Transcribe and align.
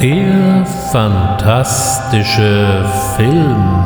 Der 0.00 0.64
fantastische 0.92 2.88
Film. 3.16 3.84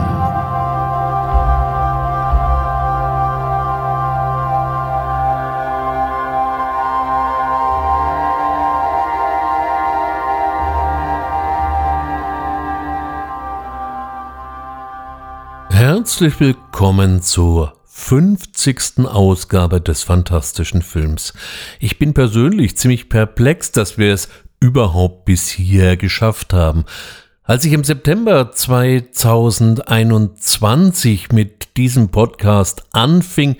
Herzlich 15.70 16.38
willkommen 16.40 17.22
zur 17.22 17.72
50. 17.86 19.06
Ausgabe 19.06 19.80
des 19.80 20.02
fantastischen 20.02 20.82
Films. 20.82 21.32
Ich 21.80 21.98
bin 21.98 22.12
persönlich 22.12 22.76
ziemlich 22.76 23.09
perplex, 23.09 23.73
dass 23.73 23.96
wir 23.96 24.12
es 24.12 24.29
überhaupt 24.62 25.25
bis 25.25 25.48
hier 25.48 25.97
geschafft 25.97 26.52
haben. 26.52 26.84
Als 27.43 27.65
ich 27.65 27.73
im 27.73 27.83
September 27.83 28.52
2021 28.52 31.33
mit 31.33 31.77
diesem 31.77 32.11
Podcast 32.11 32.85
anfing, 32.93 33.57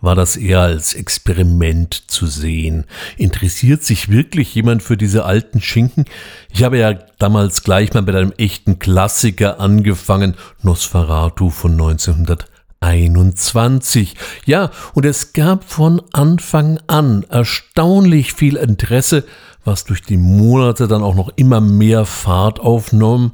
war 0.00 0.16
das 0.16 0.36
eher 0.36 0.62
als 0.62 0.94
Experiment 0.94 2.10
zu 2.10 2.26
sehen. 2.26 2.86
Interessiert 3.16 3.84
sich 3.84 4.08
wirklich 4.08 4.52
jemand 4.52 4.82
für 4.82 4.96
diese 4.96 5.24
alten 5.24 5.60
Schinken? 5.60 6.06
Ich 6.52 6.64
habe 6.64 6.78
ja 6.78 6.94
damals 7.20 7.62
gleich 7.62 7.94
mal 7.94 8.02
mit 8.02 8.16
einem 8.16 8.32
echten 8.36 8.80
Klassiker 8.80 9.60
angefangen, 9.60 10.34
Nosferatu 10.60 11.50
von 11.50 11.80
1921. 11.80 14.16
Ja, 14.44 14.72
und 14.94 15.06
es 15.06 15.34
gab 15.34 15.70
von 15.70 16.02
Anfang 16.12 16.80
an 16.88 17.24
erstaunlich 17.28 18.32
viel 18.32 18.56
Interesse 18.56 19.22
was 19.64 19.84
durch 19.84 20.02
die 20.02 20.16
Monate 20.16 20.88
dann 20.88 21.02
auch 21.02 21.14
noch 21.14 21.30
immer 21.36 21.60
mehr 21.60 22.04
Fahrt 22.04 22.60
aufnahm. 22.60 23.32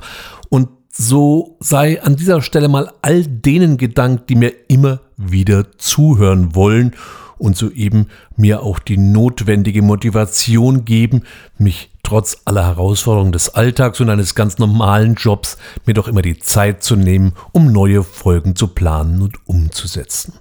Und 0.48 0.68
so 0.90 1.56
sei 1.60 2.02
an 2.02 2.16
dieser 2.16 2.42
Stelle 2.42 2.68
mal 2.68 2.92
all 3.02 3.24
denen 3.24 3.76
gedankt, 3.76 4.28
die 4.30 4.34
mir 4.34 4.52
immer 4.68 5.00
wieder 5.16 5.78
zuhören 5.78 6.54
wollen 6.54 6.94
und 7.38 7.56
soeben 7.56 8.08
mir 8.36 8.62
auch 8.62 8.78
die 8.78 8.96
notwendige 8.96 9.82
Motivation 9.82 10.84
geben, 10.84 11.22
mich 11.56 11.90
trotz 12.02 12.38
aller 12.44 12.66
Herausforderungen 12.66 13.32
des 13.32 13.50
Alltags 13.50 14.00
und 14.00 14.10
eines 14.10 14.34
ganz 14.34 14.58
normalen 14.58 15.14
Jobs 15.14 15.56
mir 15.86 15.94
doch 15.94 16.08
immer 16.08 16.22
die 16.22 16.38
Zeit 16.38 16.82
zu 16.82 16.96
nehmen, 16.96 17.32
um 17.52 17.70
neue 17.70 18.02
Folgen 18.02 18.56
zu 18.56 18.68
planen 18.68 19.22
und 19.22 19.46
umzusetzen. 19.46 20.34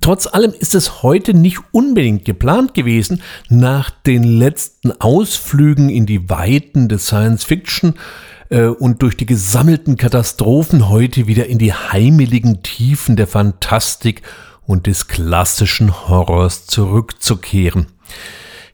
Trotz 0.00 0.26
allem 0.26 0.52
ist 0.58 0.74
es 0.74 1.02
heute 1.02 1.34
nicht 1.34 1.58
unbedingt 1.70 2.24
geplant 2.24 2.74
gewesen, 2.74 3.22
nach 3.48 3.90
den 3.90 4.24
letzten 4.24 4.92
Ausflügen 5.00 5.88
in 5.88 6.04
die 6.04 6.28
Weiten 6.28 6.88
des 6.88 7.06
Science 7.06 7.44
Fiction 7.44 7.94
äh, 8.50 8.66
und 8.66 9.02
durch 9.02 9.16
die 9.16 9.26
gesammelten 9.26 9.96
Katastrophen 9.96 10.88
heute 10.88 11.26
wieder 11.26 11.46
in 11.46 11.58
die 11.58 11.72
heimeligen 11.72 12.62
Tiefen 12.62 13.14
der 13.16 13.28
Fantastik 13.28 14.22
und 14.66 14.86
des 14.86 15.06
klassischen 15.06 16.08
Horrors 16.08 16.66
zurückzukehren. 16.66 17.86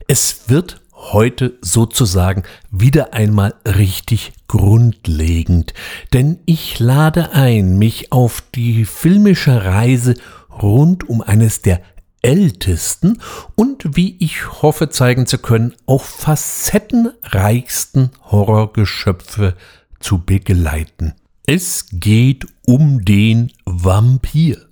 Es 0.07 0.49
wird 0.49 0.81
heute 0.93 1.57
sozusagen 1.61 2.43
wieder 2.69 3.13
einmal 3.13 3.55
richtig 3.65 4.33
grundlegend, 4.47 5.73
denn 6.13 6.39
ich 6.45 6.79
lade 6.79 7.31
ein, 7.33 7.77
mich 7.77 8.11
auf 8.11 8.43
die 8.53 8.85
filmische 8.85 9.65
Reise 9.65 10.13
rund 10.61 11.09
um 11.09 11.21
eines 11.21 11.61
der 11.61 11.81
ältesten 12.21 13.21
und, 13.55 13.95
wie 13.95 14.17
ich 14.19 14.61
hoffe 14.61 14.89
zeigen 14.89 15.25
zu 15.25 15.37
können, 15.37 15.73
auch 15.85 16.03
facettenreichsten 16.03 18.11
Horrorgeschöpfe 18.29 19.55
zu 19.99 20.23
begleiten. 20.23 21.13
Es 21.47 21.87
geht 21.91 22.45
um 22.65 23.03
den 23.03 23.51
Vampir. 23.65 24.67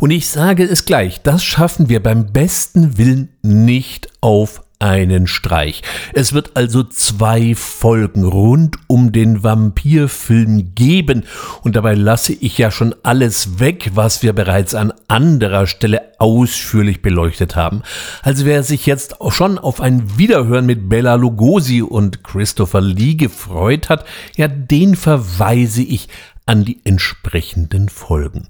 Und 0.00 0.10
ich 0.10 0.28
sage 0.28 0.64
es 0.64 0.84
gleich, 0.84 1.22
das 1.22 1.44
schaffen 1.44 1.88
wir 1.88 2.02
beim 2.02 2.32
besten 2.32 2.96
Willen 2.96 3.30
nicht 3.42 4.08
auf 4.20 4.63
einen 4.84 5.26
Streich. 5.26 5.80
Es 6.12 6.34
wird 6.34 6.58
also 6.58 6.84
zwei 6.84 7.54
Folgen 7.54 8.22
rund 8.24 8.76
um 8.86 9.12
den 9.12 9.42
Vampirfilm 9.42 10.74
geben 10.74 11.24
und 11.62 11.74
dabei 11.74 11.94
lasse 11.94 12.34
ich 12.34 12.58
ja 12.58 12.70
schon 12.70 12.94
alles 13.02 13.58
weg, 13.58 13.92
was 13.94 14.22
wir 14.22 14.34
bereits 14.34 14.74
an 14.74 14.92
anderer 15.08 15.66
Stelle 15.66 16.02
ausführlich 16.18 17.00
beleuchtet 17.00 17.56
haben. 17.56 17.82
Also 18.22 18.44
wer 18.44 18.62
sich 18.62 18.84
jetzt 18.84 19.16
schon 19.30 19.58
auf 19.58 19.80
ein 19.80 20.18
Wiederhören 20.18 20.66
mit 20.66 20.90
Bella 20.90 21.14
Lugosi 21.14 21.80
und 21.80 22.22
Christopher 22.22 22.82
Lee 22.82 23.14
gefreut 23.14 23.88
hat, 23.88 24.04
ja, 24.36 24.48
den 24.48 24.96
verweise 24.96 25.80
ich 25.80 26.08
an 26.46 26.64
die 26.64 26.80
entsprechenden 26.84 27.88
Folgen. 27.88 28.48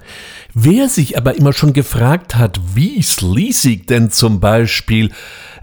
Wer 0.53 0.89
sich 0.89 1.17
aber 1.17 1.37
immer 1.37 1.53
schon 1.53 1.73
gefragt 1.73 2.35
hat, 2.35 2.61
wie 2.75 3.01
sleasig 3.03 3.87
denn 3.87 4.11
zum 4.11 4.41
Beispiel 4.41 5.13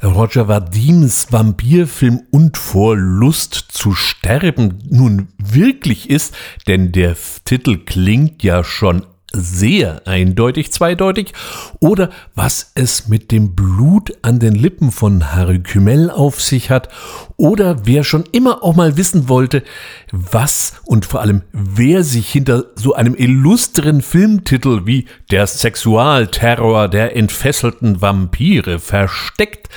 Roger 0.04 0.48
Vadims 0.48 1.32
Vampirfilm 1.32 2.24
und 2.32 2.58
vor 2.58 2.98
Lust 2.98 3.54
zu 3.54 3.94
sterben 3.94 4.80
nun 4.90 5.28
wirklich 5.38 6.10
ist, 6.10 6.34
denn 6.68 6.92
der 6.92 7.16
Titel 7.46 7.78
klingt 7.86 8.42
ja 8.42 8.64
schon 8.64 9.06
sehr 9.34 10.08
eindeutig 10.08 10.72
zweideutig 10.72 11.34
oder 11.80 12.10
was 12.36 12.72
es 12.76 13.08
mit 13.08 13.32
dem 13.32 13.56
Blut 13.56 14.12
an 14.22 14.40
den 14.40 14.56
Lippen 14.56 14.92
von 14.92 15.34
Harry 15.34 15.60
Kümel 15.60 16.10
auf 16.12 16.42
sich 16.42 16.70
hat 16.70 16.90
oder 17.38 17.86
wer 17.86 18.04
schon 18.04 18.26
immer 18.32 18.64
auch 18.64 18.76
mal 18.76 18.98
wissen 18.98 19.30
wollte, 19.30 19.64
was 20.12 20.74
und 20.86 21.06
vor 21.06 21.22
allem 21.22 21.44
wer 21.54 22.04
sich 22.04 22.30
hinter 22.30 22.66
so 22.76 22.94
einem 22.94 23.16
illustren 23.16 24.02
Filmtitel 24.02 24.86
wie 24.86 25.06
Der 25.30 25.48
Sexualterror 25.48 26.90
der 26.90 27.16
entfesselten 27.16 28.02
Vampire 28.02 28.80
versteckt 28.80 29.70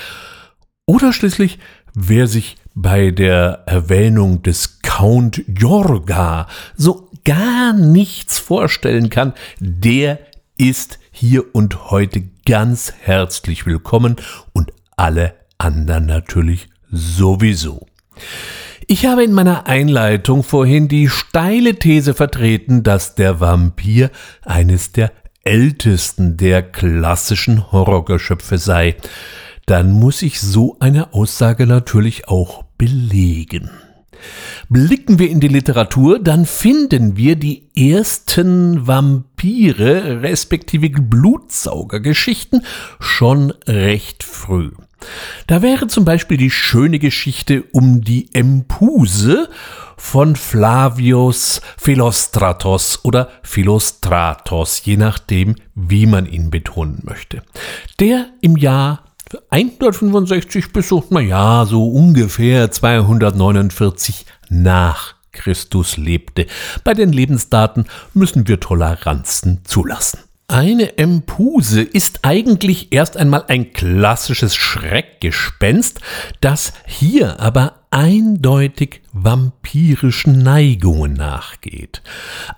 oder 0.87 1.13
schließlich 1.13 1.59
wer 1.95 2.27
sich 2.27 2.57
bei 2.75 3.13
der 3.13 3.63
Erwähnung 3.67 4.43
des 4.43 4.81
Count 4.83 5.45
Jorga 5.47 6.49
so 6.77 7.09
gar 7.25 7.73
nichts 7.73 8.39
vorstellen 8.39 9.11
kann, 9.11 9.33
der 9.59 10.19
ist 10.57 10.99
hier 11.11 11.55
und 11.55 11.91
heute 11.91 12.23
ganz 12.47 12.93
herzlich 13.01 13.67
willkommen 13.67 14.17
und 14.53 14.73
alle 14.97 15.35
anderen 15.59 16.07
natürlich 16.07 16.69
sowieso. 16.91 17.87
Ich 18.87 19.07
habe 19.07 19.25
in 19.25 19.33
meiner 19.33 19.67
Einleitung 19.67 20.43
vorhin 20.43 20.89
die 20.89 21.09
steile 21.09 21.77
These 21.77 22.12
vertreten, 22.12 22.83
dass 22.83 23.15
der 23.15 23.41
Vampir 23.41 24.11
eines 24.43 24.93
der 24.93 25.11
ältesten 25.43 26.37
der 26.37 26.62
klassischen 26.62 27.73
Horrorgeschöpfe 27.73 28.59
sei. 28.59 28.97
Dann 29.67 29.93
muss 29.93 30.21
ich 30.21 30.41
so 30.41 30.77
eine 30.81 31.15
Aussage 31.15 31.67
natürlich 31.67 32.29
auch 32.29 32.65
belegen. 32.77 33.71
Blicken 34.69 35.19
wir 35.19 35.31
in 35.31 35.41
die 35.41 35.49
Literatur, 35.49 36.19
dann 36.19 36.47
finden 36.47 37.17
wir 37.17 37.37
die 37.37 37.69
ersten 37.77 38.87
Vampire 38.87 40.23
respektive 40.23 40.89
Blutsaugergeschichten 40.91 42.65
schon 43.01 43.53
recht 43.67 44.23
früh. 44.23 44.71
Da 45.47 45.63
wäre 45.63 45.87
zum 45.87 46.05
Beispiel 46.05 46.37
die 46.37 46.51
schöne 46.51 46.99
Geschichte 46.99 47.65
um 47.73 48.01
die 48.01 48.29
Empuse 48.33 49.49
von 49.97 50.37
Flavius 50.37 51.61
Philostratos 51.77 53.05
oder 53.05 53.31
Philostratos, 53.43 54.85
je 54.85 54.97
nachdem, 54.97 55.57
wie 55.75 56.07
man 56.07 56.27
ihn 56.27 56.51
betonen 56.51 57.00
möchte. 57.05 57.43
Der 58.00 58.27
im 58.41 58.56
Jahr 58.56 59.13
165 59.51 60.73
bis 60.73 60.89
so, 60.89 61.05
naja, 61.11 61.65
so 61.67 61.89
ungefähr 61.89 62.71
249 62.71 64.27
nach 64.49 65.15
Christus 65.33 65.97
lebte. 65.97 66.47
Bei 66.85 66.95
den 66.95 67.13
Lebensdaten 67.13 67.87
müssen 68.13 68.47
wir 68.49 68.61
Toleranzen 68.61 69.61
zulassen. 69.65 70.21
Eine 70.47 70.99
Empuse 70.99 71.81
ist 71.81 72.21
eigentlich 72.23 72.93
erst 72.93 73.17
einmal 73.17 73.45
ein 73.49 73.73
klassisches 73.73 74.55
Schreckgespenst, 74.55 76.01
das 76.43 76.75
hier 76.87 77.41
aber 77.41 77.81
eindeutig 77.91 79.01
vampirischen 79.13 80.43
Neigungen 80.43 81.15
nachgeht. 81.15 82.03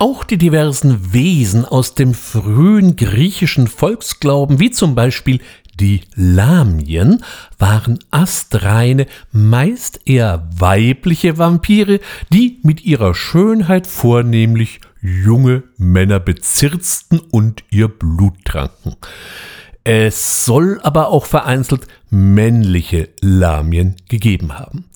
Auch 0.00 0.24
die 0.24 0.36
diversen 0.36 1.12
Wesen 1.12 1.64
aus 1.64 1.94
dem 1.94 2.12
frühen 2.12 2.96
griechischen 2.96 3.68
Volksglauben, 3.68 4.58
wie 4.58 4.72
zum 4.72 4.96
Beispiel 4.96 5.40
die 5.80 6.02
Lamien 6.14 7.22
waren 7.58 7.98
astreine, 8.10 9.06
meist 9.32 10.00
eher 10.06 10.48
weibliche 10.56 11.38
Vampire, 11.38 12.00
die 12.32 12.60
mit 12.62 12.84
ihrer 12.84 13.14
Schönheit 13.14 13.86
vornehmlich 13.86 14.80
junge 15.02 15.64
Männer 15.76 16.20
bezirzten 16.20 17.18
und 17.18 17.64
ihr 17.70 17.88
Blut 17.88 18.44
tranken. 18.44 18.96
Es 19.88 20.44
soll 20.44 20.80
aber 20.82 21.10
auch 21.10 21.26
vereinzelt 21.26 21.86
männliche 22.10 23.10
Lamien 23.20 23.94
gegeben 24.08 24.58
haben. 24.58 24.86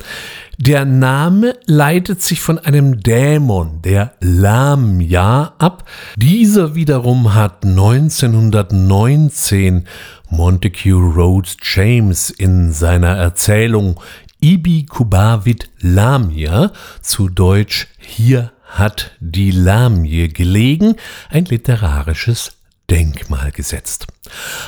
Der 0.59 0.85
Name 0.85 1.55
leitet 1.67 2.23
sich 2.23 2.41
von 2.41 2.59
einem 2.59 3.01
Dämon, 3.01 3.83
der 3.83 4.15
Lamia, 4.21 5.55
ab. 5.59 5.89
Dieser 6.17 6.75
wiederum 6.75 7.35
hat 7.35 7.65
1919 7.65 9.87
Montague 10.31 10.95
Rhodes 10.95 11.57
James 11.61 12.31
in 12.31 12.73
seiner 12.73 13.17
Erzählung 13.17 14.01
Ibi 14.41 14.87
Kubavit 14.87 15.69
Lamia, 15.81 16.73
zu 17.03 17.29
Deutsch 17.29 17.89
Hier 17.99 18.53
hat 18.65 19.11
die 19.19 19.51
Lamie 19.51 20.29
gelegen, 20.29 20.95
ein 21.29 21.47
literarisches 21.47 22.53
Denkmal 22.89 23.51
gesetzt. 23.51 24.07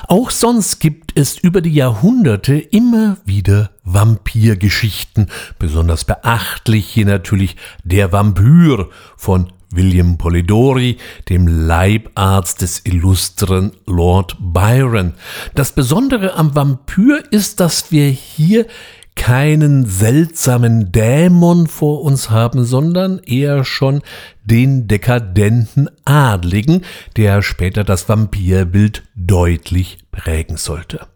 Auch 0.09 0.31
sonst 0.31 0.81
gibt 0.81 1.19
es 1.19 1.39
über 1.39 1.61
die 1.61 1.73
Jahrhunderte 1.73 2.55
immer 2.55 3.17
wieder 3.25 3.71
Vampirgeschichten. 3.85 5.29
Besonders 5.59 6.05
beachtlich 6.05 6.87
hier 6.87 7.07
natürlich 7.07 7.57
der 7.85 8.13
Vampyr 8.13 8.91
von 9.17 9.53
William 9.75 10.19
Polidori, 10.19 10.99
dem 11.29 11.47
Leibarzt 11.47 12.63
des 12.63 12.83
illustren 12.85 13.73
Lord 13.87 14.37
Byron. 14.39 15.15
Das 15.55 15.73
Besondere 15.73 16.35
am 16.35 16.55
Vampyr 16.55 17.23
ist, 17.31 17.61
dass 17.61 17.91
wir 17.91 18.09
hier 18.09 18.67
keinen 19.15 19.85
seltsamen 19.85 20.91
Dämon 20.91 21.67
vor 21.67 22.03
uns 22.03 22.31
haben, 22.31 22.65
sondern 22.65 23.19
eher 23.19 23.65
schon 23.65 24.01
den 24.45 24.89
dekadenten 24.89 25.91
Adligen, 26.05 26.83
der 27.17 27.43
später 27.43 27.85
das 27.85 28.09
Vampirbild 28.09 29.03
deutlich 29.15 29.99
prägen 30.11 30.57
sollte. 30.57 31.07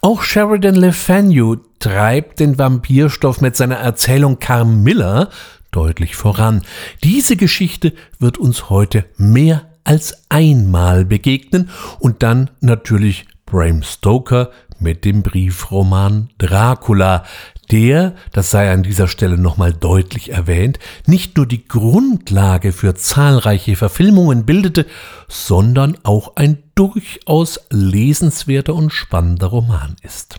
Auch 0.00 0.22
Sheridan 0.22 0.74
Le 0.74 0.92
Fanu 0.92 1.56
treibt 1.78 2.40
den 2.40 2.58
Vampirstoff 2.58 3.40
mit 3.40 3.56
seiner 3.56 3.76
Erzählung 3.76 4.38
Carmilla 4.38 5.28
deutlich 5.74 6.16
voran. 6.16 6.62
Diese 7.02 7.36
Geschichte 7.36 7.92
wird 8.18 8.38
uns 8.38 8.70
heute 8.70 9.04
mehr 9.16 9.66
als 9.84 10.24
einmal 10.28 11.04
begegnen 11.04 11.68
und 11.98 12.22
dann 12.22 12.50
natürlich 12.60 13.26
Bram 13.46 13.82
Stoker 13.82 14.50
mit 14.78 15.04
dem 15.04 15.22
Briefroman 15.22 16.30
Dracula, 16.38 17.24
der, 17.70 18.14
das 18.32 18.50
sei 18.50 18.70
an 18.72 18.82
dieser 18.82 19.08
Stelle 19.08 19.38
nochmal 19.38 19.72
deutlich 19.72 20.32
erwähnt, 20.32 20.78
nicht 21.06 21.36
nur 21.36 21.46
die 21.46 21.66
Grundlage 21.66 22.72
für 22.72 22.94
zahlreiche 22.94 23.76
Verfilmungen 23.76 24.44
bildete, 24.44 24.86
sondern 25.28 25.96
auch 26.02 26.36
ein 26.36 26.58
durchaus 26.74 27.60
lesenswerter 27.70 28.74
und 28.74 28.92
spannender 28.92 29.46
Roman 29.46 29.96
ist. 30.02 30.36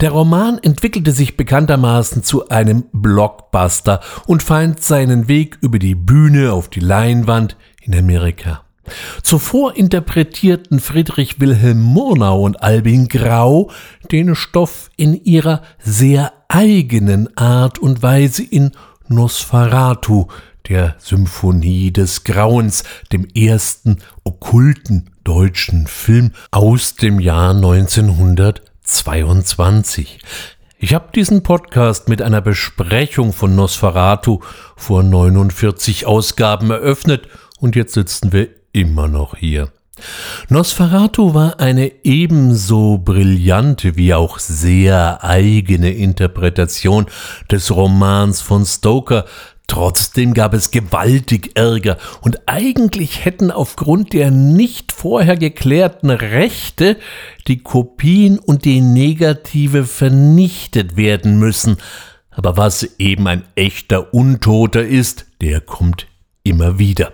Der 0.00 0.10
Roman 0.10 0.58
entwickelte 0.58 1.12
sich 1.12 1.36
bekanntermaßen 1.36 2.22
zu 2.22 2.48
einem 2.48 2.84
Blockbuster 2.92 4.00
und 4.26 4.42
fand 4.42 4.82
seinen 4.82 5.28
Weg 5.28 5.58
über 5.60 5.78
die 5.78 5.94
Bühne 5.94 6.52
auf 6.52 6.68
die 6.68 6.80
Leinwand 6.80 7.56
in 7.80 7.96
Amerika. 7.96 8.64
Zuvor 9.22 9.76
interpretierten 9.76 10.78
Friedrich 10.78 11.40
Wilhelm 11.40 11.80
Murnau 11.80 12.42
und 12.42 12.62
Albin 12.62 13.08
Grau 13.08 13.70
den 14.12 14.34
Stoff 14.34 14.90
in 14.96 15.14
ihrer 15.24 15.62
sehr 15.78 16.32
eigenen 16.48 17.34
Art 17.36 17.78
und 17.78 18.02
Weise 18.02 18.42
in 18.42 18.72
Nosferatu, 19.08 20.26
der 20.68 20.96
Symphonie 20.98 21.92
des 21.92 22.24
Grauens, 22.24 22.84
dem 23.12 23.26
ersten 23.34 23.98
okkulten 24.22 25.10
deutschen 25.24 25.86
Film 25.86 26.32
aus 26.50 26.96
dem 26.96 27.20
Jahr 27.20 27.54
1922. 28.84 30.18
Ich 30.76 30.92
habe 30.92 31.08
diesen 31.14 31.42
Podcast 31.42 32.10
mit 32.10 32.20
einer 32.20 32.42
Besprechung 32.42 33.32
von 33.32 33.56
Nosferatu 33.56 34.40
vor 34.76 35.02
49 35.02 36.04
Ausgaben 36.04 36.70
eröffnet 36.70 37.26
und 37.58 37.76
jetzt 37.76 37.94
sitzen 37.94 38.32
wir 38.32 38.48
immer 38.72 39.08
noch 39.08 39.36
hier. 39.36 39.72
Nosferatu 40.50 41.32
war 41.32 41.60
eine 41.60 42.04
ebenso 42.04 42.98
brillante 42.98 43.96
wie 43.96 44.12
auch 44.12 44.38
sehr 44.38 45.24
eigene 45.24 45.94
Interpretation 45.94 47.06
des 47.50 47.74
Romans 47.74 48.42
von 48.42 48.66
Stoker, 48.66 49.24
Trotzdem 49.66 50.34
gab 50.34 50.52
es 50.52 50.70
gewaltig 50.70 51.52
Ärger 51.54 51.96
und 52.20 52.40
eigentlich 52.46 53.24
hätten 53.24 53.50
aufgrund 53.50 54.12
der 54.12 54.30
nicht 54.30 54.92
vorher 54.92 55.36
geklärten 55.36 56.10
Rechte 56.10 56.98
die 57.48 57.58
Kopien 57.62 58.38
und 58.38 58.66
die 58.66 58.82
Negative 58.82 59.84
vernichtet 59.84 60.96
werden 60.96 61.38
müssen. 61.38 61.78
Aber 62.30 62.56
was 62.56 62.98
eben 62.98 63.26
ein 63.26 63.44
echter 63.54 64.12
Untoter 64.12 64.84
ist, 64.84 65.26
der 65.40 65.60
kommt 65.60 66.08
immer 66.42 66.78
wieder. 66.78 67.12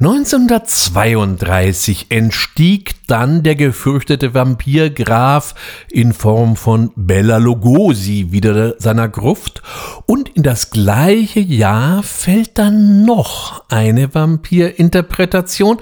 1932 0.00 2.06
entstieg 2.10 2.94
dann 3.08 3.42
der 3.42 3.56
gefürchtete 3.56 4.32
Vampirgraf 4.32 5.56
in 5.90 6.12
Form 6.12 6.54
von 6.54 6.92
Bella 6.94 7.38
Lugosi 7.38 8.30
wieder 8.30 8.76
seiner 8.78 9.08
Gruft 9.08 9.60
und 10.06 10.28
in 10.28 10.44
das 10.44 10.70
gleiche 10.70 11.40
Jahr 11.40 12.04
fällt 12.04 12.58
dann 12.58 13.04
noch 13.04 13.64
eine 13.70 14.14
Vampirinterpretation, 14.14 15.78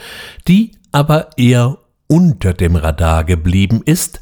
die 0.49 0.73
aber 0.93 1.29
eher 1.37 1.77
unter 2.07 2.55
dem 2.55 2.77
Radar 2.77 3.25
geblieben 3.25 3.83
ist, 3.85 4.21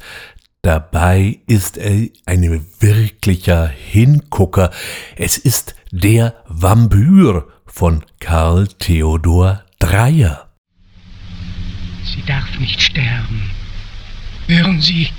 Dabei 0.61 1.39
ist 1.45 1.77
er 1.77 2.09
ein 2.25 2.65
wirklicher 2.79 3.67
Hingucker. 3.67 4.71
Es 5.15 5.37
ist 5.37 5.75
der 5.91 6.33
Vampyr 6.47 7.47
von 7.67 8.03
Karl 8.19 8.67
Theodor 8.79 9.64
Dreier. 9.85 10.49
Sie 12.03 12.23
darf 12.25 12.57
nicht 12.59 12.81
sterben. 12.81 13.51
Hören 14.47 14.81
Sie, 14.81 15.09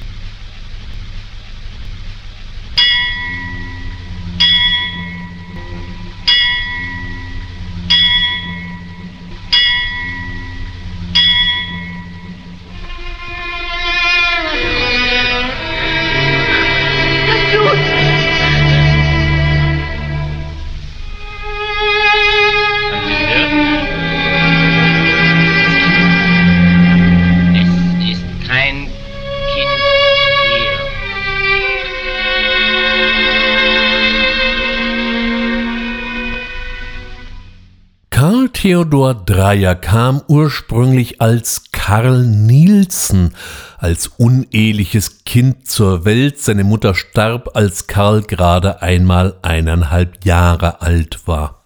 Theodor 38.67 39.15
Dreyer 39.15 39.77
kam 39.77 40.23
ursprünglich 40.27 41.21
als 41.21 41.71
Karl 41.71 42.27
Nielsen, 42.27 43.33
als 43.79 44.09
uneheliches 44.09 45.23
Kind 45.23 45.69
zur 45.69 46.05
Welt. 46.05 46.41
Seine 46.41 46.65
Mutter 46.65 46.97
starb, 46.97 47.51
als 47.55 47.87
Karl 47.87 48.23
gerade 48.23 48.83
einmal 48.83 49.37
eineinhalb 49.43 50.25
Jahre 50.25 50.83
alt 50.83 51.29
war. 51.29 51.63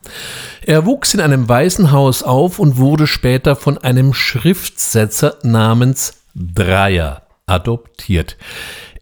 Er 0.61 0.85
wuchs 0.85 1.14
in 1.14 1.23
einem 1.23 1.49
Waisenhaus 1.49 2.23
auf 2.23 2.59
und 2.59 2.76
wurde 2.76 3.07
später 3.07 3.57
von 3.57 3.78
einem 3.78 4.12
Schriftsetzer 4.12 5.38
namens 5.42 6.21
Dreyer 6.35 7.23
adoptiert. 7.50 8.37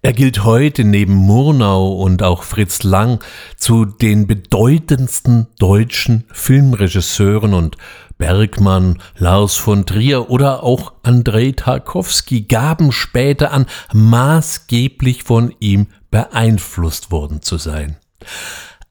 Er 0.00 0.12
gilt 0.12 0.44
heute 0.44 0.84
neben 0.84 1.14
Murnau 1.14 1.92
und 1.92 2.22
auch 2.22 2.44
Fritz 2.44 2.84
Lang 2.84 3.18
zu 3.56 3.84
den 3.84 4.26
bedeutendsten 4.28 5.48
deutschen 5.58 6.24
Filmregisseuren 6.32 7.52
und 7.52 7.76
Bergmann, 8.16 9.02
Lars 9.16 9.56
von 9.56 9.86
Trier 9.86 10.30
oder 10.30 10.62
auch 10.62 10.92
Andrei 11.02 11.52
Tarkowski 11.52 12.42
gaben 12.42 12.92
später 12.92 13.52
an, 13.52 13.66
maßgeblich 13.92 15.24
von 15.24 15.54
ihm 15.60 15.86
beeinflusst 16.10 17.10
worden 17.10 17.42
zu 17.42 17.58
sein. 17.58 17.96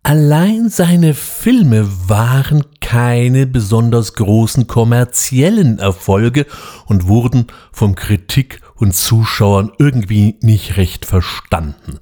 Allein 0.04 0.70
seine 0.70 1.14
Filme 1.14 1.86
waren 2.08 2.64
keine 2.80 3.46
besonders 3.46 4.14
großen 4.14 4.66
kommerziellen 4.66 5.80
Erfolge 5.80 6.46
und 6.86 7.08
wurden 7.08 7.48
vom 7.74 7.96
Kritik 7.96 8.62
und 8.78 8.96
Zuschauern 8.96 9.72
irgendwie 9.78 10.38
nicht 10.42 10.78
recht 10.78 11.06
verstanden. 11.06 12.00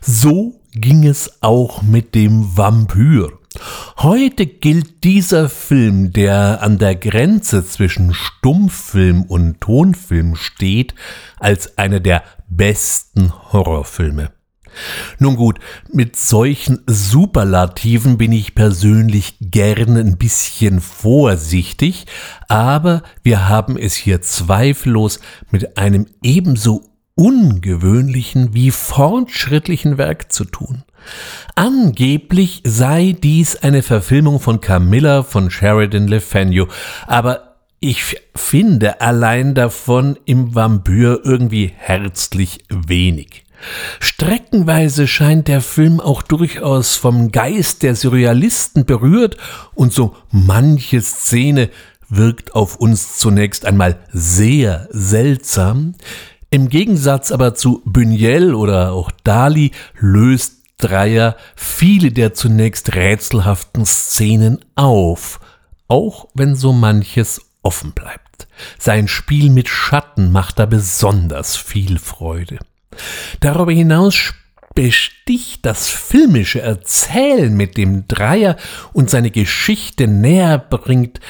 So 0.00 0.60
ging 0.72 1.06
es 1.06 1.42
auch 1.42 1.82
mit 1.82 2.14
dem 2.14 2.56
Vampyr. 2.56 3.32
Heute 3.98 4.46
gilt 4.46 5.04
dieser 5.04 5.48
Film, 5.48 6.12
der 6.12 6.62
an 6.62 6.78
der 6.78 6.94
Grenze 6.94 7.66
zwischen 7.66 8.14
Stummfilm 8.14 9.22
und 9.22 9.60
Tonfilm 9.60 10.36
steht, 10.36 10.94
als 11.38 11.78
einer 11.78 12.00
der 12.00 12.22
besten 12.48 13.32
Horrorfilme. 13.52 14.30
Nun 15.18 15.36
gut, 15.36 15.58
mit 15.92 16.16
solchen 16.16 16.80
Superlativen 16.86 18.18
bin 18.18 18.32
ich 18.32 18.54
persönlich 18.54 19.36
gern 19.40 19.96
ein 19.96 20.16
bisschen 20.16 20.80
vorsichtig, 20.80 22.06
aber 22.48 23.02
wir 23.22 23.48
haben 23.48 23.76
es 23.76 23.94
hier 23.94 24.20
zweifellos 24.22 25.20
mit 25.50 25.78
einem 25.78 26.06
ebenso 26.22 26.82
ungewöhnlichen 27.14 28.54
wie 28.54 28.70
fortschrittlichen 28.70 29.98
Werk 29.98 30.30
zu 30.30 30.44
tun. 30.44 30.84
Angeblich 31.56 32.62
sei 32.64 33.16
dies 33.20 33.56
eine 33.56 33.82
Verfilmung 33.82 34.38
von 34.38 34.60
Camilla 34.60 35.24
von 35.24 35.50
Sheridan 35.50 36.06
Le 36.06 36.20
Fanu, 36.20 36.66
aber 37.06 37.56
ich 37.80 38.16
finde 38.34 39.00
allein 39.00 39.54
davon 39.54 40.18
im 40.24 40.54
Vampyr 40.54 41.20
irgendwie 41.24 41.72
herzlich 41.76 42.64
wenig. 42.68 43.44
Streckenweise 44.00 45.06
scheint 45.06 45.48
der 45.48 45.60
Film 45.60 46.00
auch 46.00 46.22
durchaus 46.22 46.96
vom 46.96 47.32
Geist 47.32 47.82
der 47.82 47.94
Surrealisten 47.94 48.84
berührt 48.84 49.36
und 49.74 49.92
so 49.92 50.16
manche 50.30 51.00
Szene 51.02 51.70
wirkt 52.08 52.54
auf 52.54 52.76
uns 52.76 53.18
zunächst 53.18 53.66
einmal 53.66 53.98
sehr 54.12 54.88
seltsam. 54.90 55.94
Im 56.50 56.68
Gegensatz 56.68 57.30
aber 57.30 57.54
zu 57.54 57.82
Buñuel 57.84 58.54
oder 58.54 58.92
auch 58.92 59.10
Dali 59.24 59.72
löst 59.98 60.54
Dreier 60.78 61.36
viele 61.56 62.12
der 62.12 62.34
zunächst 62.34 62.94
rätselhaften 62.94 63.84
Szenen 63.84 64.64
auf, 64.76 65.40
auch 65.88 66.28
wenn 66.34 66.54
so 66.54 66.72
manches 66.72 67.40
offen 67.62 67.92
bleibt. 67.92 68.46
Sein 68.78 69.08
Spiel 69.08 69.50
mit 69.50 69.68
Schatten 69.68 70.30
macht 70.30 70.58
da 70.60 70.66
besonders 70.66 71.56
viel 71.56 71.98
Freude. 71.98 72.58
Darüber 73.40 73.72
hinaus 73.72 74.34
besticht 74.74 75.66
das 75.66 75.88
filmische 75.88 76.60
Erzählen 76.60 77.56
mit 77.56 77.76
dem 77.76 78.06
Dreier 78.06 78.56
und 78.92 79.10
seine 79.10 79.30
Geschichte 79.30 80.06
näher 80.06 80.58
bringt, 80.58 81.20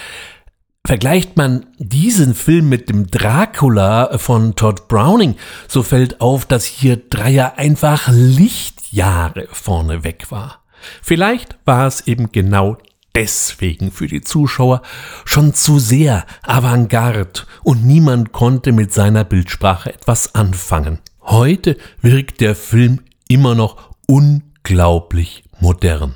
Vergleicht 0.89 1.37
man 1.37 1.67
diesen 1.77 2.35
Film 2.35 2.71
mit 2.71 2.89
dem 2.89 3.09
Dracula 3.09 4.17
von 4.17 4.55
Todd 4.55 4.89
Browning, 4.89 5.35
so 5.67 5.83
fällt 5.83 6.23
auf, 6.23 6.47
dass 6.47 6.65
hier 6.65 6.97
Dreier 6.97 7.59
einfach 7.59 8.09
Lichtjahre 8.11 9.49
vorne 9.53 10.03
weg 10.03 10.31
war. 10.31 10.63
Vielleicht 11.03 11.59
war 11.67 11.87
es 11.87 12.07
eben 12.07 12.33
genau 12.33 12.79
deswegen 13.15 13.93
für 13.93 14.07
die 14.07 14.23
Zuschauer 14.23 14.81
schon 15.27 15.53
zu 15.53 15.79
sehr 15.79 16.25
Avantgarde 16.43 17.29
und 17.63 17.85
niemand 17.85 18.33
konnte 18.33 18.73
mit 18.73 18.91
seiner 18.91 19.25
Bildsprache 19.25 19.93
etwas 19.93 20.35
anfangen. 20.35 21.01
Heute 21.31 21.77
wirkt 22.01 22.41
der 22.41 22.55
Film 22.55 23.01
immer 23.29 23.55
noch 23.55 23.91
unglaublich 24.07 25.45
modern. 25.61 26.15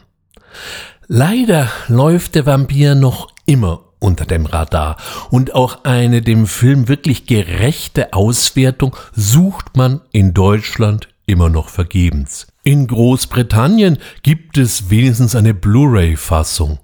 Leider 1.07 1.71
läuft 1.89 2.35
der 2.35 2.47
Vampir 2.47 2.95
noch 2.95 3.29
immer 3.45 3.85
unter 3.99 4.25
dem 4.25 4.47
Radar 4.47 4.97
und 5.31 5.55
auch 5.55 5.85
eine 5.85 6.23
dem 6.23 6.47
Film 6.47 6.89
wirklich 6.89 7.27
gerechte 7.27 8.15
Auswertung 8.15 8.97
sucht 9.15 9.77
man 9.77 10.01
in 10.13 10.33
Deutschland 10.33 11.09
immer 11.27 11.51
noch 11.51 11.69
vergebens. 11.69 12.47
In 12.63 12.87
Großbritannien 12.87 13.99
gibt 14.23 14.57
es 14.57 14.89
wenigstens 14.89 15.37
eine 15.37 15.53
Blu-ray-Fassung. 15.53 16.79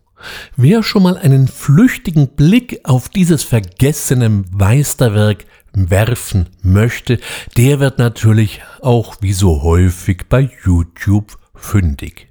Wer 0.57 0.83
schon 0.83 1.05
mal 1.05 1.17
einen 1.17 1.49
flüchtigen 1.49 2.29
Blick 2.29 2.81
auf 2.85 3.09
dieses 3.09 3.43
vergessene 3.43 4.45
Meisterwerk 4.51 5.47
werfen 5.91 6.49
möchte, 6.63 7.19
der 7.57 7.81
wird 7.81 7.99
natürlich 7.99 8.61
auch 8.81 9.17
wie 9.21 9.33
so 9.33 9.63
häufig 9.63 10.25
bei 10.29 10.51
YouTube 10.65 11.39
fündig. 11.55 12.29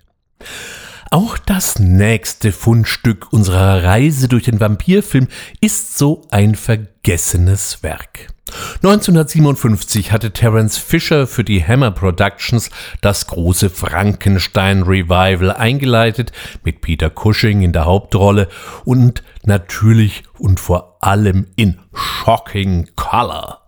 Auch 1.10 1.38
das 1.38 1.80
nächste 1.80 2.52
Fundstück 2.52 3.32
unserer 3.32 3.84
Reise 3.84 4.28
durch 4.28 4.44
den 4.44 4.60
Vampirfilm 4.60 5.28
ist 5.62 5.98
so 5.98 6.28
ein 6.32 6.56
vergessenes 6.56 7.82
Werk. 7.82 8.28
1957 8.84 10.12
hatte 10.12 10.32
Terence 10.32 10.78
Fisher 10.78 11.28
für 11.28 11.44
die 11.44 11.64
Hammer 11.64 11.92
Productions 11.92 12.70
das 13.02 13.28
große 13.28 13.70
Frankenstein 13.70 14.84
Revival 14.84 15.52
eingeleitet, 15.52 16.32
mit 16.64 16.82
Peter 16.82 17.10
Cushing 17.10 17.62
in 17.62 17.74
der 17.74 17.86
Hauptrolle 17.86 18.48
und 18.86 19.24
natürlich 19.44 20.24
und 20.38 20.60
vor 20.60 20.98
allem 21.02 21.48
in 21.56 21.80
shocking 21.94 22.90
color. 22.96 23.62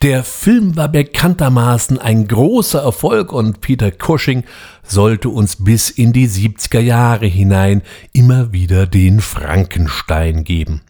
Der 0.00 0.24
Film 0.24 0.76
war 0.76 0.88
bekanntermaßen 0.88 1.98
ein 1.98 2.26
großer 2.26 2.82
Erfolg 2.82 3.32
und 3.32 3.60
Peter 3.60 3.90
Cushing 3.90 4.44
sollte 4.82 5.28
uns 5.28 5.62
bis 5.62 5.90
in 5.90 6.12
die 6.12 6.28
70er 6.28 6.80
Jahre 6.80 7.26
hinein 7.26 7.82
immer 8.12 8.52
wieder 8.52 8.86
den 8.86 9.20
Frankenstein 9.20 10.44
geben. 10.44 10.82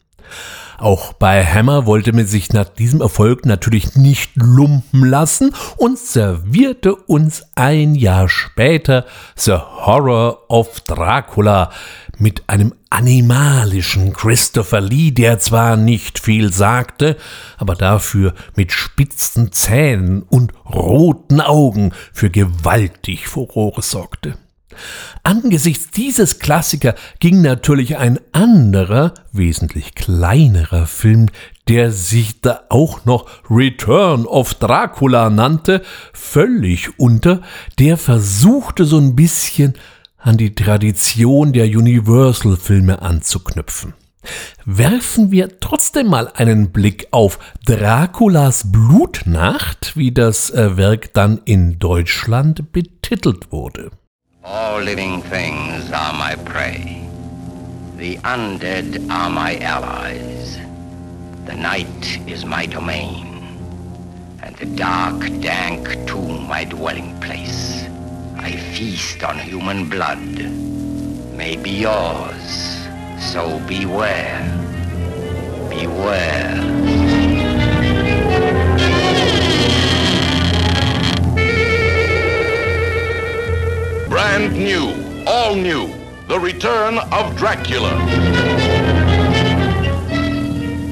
Auch 0.82 1.12
bei 1.12 1.46
Hammer 1.46 1.86
wollte 1.86 2.12
man 2.12 2.26
sich 2.26 2.52
nach 2.52 2.68
diesem 2.68 3.02
Erfolg 3.02 3.46
natürlich 3.46 3.94
nicht 3.94 4.32
lumpen 4.34 5.04
lassen 5.04 5.54
und 5.76 5.96
servierte 5.96 6.96
uns 6.96 7.44
ein 7.54 7.94
Jahr 7.94 8.28
später 8.28 9.06
The 9.36 9.52
Horror 9.52 10.50
of 10.50 10.80
Dracula 10.80 11.70
mit 12.18 12.42
einem 12.48 12.74
animalischen 12.90 14.12
Christopher 14.12 14.80
Lee, 14.80 15.12
der 15.12 15.38
zwar 15.38 15.76
nicht 15.76 16.18
viel 16.18 16.52
sagte, 16.52 17.16
aber 17.58 17.76
dafür 17.76 18.34
mit 18.56 18.72
spitzen 18.72 19.52
Zähnen 19.52 20.22
und 20.24 20.52
roten 20.68 21.40
Augen 21.40 21.92
für 22.12 22.28
gewaltig 22.28 23.28
Furore 23.28 23.82
sorgte. 23.82 24.36
Angesichts 25.22 25.90
dieses 25.90 26.38
Klassiker 26.38 26.94
ging 27.20 27.42
natürlich 27.42 27.96
ein 27.96 28.18
anderer, 28.32 29.14
wesentlich 29.32 29.94
kleinerer 29.94 30.86
Film, 30.86 31.28
der 31.68 31.92
sich 31.92 32.40
da 32.40 32.64
auch 32.68 33.04
noch 33.04 33.26
Return 33.48 34.26
of 34.26 34.54
Dracula 34.54 35.30
nannte, 35.30 35.82
völlig 36.12 36.98
unter, 36.98 37.40
der 37.78 37.96
versuchte 37.96 38.84
so 38.84 38.98
ein 38.98 39.14
bisschen 39.14 39.74
an 40.18 40.36
die 40.36 40.54
Tradition 40.54 41.52
der 41.52 41.66
Universal-Filme 41.66 43.02
anzuknüpfen. 43.02 43.94
Werfen 44.64 45.32
wir 45.32 45.58
trotzdem 45.58 46.08
mal 46.08 46.28
einen 46.28 46.70
Blick 46.70 47.08
auf 47.10 47.38
Draculas 47.66 48.70
Blutnacht, 48.70 49.96
wie 49.96 50.12
das 50.12 50.50
äh, 50.50 50.76
Werk 50.76 51.12
dann 51.12 51.40
in 51.44 51.78
Deutschland 51.80 52.72
betitelt 52.72 53.50
wurde. 53.50 53.90
All 54.44 54.80
living 54.80 55.22
things 55.22 55.92
are 55.92 56.12
my 56.12 56.34
prey. 56.34 57.06
The 57.96 58.16
undead 58.24 59.08
are 59.08 59.30
my 59.30 59.56
allies. 59.58 60.58
The 61.44 61.54
night 61.54 62.18
is 62.26 62.44
my 62.44 62.66
domain. 62.66 63.56
And 64.42 64.56
the 64.56 64.66
dark, 64.66 65.20
dank 65.40 65.86
tomb 66.08 66.48
my 66.48 66.64
dwelling 66.64 67.20
place. 67.20 67.86
I 68.36 68.56
feast 68.74 69.22
on 69.22 69.38
human 69.38 69.88
blood. 69.88 70.18
May 71.36 71.54
be 71.54 71.70
yours. 71.70 72.88
So 73.20 73.60
beware. 73.68 74.42
Beware. 75.70 77.01
Brand 84.12 84.52
new, 84.52 85.24
all 85.26 85.54
new, 85.54 85.90
the 86.28 86.38
return 86.38 86.98
of 86.98 87.34
Dracula. 87.34 87.88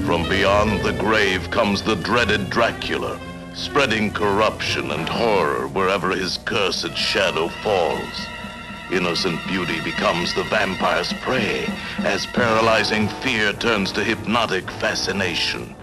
From 0.06 0.26
beyond 0.26 0.80
the 0.80 0.96
grave 0.98 1.50
comes 1.50 1.82
the 1.82 1.96
dreaded 1.96 2.48
Dracula 2.48 3.20
spreading 3.52 4.10
corruption 4.10 4.90
and 4.92 5.06
horror 5.06 5.68
wherever 5.68 6.12
his 6.12 6.38
cursed 6.46 6.96
shadow 6.96 7.48
falls. 7.62 8.26
Innocent 8.90 9.38
beauty 9.46 9.82
becomes 9.82 10.34
the 10.34 10.44
vampire's 10.44 11.12
prey 11.20 11.66
as 11.98 12.24
paralyzing 12.24 13.06
fear 13.20 13.52
turns 13.52 13.92
to 13.92 14.02
hypnotic 14.02 14.70
fascination. 14.70 15.76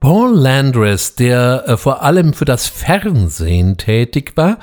Paul 0.00 0.34
Landres, 0.34 1.14
der 1.14 1.64
äh, 1.66 1.76
vor 1.76 2.02
allem 2.02 2.32
für 2.32 2.46
das 2.46 2.66
Fernsehen 2.66 3.76
tätig 3.76 4.32
war, 4.34 4.58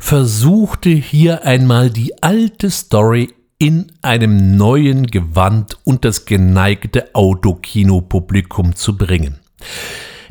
versuchte 0.00 0.88
hier 0.88 1.44
einmal 1.44 1.90
die 1.90 2.22
alte 2.22 2.70
Story 2.70 3.34
in 3.58 3.92
einem 4.00 4.56
neuen 4.56 5.06
Gewand 5.06 5.76
und 5.84 6.06
das 6.06 6.24
geneigte 6.24 7.14
Autokinopublikum 7.14 8.76
zu 8.76 8.96
bringen. 8.96 9.40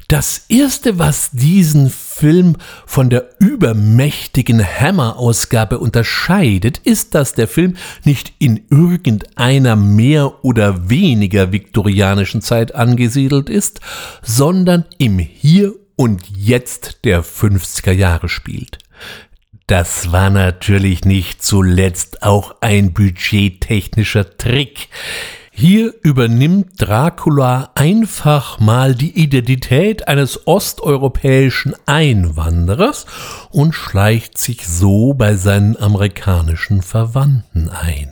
Das 0.08 0.46
erste, 0.50 0.98
was 0.98 1.30
diesen 1.32 1.90
Film 2.18 2.56
von 2.88 3.12
der 3.12 3.30
übermächtigen 3.38 4.66
Hammer-Ausgabe 4.66 5.78
unterscheidet, 5.78 6.80
ist, 6.80 7.14
dass 7.14 7.34
der 7.34 7.48
Film 7.48 7.76
nicht 8.04 8.34
in 8.40 8.62
irgendeiner 8.72 9.76
mehr 9.76 10.44
oder 10.44 10.90
weniger 10.90 11.52
viktorianischen 11.52 12.42
Zeit 12.42 12.74
angesiedelt 12.74 13.50
ist, 13.50 13.82
sondern 14.24 14.86
im 14.98 15.20
Hier 15.20 15.74
und 15.96 16.24
Jetzt 16.36 17.06
der 17.06 17.24
50er 17.24 17.92
Jahre 17.92 18.30
spielt. 18.30 18.80
Das 19.68 20.12
war 20.12 20.32
natürlich 20.32 21.06
nicht 21.06 21.44
zuletzt 21.44 22.24
auch 22.24 22.56
ein 22.62 22.94
budgettechnischer 22.94 24.38
Trick. 24.38 24.88
Hier 25.60 25.96
übernimmt 26.04 26.74
Dracula 26.78 27.72
einfach 27.74 28.60
mal 28.60 28.94
die 28.94 29.20
Identität 29.20 30.08
eines 30.08 30.46
osteuropäischen 30.46 31.74
Einwanderers 31.88 33.08
und 33.50 33.74
schleicht 33.74 34.38
sich 34.38 34.68
so 34.68 35.16
bei 35.16 35.36
seinen 35.36 35.76
amerikanischen 35.76 36.84
Verwandten 36.84 37.70
ein. 37.70 38.12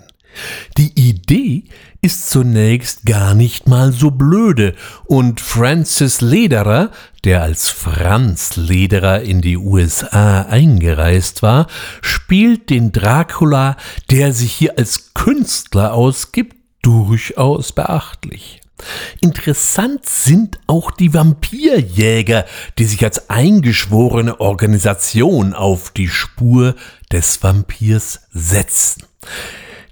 Die 0.80 1.00
Idee 1.00 1.66
ist 2.02 2.32
zunächst 2.32 3.06
gar 3.06 3.36
nicht 3.36 3.68
mal 3.68 3.92
so 3.92 4.10
blöde 4.10 4.74
und 5.06 5.40
Francis 5.40 6.22
Lederer, 6.22 6.90
der 7.25 7.44
als 7.44 7.70
Franz 7.70 8.56
Lederer 8.56 9.22
in 9.22 9.42
die 9.42 9.58
USA 9.58 10.42
eingereist 10.42 11.44
war, 11.44 11.68
spielt 12.02 12.72
den 12.72 12.92
Dracula, 12.92 13.78
der 14.10 14.34
sich 14.34 14.52
hier 14.52 14.80
als 14.80 15.14
Künstler 15.14 15.94
ausgibt, 15.94 16.55
durchaus 16.86 17.72
beachtlich. 17.72 18.62
Interessant 19.20 20.06
sind 20.06 20.60
auch 20.68 20.92
die 20.92 21.13
Vampirjäger, 21.13 22.46
die 22.77 22.86
sich 22.86 23.04
als 23.04 23.30
eingeschworene 23.30 24.39
Organisation 24.39 25.54
auf 25.54 25.89
die 25.89 26.10
Spur 26.10 26.75
des 27.12 27.42
Vampirs 27.42 28.22
setzen. 28.32 29.04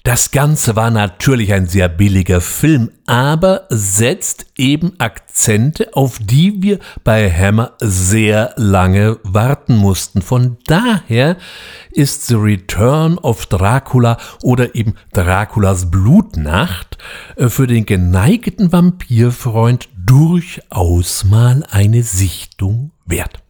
Das 0.06 0.32
Ganze 0.32 0.76
war 0.76 0.92
natürlich 0.92 1.54
ein 1.54 1.66
sehr 1.66 1.88
billiger 1.88 2.42
Film, 2.42 2.92
aber 3.06 3.68
setzt 3.70 4.48
eben 4.58 5.00
Akzente, 5.00 5.96
auf 5.96 6.20
die 6.22 6.62
wir 6.62 6.80
bei 7.06 7.32
Hammer 7.32 7.72
sehr 7.80 8.54
lange 8.58 9.18
warten 9.24 9.78
mussten. 9.78 10.22
Von 10.22 10.58
daher 10.66 11.38
ist 11.94 12.28
The 12.28 12.36
Return 12.36 13.18
of 13.18 13.46
Dracula 13.46 14.18
oder 14.42 14.76
eben 14.76 14.96
Draculas 15.14 15.90
Blutnacht 15.90 16.98
äh, 17.38 17.48
für 17.48 17.66
den 17.66 17.86
geneigten 17.86 18.74
Vampirfreund 18.74 19.88
durchaus 19.96 21.24
mal 21.24 21.64
eine 21.72 22.04
Sichtung 22.04 22.92
wert. 23.06 23.42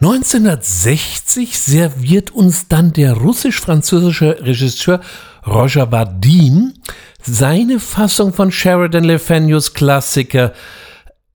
1960 0.00 1.58
serviert 1.58 2.30
uns 2.30 2.68
dann 2.68 2.92
der 2.92 3.14
russisch-französische 3.14 4.38
Regisseur 4.44 5.00
Roger 5.44 5.90
Vadim 5.90 6.74
seine 7.20 7.80
Fassung 7.80 8.32
von 8.32 8.52
Sheridan 8.52 9.02
Le 9.02 9.18
Fanus 9.18 9.74
Klassiker 9.74 10.52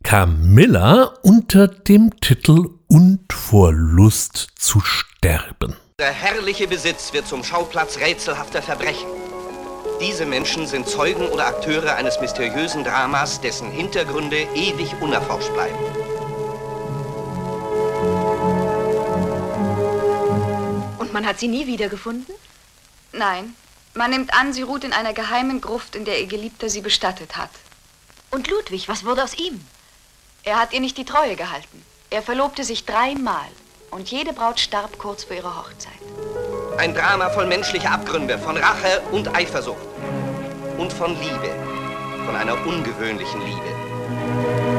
Camilla 0.01 1.13
unter 1.23 1.67
dem 1.67 2.17
Titel 2.21 2.69
Und 2.87 3.33
vor 3.33 3.73
Lust 3.73 4.47
zu 4.55 4.79
sterben. 4.79 5.75
Der 5.99 6.13
herrliche 6.13 6.67
Besitz 6.67 7.11
wird 7.11 7.27
zum 7.27 7.43
Schauplatz 7.43 7.97
rätselhafter 7.97 8.61
Verbrechen. 8.61 9.09
Diese 9.99 10.25
Menschen 10.25 10.67
sind 10.67 10.87
Zeugen 10.87 11.27
oder 11.27 11.47
Akteure 11.47 11.95
eines 11.95 12.21
mysteriösen 12.21 12.85
Dramas, 12.85 13.41
dessen 13.41 13.69
Hintergründe 13.71 14.47
ewig 14.55 14.95
unerforscht 15.01 15.53
bleiben. 15.53 16.22
Man 21.13 21.27
hat 21.27 21.39
sie 21.39 21.47
nie 21.47 21.67
wiedergefunden? 21.67 22.33
Nein. 23.11 23.55
Man 23.93 24.09
nimmt 24.09 24.33
an, 24.33 24.51
sie 24.51 24.63
ruht 24.63 24.83
in 24.83 24.93
einer 24.93 25.13
geheimen 25.13 25.61
Gruft, 25.61 25.95
in 25.95 26.05
der 26.05 26.19
ihr 26.19 26.25
Geliebter 26.25 26.69
sie 26.69 26.81
bestattet 26.81 27.37
hat. 27.37 27.51
Und 28.31 28.49
Ludwig, 28.49 28.89
was 28.89 29.05
wurde 29.05 29.23
aus 29.23 29.35
ihm? 29.35 29.63
Er 30.43 30.59
hat 30.59 30.73
ihr 30.73 30.79
nicht 30.79 30.97
die 30.97 31.05
Treue 31.05 31.35
gehalten. 31.35 31.85
Er 32.09 32.23
verlobte 32.23 32.63
sich 32.63 32.85
dreimal 32.85 33.47
und 33.91 34.09
jede 34.09 34.33
Braut 34.33 34.59
starb 34.59 34.97
kurz 34.97 35.23
vor 35.23 35.35
ihrer 35.35 35.55
Hochzeit. 35.55 35.93
Ein 36.79 36.95
Drama 36.95 37.29
voll 37.29 37.45
menschlicher 37.45 37.91
Abgründe, 37.91 38.39
von 38.39 38.57
Rache 38.57 39.03
und 39.11 39.35
Eifersucht. 39.35 39.85
Und 40.79 40.91
von 40.91 41.11
Liebe. 41.21 41.51
Von 42.25 42.35
einer 42.35 42.55
ungewöhnlichen 42.65 43.39
Liebe. 43.41 44.72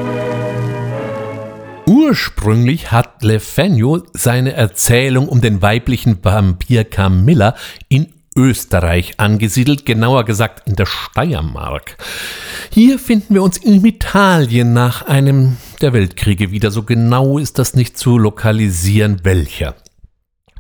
Ursprünglich 1.87 2.93
hat 2.93 3.23
Le 3.23 3.41
Fagno 3.41 4.03
seine 4.15 4.55
Erzählung 4.55 5.29
um 5.29 5.43
den 5.43 5.61
weiblichen 5.61 6.25
Vampir 6.25 6.85
Camilla 6.85 7.55
in 7.89 8.13
Österreich 8.35 9.21
angesiedelt, 9.21 9.85
genauer 9.85 10.25
gesagt 10.25 10.67
in 10.67 10.77
der 10.77 10.87
Steiermark. 10.87 11.99
Hier 12.71 12.99
finden 12.99 13.35
wir 13.35 13.43
uns 13.43 13.59
in 13.59 13.85
Italien 13.85 14.73
nach 14.73 15.03
einem 15.03 15.59
der 15.83 15.93
Weltkriege 15.93 16.51
wieder. 16.51 16.71
So 16.71 16.85
genau 16.85 17.39
ist 17.39 17.59
das 17.59 17.75
nicht 17.75 17.99
zu 17.99 18.17
lokalisieren, 18.17 19.21
welcher. 19.23 19.77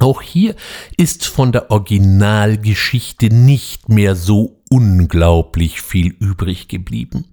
Auch 0.01 0.21
hier 0.21 0.55
ist 0.99 1.27
von 1.27 1.53
der 1.53 1.71
Originalgeschichte 1.71 3.33
nicht 3.33 3.89
mehr 3.89 4.15
so 4.15 4.61
unglaublich 4.75 5.83
viel 5.83 6.17
übrig 6.19 6.67
geblieben. 6.67 7.27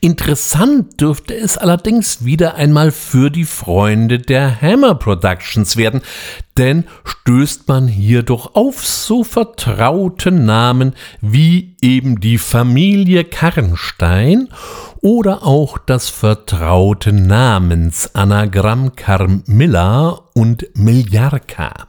Interessant 0.00 0.98
dürfte 0.98 1.36
es 1.36 1.58
allerdings 1.58 2.24
wieder 2.24 2.54
einmal 2.54 2.92
für 2.92 3.30
die 3.30 3.44
Freunde 3.44 4.18
der 4.18 4.62
Hammer 4.62 4.94
Productions 4.94 5.76
werden, 5.76 6.00
denn 6.56 6.84
stößt 7.04 7.68
man 7.68 7.88
hier 7.88 8.22
doch 8.22 8.54
auf 8.54 8.86
so 8.86 9.22
vertraute 9.22 10.30
Namen 10.30 10.94
wie 11.20 11.76
eben 11.82 12.20
die 12.20 12.38
Familie 12.38 13.24
Karnstein 13.24 14.48
oder 15.02 15.46
auch 15.46 15.76
das 15.76 16.08
vertraute 16.08 17.12
Namensanagramm 17.12 18.96
Carmilla 18.96 20.20
und 20.32 20.66
Miljarka. 20.74 21.87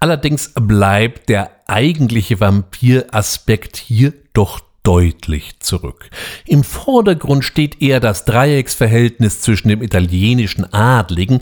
Allerdings 0.00 0.52
bleibt 0.54 1.28
der 1.28 1.50
eigentliche 1.66 2.40
Vampiraspekt 2.40 3.76
hier 3.76 4.12
doch 4.32 4.60
deutlich 4.88 5.60
zurück. 5.60 6.08
Im 6.46 6.64
Vordergrund 6.64 7.44
steht 7.44 7.82
eher 7.82 8.00
das 8.00 8.24
Dreiecksverhältnis 8.24 9.42
zwischen 9.42 9.68
dem 9.68 9.82
italienischen 9.82 10.72
Adligen 10.72 11.40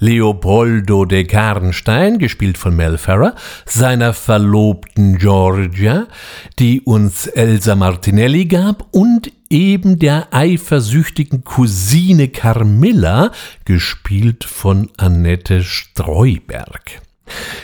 Leopoldo 0.00 1.04
de 1.04 1.22
Karnstein, 1.24 2.18
gespielt 2.18 2.58
von 2.58 2.74
Mel 2.74 2.98
Ferrer, 2.98 3.36
seiner 3.64 4.12
Verlobten 4.12 5.18
Georgia, 5.18 6.08
die 6.58 6.80
uns 6.80 7.28
Elsa 7.28 7.76
Martinelli 7.76 8.46
gab, 8.46 8.88
und 8.90 9.30
eben 9.50 10.00
der 10.00 10.28
eifersüchtigen 10.32 11.44
Cousine 11.44 12.26
Carmilla, 12.26 13.30
gespielt 13.64 14.42
von 14.42 14.90
Annette 14.96 15.62
Streuberg. 15.62 17.02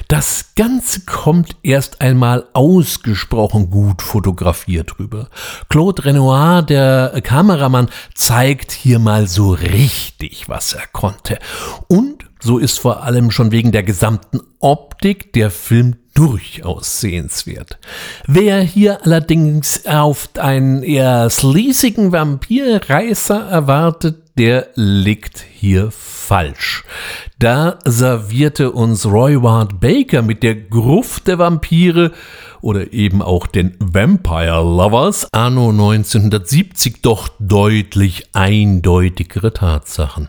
Das 0.08 0.52
Ganze 0.56 1.00
kommt 1.00 1.56
erst 1.62 2.00
einmal 2.00 2.46
ausgesprochen 2.52 3.70
gut 3.70 4.02
fotografiert 4.02 4.98
rüber. 4.98 5.28
Claude 5.68 6.04
Renoir, 6.04 6.62
der 6.62 7.20
Kameramann, 7.22 7.88
zeigt 8.14 8.72
hier 8.72 8.98
mal 8.98 9.26
so 9.26 9.52
richtig, 9.52 10.48
was 10.48 10.72
er 10.72 10.86
konnte. 10.92 11.38
Und 11.88 12.24
so 12.40 12.58
ist 12.58 12.78
vor 12.78 13.02
allem 13.02 13.30
schon 13.30 13.50
wegen 13.50 13.72
der 13.72 13.82
gesamten 13.82 14.40
Optik 14.60 15.32
der 15.32 15.50
Film 15.50 15.96
durchaus 16.14 17.00
sehenswert. 17.00 17.78
Wer 18.26 18.60
hier 18.60 19.04
allerdings 19.04 19.84
auf 19.86 20.30
einen 20.38 20.82
eher 20.82 21.28
sleasigen 21.28 22.12
Vampirreißer 22.12 23.48
erwartet, 23.48 24.25
der 24.38 24.68
liegt 24.74 25.44
hier 25.52 25.90
falsch. 25.90 26.84
Da 27.38 27.78
servierte 27.84 28.72
uns 28.72 29.06
Roy 29.06 29.42
Ward 29.42 29.80
Baker 29.80 30.22
mit 30.22 30.42
der 30.42 30.54
Gruft 30.54 31.26
der 31.28 31.38
Vampire 31.38 32.12
oder 32.60 32.92
eben 32.92 33.22
auch 33.22 33.46
den 33.46 33.74
Vampire 33.78 34.62
Lovers 34.62 35.32
anno 35.32 35.70
1970 35.70 37.00
doch 37.02 37.28
deutlich 37.38 38.24
eindeutigere 38.32 39.52
Tatsachen. 39.52 40.28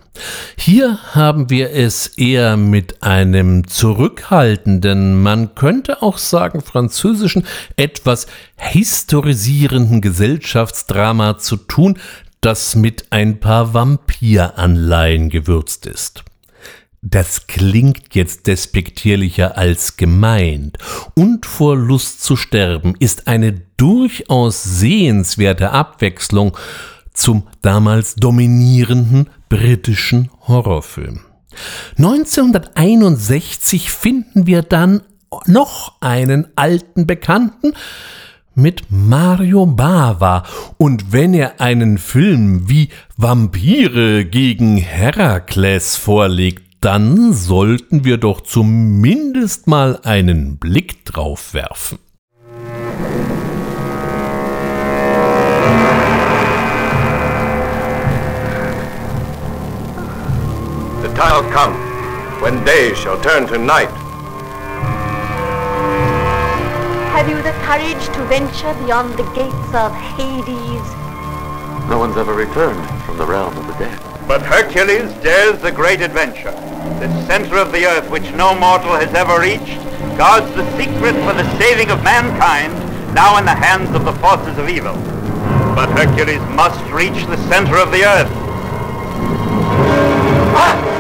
Hier 0.58 1.00
haben 1.14 1.50
wir 1.50 1.72
es 1.72 2.08
eher 2.08 2.58
mit 2.58 3.04
einem 3.04 3.68
zurückhaltenden, 3.68 5.22
man 5.22 5.56
könnte 5.56 6.02
auch 6.02 6.18
sagen 6.18 6.62
französischen, 6.62 7.46
etwas 7.76 8.28
historisierenden 8.56 10.02
Gesellschaftsdrama 10.02 11.38
zu 11.38 11.58
tun, 11.58 11.98
das 12.48 12.78
mit 12.78 13.08
ein 13.10 13.42
paar 13.42 13.74
Vampiranleihen 13.74 15.30
gewürzt 15.30 15.86
ist. 15.86 16.24
Das 17.02 17.48
klingt 17.48 18.16
jetzt 18.16 18.48
despektierlicher 18.48 19.58
als 19.58 19.98
gemeint. 19.98 20.78
Und 21.14 21.46
vor 21.46 21.76
Lust 21.76 22.24
zu 22.24 22.38
sterben 22.38 22.96
ist 23.00 23.28
eine 23.28 23.52
durchaus 23.76 24.64
sehenswerte 24.64 25.72
Abwechslung 25.72 26.56
zum 27.12 27.44
damals 27.62 28.16
dominierenden 28.16 29.30
britischen 29.50 30.32
Horrorfilm. 30.48 31.26
1961 31.98 33.92
finden 33.92 34.48
wir 34.48 34.62
dann 34.62 35.02
noch 35.48 36.00
einen 36.00 36.48
alten 36.56 37.08
Bekannten, 37.08 37.74
mit 38.58 38.84
Mario 38.90 39.66
Bava. 39.66 40.44
Und 40.78 41.14
wenn 41.14 41.34
er 41.34 41.62
einen 41.62 41.98
Film 41.98 42.68
wie 42.68 42.90
Vampire 43.16 44.26
gegen 44.26 44.78
Herakles 44.78 45.96
vorlegt, 45.96 46.64
dann 46.82 47.34
sollten 47.34 48.04
wir 48.04 48.18
doch 48.18 48.42
zumindest 48.42 49.68
mal 49.68 50.00
einen 50.04 50.58
Blick 50.58 51.06
drauf 51.06 51.54
werfen. 51.54 52.00
The 61.02 61.10
time 61.14 61.34
will 61.34 61.52
come 61.52 61.76
when 62.42 62.64
day 62.66 62.94
shall 62.96 63.20
turn 63.22 63.48
to 63.48 63.58
night 63.58 63.90
Have 67.18 67.30
you 67.30 67.42
the 67.42 67.52
courage 67.66 68.06
to 68.14 68.24
venture 68.26 68.76
beyond 68.86 69.18
the 69.18 69.24
gates 69.34 69.74
of 69.74 69.92
Hades? 69.92 70.88
No 71.90 71.98
one's 71.98 72.16
ever 72.16 72.36
returned 72.36 72.88
from 73.06 73.18
the 73.18 73.26
realm 73.26 73.58
of 73.58 73.66
the 73.66 73.74
dead. 73.74 74.00
But 74.28 74.44
Hercules 74.44 75.12
dares 75.24 75.60
the 75.60 75.72
great 75.72 76.02
adventure. 76.02 76.52
The 76.52 77.10
center 77.26 77.58
of 77.58 77.72
the 77.72 77.88
earth 77.88 78.08
which 78.12 78.32
no 78.34 78.54
mortal 78.54 78.94
has 78.94 79.12
ever 79.16 79.42
reached 79.42 79.82
guards 80.16 80.46
the 80.54 80.64
secret 80.78 81.16
for 81.26 81.34
the 81.34 81.58
saving 81.58 81.90
of 81.90 82.04
mankind, 82.04 82.72
now 83.16 83.40
in 83.40 83.46
the 83.46 83.56
hands 83.66 83.90
of 83.96 84.06
the 84.06 84.14
forces 84.22 84.60
of 84.60 84.70
evil. 84.70 84.94
But 85.74 85.90
Hercules 85.98 86.46
must 86.54 86.86
reach 86.92 87.26
the 87.26 87.38
center 87.50 87.78
of 87.78 87.92
the 87.92 88.06
earth. 88.06 88.32
Ah! 90.54 90.97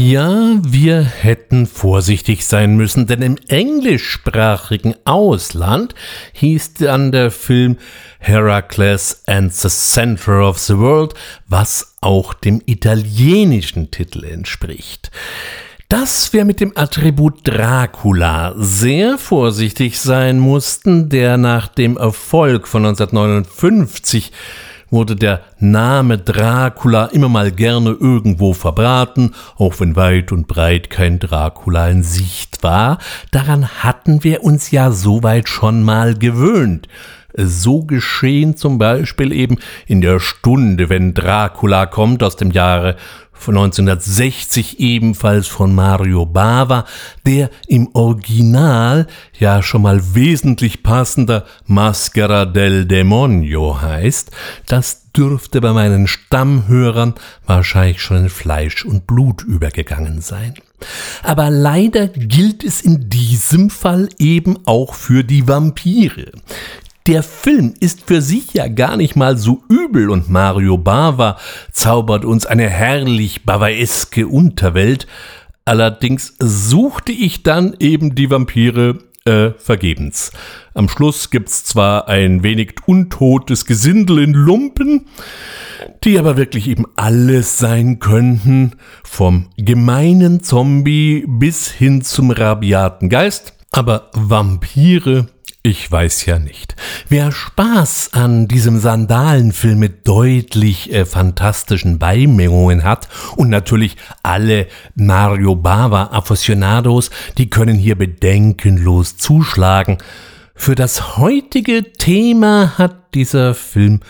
Ja, 0.00 0.60
wir 0.62 1.02
hätten 1.02 1.66
vorsichtig 1.66 2.46
sein 2.46 2.76
müssen, 2.76 3.08
denn 3.08 3.20
im 3.20 3.36
englischsprachigen 3.48 4.94
Ausland 5.04 5.96
hieß 6.34 6.74
dann 6.74 7.10
der 7.10 7.32
Film 7.32 7.78
Heracles 8.20 9.24
and 9.26 9.52
the 9.52 9.68
Center 9.68 10.48
of 10.48 10.56
the 10.60 10.78
World, 10.78 11.14
was 11.48 11.96
auch 12.00 12.32
dem 12.32 12.62
italienischen 12.64 13.90
Titel 13.90 14.22
entspricht. 14.22 15.10
Dass 15.88 16.32
wir 16.32 16.44
mit 16.44 16.60
dem 16.60 16.76
Attribut 16.76 17.40
Dracula 17.48 18.54
sehr 18.56 19.18
vorsichtig 19.18 19.98
sein 19.98 20.38
mussten, 20.38 21.08
der 21.08 21.38
nach 21.38 21.66
dem 21.66 21.96
Erfolg 21.96 22.68
von 22.68 22.86
1959 22.86 24.30
wurde 24.90 25.16
der 25.16 25.40
Name 25.58 26.18
Dracula 26.18 27.06
immer 27.06 27.28
mal 27.28 27.50
gerne 27.50 27.90
irgendwo 27.90 28.52
verbraten, 28.52 29.34
auch 29.56 29.80
wenn 29.80 29.96
weit 29.96 30.32
und 30.32 30.48
breit 30.48 30.90
kein 30.90 31.18
Dracula 31.18 31.88
in 31.88 32.02
Sicht 32.02 32.62
war. 32.62 32.98
Daran 33.30 33.68
hatten 33.82 34.24
wir 34.24 34.44
uns 34.44 34.70
ja 34.70 34.90
soweit 34.90 35.48
schon 35.48 35.82
mal 35.82 36.14
gewöhnt. 36.14 36.88
So 37.34 37.84
geschehen 37.84 38.56
zum 38.56 38.78
Beispiel 38.78 39.32
eben 39.32 39.58
in 39.86 40.00
der 40.00 40.18
Stunde, 40.18 40.88
wenn 40.88 41.14
Dracula 41.14 41.86
kommt 41.86 42.22
aus 42.22 42.36
dem 42.36 42.50
Jahre 42.50 42.96
von 43.38 43.56
1960 43.56 44.80
ebenfalls 44.80 45.46
von 45.46 45.74
Mario 45.74 46.26
Bava, 46.26 46.84
der 47.26 47.50
im 47.66 47.88
Original 47.94 49.06
ja 49.38 49.62
schon 49.62 49.82
mal 49.82 50.14
wesentlich 50.14 50.82
passender 50.82 51.46
Maschera 51.66 52.44
del 52.44 52.84
Demonio 52.84 53.80
heißt. 53.80 54.30
Das 54.66 55.10
dürfte 55.12 55.60
bei 55.60 55.72
meinen 55.72 56.06
Stammhörern 56.06 57.14
wahrscheinlich 57.46 58.00
schon 58.00 58.18
in 58.18 58.28
Fleisch 58.28 58.84
und 58.84 59.06
Blut 59.06 59.42
übergegangen 59.42 60.20
sein. 60.20 60.54
Aber 61.22 61.50
leider 61.50 62.06
gilt 62.08 62.62
es 62.62 62.80
in 62.80 63.08
diesem 63.08 63.68
Fall 63.70 64.08
eben 64.18 64.58
auch 64.66 64.94
für 64.94 65.24
die 65.24 65.48
Vampire. 65.48 66.30
Der 67.08 67.22
Film 67.22 67.72
ist 67.80 68.02
für 68.06 68.20
sich 68.20 68.52
ja 68.52 68.68
gar 68.68 68.98
nicht 68.98 69.16
mal 69.16 69.38
so 69.38 69.62
übel 69.70 70.10
und 70.10 70.28
Mario 70.28 70.76
Bava 70.76 71.38
zaubert 71.72 72.26
uns 72.26 72.44
eine 72.44 72.68
herrlich 72.68 73.46
bavaeske 73.46 74.28
Unterwelt. 74.28 75.06
Allerdings 75.64 76.34
suchte 76.38 77.12
ich 77.12 77.42
dann 77.42 77.74
eben 77.78 78.14
die 78.14 78.30
Vampire 78.30 78.98
äh, 79.24 79.52
vergebens. 79.56 80.32
Am 80.74 80.90
Schluss 80.90 81.30
gibt's 81.30 81.64
zwar 81.64 82.08
ein 82.08 82.42
wenig 82.42 82.74
untotes 82.84 83.64
Gesindel 83.64 84.18
in 84.18 84.34
Lumpen, 84.34 85.06
die 86.04 86.18
aber 86.18 86.36
wirklich 86.36 86.68
eben 86.68 86.84
alles 86.96 87.56
sein 87.56 88.00
könnten, 88.00 88.72
vom 89.02 89.48
gemeinen 89.56 90.42
Zombie 90.42 91.24
bis 91.26 91.70
hin 91.70 92.02
zum 92.02 92.30
rabiaten 92.30 93.08
Geist, 93.08 93.54
aber 93.70 94.10
Vampire 94.12 95.28
ich 95.68 95.90
weiß 95.90 96.24
ja 96.26 96.38
nicht. 96.38 96.74
Wer 97.08 97.30
Spaß 97.30 98.10
an 98.14 98.48
diesem 98.48 98.80
Sandalenfilm 98.80 99.78
mit 99.78 100.08
deutlich 100.08 100.92
äh, 100.92 101.04
fantastischen 101.04 101.98
Beimengungen 101.98 102.84
hat 102.84 103.08
und 103.36 103.50
natürlich 103.50 103.96
alle 104.22 104.66
Mario 104.94 105.54
Bava 105.54 106.10
Aficionados, 106.12 107.10
die 107.36 107.50
können 107.50 107.76
hier 107.76 107.96
bedenkenlos 107.96 109.18
zuschlagen. 109.18 109.98
Für 110.54 110.74
das 110.74 111.18
heutige 111.18 111.92
Thema 111.92 112.78
hat 112.78 113.14
dieser 113.14 113.54
Film 113.54 114.00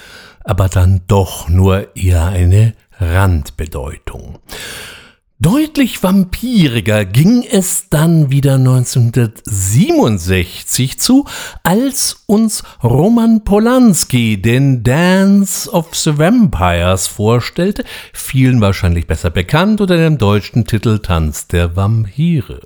aber 0.44 0.68
dann 0.68 1.03
doch 1.09 1.49
nur 1.49 1.94
eher 1.97 2.27
eine 2.27 2.75
Randbedeutung. 3.01 4.38
Deutlich 5.40 6.03
vampiriger 6.03 7.05
ging 7.05 7.44
es 7.48 7.88
dann 7.90 8.33
wieder 8.33 8.55
1967 8.55 10.98
zu, 10.98 11.27
als 11.62 12.24
uns 12.27 12.64
Roman 12.83 13.44
Polanski 13.44 14.42
den 14.42 14.83
Dance 14.83 15.70
of 15.70 15.94
the 15.94 16.18
Vampires 16.18 17.07
vorstellte, 17.07 17.85
vielen 18.12 18.61
wahrscheinlich 18.61 19.07
besser 19.07 19.31
bekannt 19.31 19.81
unter 19.81 19.96
dem 19.96 20.18
deutschen 20.18 20.64
Titel 20.64 20.98
Tanz 20.98 21.46
der 21.46 21.77
Vampire. 21.77 22.59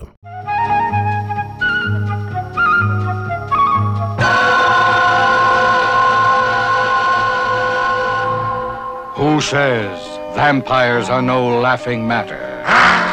Who 9.18 9.42
says 9.42 10.00
vampires 10.34 11.10
are 11.10 11.20
no 11.20 11.60
laughing 11.60 12.06
matter? 12.06 12.51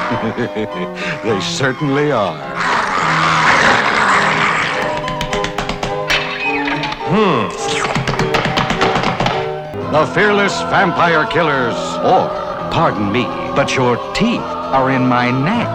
they 1.23 1.39
certainly 1.39 2.11
are. 2.11 2.35
Hmm. 7.11 7.47
The 9.91 10.05
fearless 10.13 10.61
vampire 10.63 11.27
killers, 11.27 11.75
or, 11.97 12.27
pardon 12.71 13.11
me, 13.11 13.25
but 13.55 13.75
your 13.75 13.97
teeth 14.15 14.41
are 14.41 14.89
in 14.89 15.07
my 15.07 15.29
neck. 15.29 15.67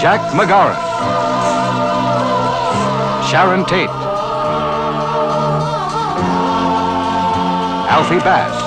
Jack 0.00 0.20
McGarrett. 0.32 0.78
Sharon 3.28 3.64
Tate. 3.64 3.88
Alfie 7.88 8.18
Bass. 8.18 8.62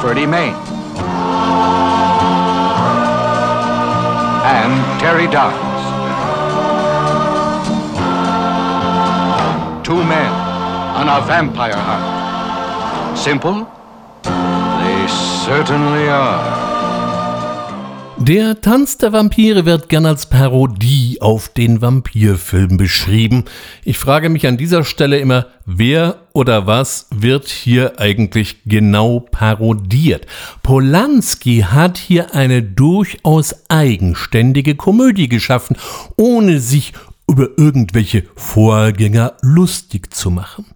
Freddie 0.00 0.26
Main. 0.26 0.69
And 4.52 5.00
Terry 5.00 5.28
Downs. 5.28 5.82
Two 9.86 10.02
men 10.14 10.32
on 10.98 11.06
a 11.08 11.24
vampire 11.24 11.76
hunt. 11.76 13.16
Simple? 13.16 13.58
They 14.24 15.06
certainly 15.46 16.08
are. 16.08 16.59
Der 18.22 18.60
Tanz 18.60 18.98
der 18.98 19.14
Vampire 19.14 19.64
wird 19.64 19.88
gern 19.88 20.04
als 20.04 20.26
Parodie 20.26 21.16
auf 21.22 21.48
den 21.48 21.80
Vampirfilm 21.80 22.76
beschrieben. 22.76 23.46
Ich 23.82 23.96
frage 23.96 24.28
mich 24.28 24.46
an 24.46 24.58
dieser 24.58 24.84
Stelle 24.84 25.18
immer, 25.18 25.46
wer 25.64 26.16
oder 26.34 26.66
was 26.66 27.06
wird 27.10 27.48
hier 27.48 27.98
eigentlich 27.98 28.58
genau 28.66 29.20
parodiert? 29.20 30.26
Polanski 30.62 31.64
hat 31.66 31.96
hier 31.96 32.34
eine 32.34 32.62
durchaus 32.62 33.54
eigenständige 33.70 34.74
Komödie 34.74 35.30
geschaffen, 35.30 35.78
ohne 36.18 36.60
sich 36.60 36.92
über 37.26 37.48
irgendwelche 37.56 38.24
Vorgänger 38.36 39.38
lustig 39.40 40.12
zu 40.12 40.30
machen. 40.30 40.66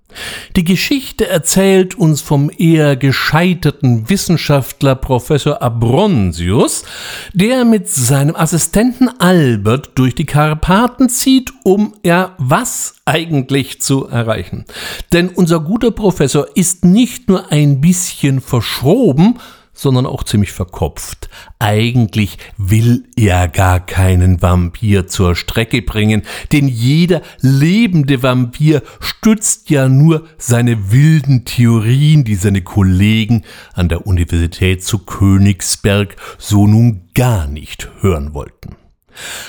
Die 0.56 0.64
Geschichte 0.64 1.28
erzählt 1.28 1.94
uns 1.94 2.20
vom 2.20 2.50
eher 2.56 2.96
gescheiterten 2.96 4.08
Wissenschaftler 4.08 4.94
Professor 4.94 5.62
Abronsius, 5.62 6.84
der 7.32 7.64
mit 7.64 7.88
seinem 7.88 8.36
Assistenten 8.36 9.08
Albert 9.18 9.90
durch 9.94 10.14
die 10.14 10.26
Karpaten 10.26 11.08
zieht, 11.08 11.52
um 11.62 11.94
ja 12.04 12.34
was 12.38 12.96
eigentlich 13.04 13.80
zu 13.80 14.06
erreichen. 14.06 14.64
Denn 15.12 15.28
unser 15.28 15.60
guter 15.60 15.90
Professor 15.90 16.46
ist 16.54 16.84
nicht 16.84 17.28
nur 17.28 17.52
ein 17.52 17.80
bisschen 17.80 18.40
verschroben, 18.40 19.38
sondern 19.74 20.06
auch 20.06 20.22
ziemlich 20.22 20.52
verkopft. 20.52 21.28
Eigentlich 21.58 22.38
will 22.56 23.04
er 23.16 23.48
gar 23.48 23.80
keinen 23.80 24.40
Vampir 24.40 25.06
zur 25.06 25.34
Strecke 25.34 25.82
bringen, 25.82 26.22
denn 26.52 26.68
jeder 26.68 27.20
lebende 27.40 28.22
Vampir 28.22 28.82
stützt 29.00 29.68
ja 29.70 29.88
nur 29.88 30.26
seine 30.38 30.92
wilden 30.92 31.44
Theorien, 31.44 32.24
die 32.24 32.36
seine 32.36 32.62
Kollegen 32.62 33.44
an 33.74 33.88
der 33.88 34.06
Universität 34.06 34.82
zu 34.82 35.00
Königsberg 35.00 36.16
so 36.38 36.66
nun 36.66 37.08
gar 37.14 37.46
nicht 37.46 37.90
hören 38.00 38.32
wollten. 38.32 38.76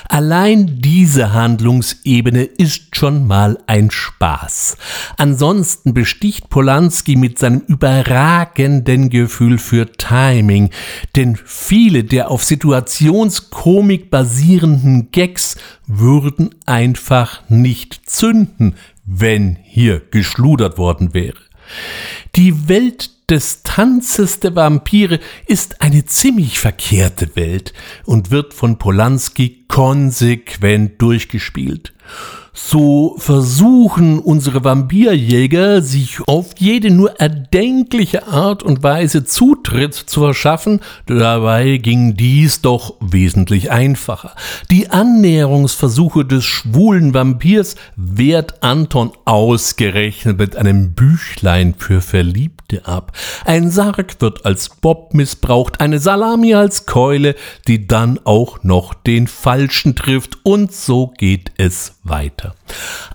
Allein 0.10 0.82
diese 0.82 1.34
Handlungsebene 1.34 2.44
ist 2.44 2.96
schon 2.96 3.28
mal 3.28 3.58
ein 3.68 3.92
Spaß. 3.92 4.78
Ansonsten 5.18 5.94
besticht 5.94 6.50
Polanski 6.50 7.16
mit 7.16 7.40
seinem 7.40 7.62
überragenden 7.62 9.10
Gefühl 9.10 9.58
für 9.58 9.92
Timing, 9.92 10.70
denn 11.16 11.38
viele 11.44 12.04
der 12.04 12.32
auf 12.32 12.44
Situationskomik 12.44 14.10
basierenden 14.10 15.12
Gags 15.12 15.58
würden 15.88 16.56
einfach 16.66 17.42
nicht 17.50 18.10
zünden, 18.10 18.76
wenn 19.06 19.58
hier 19.62 20.02
geschludert 20.12 20.78
worden 20.78 21.14
wäre. 21.14 21.45
Die 22.36 22.68
Welt 22.68 23.12
des 23.30 23.64
Tanzes 23.64 24.40
der 24.40 24.56
Vampire 24.56 25.20
ist 25.48 25.82
eine 25.82 26.06
ziemlich 26.06 26.60
verkehrte 26.60 27.36
Welt 27.36 27.74
und 28.06 28.30
wird 28.32 28.54
von 28.54 28.78
Polanski 28.78 29.66
konsequent 29.68 31.02
durchgespielt. 31.02 31.94
So 32.58 33.16
versuchen 33.18 34.20
unsere 34.20 34.64
Vampirjäger, 34.64 35.82
sich 35.82 36.20
auf 36.26 36.52
jede 36.58 36.90
nur 36.90 37.20
erdenkliche 37.20 38.28
Art 38.28 38.64
und 38.64 38.82
Weise 38.82 39.26
Zutritt 39.26 39.94
zu 39.94 40.22
verschaffen, 40.22 40.80
dabei 41.06 41.76
ging 41.78 42.16
dies 42.16 42.62
doch 42.62 42.96
wesentlich 43.02 43.72
einfacher. 43.72 44.36
Die 44.72 44.90
Annäherungsversuche 44.90 46.24
des 46.24 46.46
schwulen 46.46 47.14
Vampirs 47.14 47.76
wehrt 47.98 48.64
Anton 48.64 49.12
ausgerechnet 49.26 50.38
mit 50.38 50.56
einem 50.56 50.94
Büchlein 50.94 51.76
für 51.78 52.00
Verliebte 52.00 52.86
ab. 52.86 53.12
Ein 53.44 53.70
Sarg 53.70 54.22
wird 54.22 54.46
als 54.46 54.70
Bob 54.70 55.14
missbraucht, 55.14 55.82
eine 55.82 56.00
Salami 56.00 56.54
als 56.54 56.86
Keule, 56.86 57.36
die 57.68 57.86
dann 57.86 58.18
auch 58.24 58.64
noch 58.64 58.94
den 58.94 59.28
Falschen 59.28 59.98
trifft 59.98 60.38
und 60.44 60.74
so 60.74 61.08
geht 61.18 61.52
es 61.58 61.95
weiter. 62.06 62.56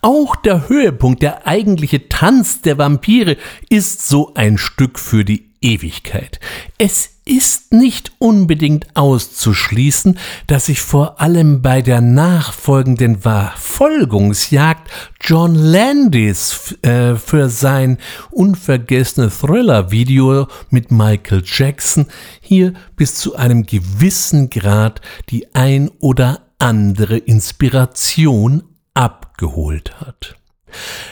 Auch 0.02 0.36
der 0.36 0.68
Höhepunkt, 0.68 1.22
der 1.22 1.46
eigentliche 1.46 2.08
Tanz 2.08 2.60
der 2.60 2.78
Vampire, 2.78 3.36
ist 3.68 4.06
so 4.08 4.34
ein 4.34 4.58
Stück 4.58 4.98
für 4.98 5.24
die 5.24 5.50
Ewigkeit. 5.60 6.40
Es 6.78 7.20
ist 7.26 7.72
nicht 7.72 8.12
unbedingt 8.18 8.96
auszuschließen, 8.96 10.18
dass 10.46 10.66
sich 10.66 10.80
vor 10.80 11.20
allem 11.20 11.62
bei 11.62 11.82
der 11.82 12.00
nachfolgenden 12.00 13.20
Verfolgungsjagd 13.20 14.90
John 15.20 15.54
Landis 15.54 16.76
äh, 16.82 17.14
für 17.14 17.48
sein 17.50 17.98
unvergessene 18.30 19.30
Thriller-Video 19.30 20.48
mit 20.70 20.90
Michael 20.90 21.42
Jackson 21.44 22.06
hier 22.40 22.72
bis 22.96 23.14
zu 23.14 23.36
einem 23.36 23.64
gewissen 23.64 24.50
Grad 24.50 25.00
die 25.28 25.54
ein 25.54 25.90
oder 26.00 26.40
andere 26.58 27.16
Inspiration 27.16 28.64
abgeholt 28.94 30.00
hat. 30.00 30.36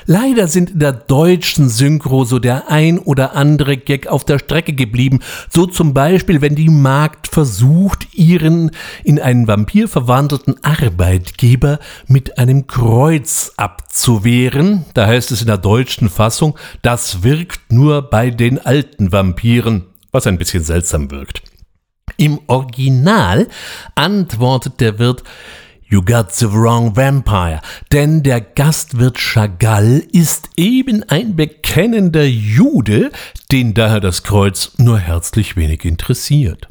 Leider 0.07 0.49
sind 0.49 0.71
in 0.71 0.79
der 0.79 0.93
deutschen 0.93 1.69
Synchro 1.69 2.25
so 2.25 2.39
der 2.39 2.71
ein 2.71 2.99
oder 2.99 3.35
andere 3.35 3.77
Gag 3.77 4.07
auf 4.07 4.25
der 4.25 4.39
Strecke 4.39 4.73
geblieben. 4.73 5.21
So 5.51 5.67
zum 5.67 5.95
Beispiel, 5.95 6.41
wenn 6.41 6.55
die 6.55 6.69
Magd 6.69 7.29
versucht, 7.29 8.15
ihren 8.15 8.71
in 9.05 9.21
einen 9.21 9.47
Vampir 9.47 9.89
verwandelten 9.89 10.63
Arbeitgeber 10.63 11.79
mit 12.07 12.39
einem 12.39 12.67
Kreuz 12.67 13.53
abzuwehren. 13.57 14.85
Da 14.95 15.07
heißt 15.07 15.31
es 15.31 15.41
in 15.41 15.49
der 15.49 15.59
deutschen 15.59 16.09
Fassung, 16.09 16.59
das 16.83 17.23
wirkt 17.23 17.73
nur 17.73 18.03
bei 18.03 18.31
den 18.31 18.65
alten 18.65 19.13
Vampiren, 19.13 19.87
was 20.13 20.27
ein 20.27 20.39
bisschen 20.39 20.65
seltsam 20.65 21.11
wirkt. 21.11 21.43
Im 22.17 22.41
Original 22.47 23.49
antwortet 23.95 24.81
der 24.81 24.99
Wirt, 24.99 25.23
You 25.91 26.03
got 26.03 26.33
the 26.33 26.53
wrong 26.53 26.95
vampire. 26.97 27.61
Denn 27.93 28.23
der 28.23 28.43
Gastwirt 28.43 29.19
Chagall 29.19 30.03
ist 30.13 30.51
eben 30.57 31.03
ein 31.05 31.35
bekennender 31.35 32.27
Jude, 32.27 33.11
den 33.51 33.73
daher 33.73 34.01
das 34.01 34.23
Kreuz 34.23 34.73
nur 34.77 34.99
herzlich 34.99 35.57
wenig 35.57 35.87
interessiert. 35.87 36.69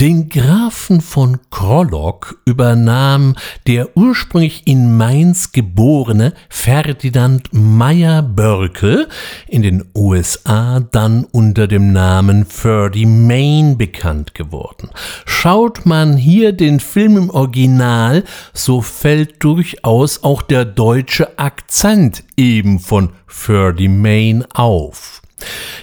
Den 0.00 0.28
Grafen 0.28 1.00
von 1.00 1.38
Krollock 1.50 2.40
übernahm 2.44 3.36
der 3.66 3.96
ursprünglich 3.96 4.62
in 4.66 4.96
Mainz 4.96 5.52
geborene 5.52 6.34
Ferdinand 6.48 7.48
Meyer-Börkel, 7.52 9.08
in 9.48 9.62
den 9.62 9.84
USA 9.94 10.80
dann 10.80 11.24
unter 11.24 11.66
dem 11.66 11.92
Namen 11.92 12.46
Ferdy 12.46 13.06
Main 13.06 13.78
bekannt 13.78 14.34
geworden. 14.34 14.90
Schaut 15.24 15.86
man 15.86 16.16
hier 16.16 16.52
den 16.52 16.80
Film 16.80 17.16
im 17.16 17.30
Original, 17.30 18.24
so 18.52 18.80
fällt 18.80 19.42
durchaus 19.42 20.22
auch 20.22 20.42
der 20.42 20.64
deutsche 20.64 21.38
Akzent 21.38 22.24
eben 22.36 22.78
von 22.78 23.10
Ferdy 23.26 23.88
Main 23.88 24.44
auf. 24.52 25.21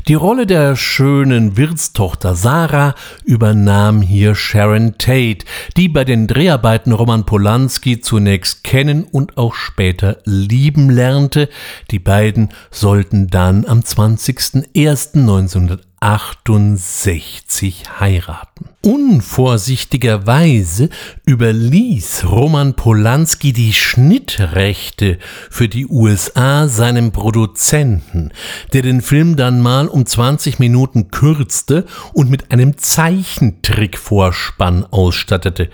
Die 0.08 0.13
Rolle 0.13 0.45
der 0.48 0.76
schönen 0.76 1.58
Wirtstochter 1.58 2.36
Sarah 2.36 2.95
übernahm 3.26 4.02
hier 4.02 4.36
Sharon 4.36 4.98
Tate, 4.98 5.45
die 5.78 5.88
bei 5.89 6.06
den 6.06 6.28
Dreharbeiten 6.28 6.93
Roman 6.93 7.26
Polanski 7.26 8.02
zunächst 8.02 8.63
kennen 8.63 9.04
und 9.04 9.38
auch 9.38 9.54
später 9.54 10.17
lieben 10.26 10.89
lernte. 10.89 11.50
Die 11.91 12.00
beiden 12.00 12.50
sollten 12.72 13.28
dann 13.28 13.65
am 13.65 13.82
20.01.1980 13.82 15.88
68 16.00 18.00
heiraten. 18.00 18.70
Unvorsichtigerweise 18.82 20.90
überließ 21.26 22.24
Roman 22.30 22.76
Polanski 22.76 23.52
die 23.52 23.74
Schnittrechte 23.74 25.20
für 25.50 25.68
die 25.68 25.86
USA 25.86 26.70
seinem 26.70 27.12
Produzenten, 27.12 28.32
der 28.72 28.84
den 28.84 29.02
Film 29.02 29.36
dann 29.36 29.62
mal 29.62 29.90
um 29.90 30.06
20 30.06 30.60
Minuten 30.60 31.12
kürzte 31.12 31.86
und 32.14 32.30
mit 32.30 32.52
einem 32.52 32.78
Zeichentrickvorspann 32.78 34.86
ausstattete. 34.86 35.70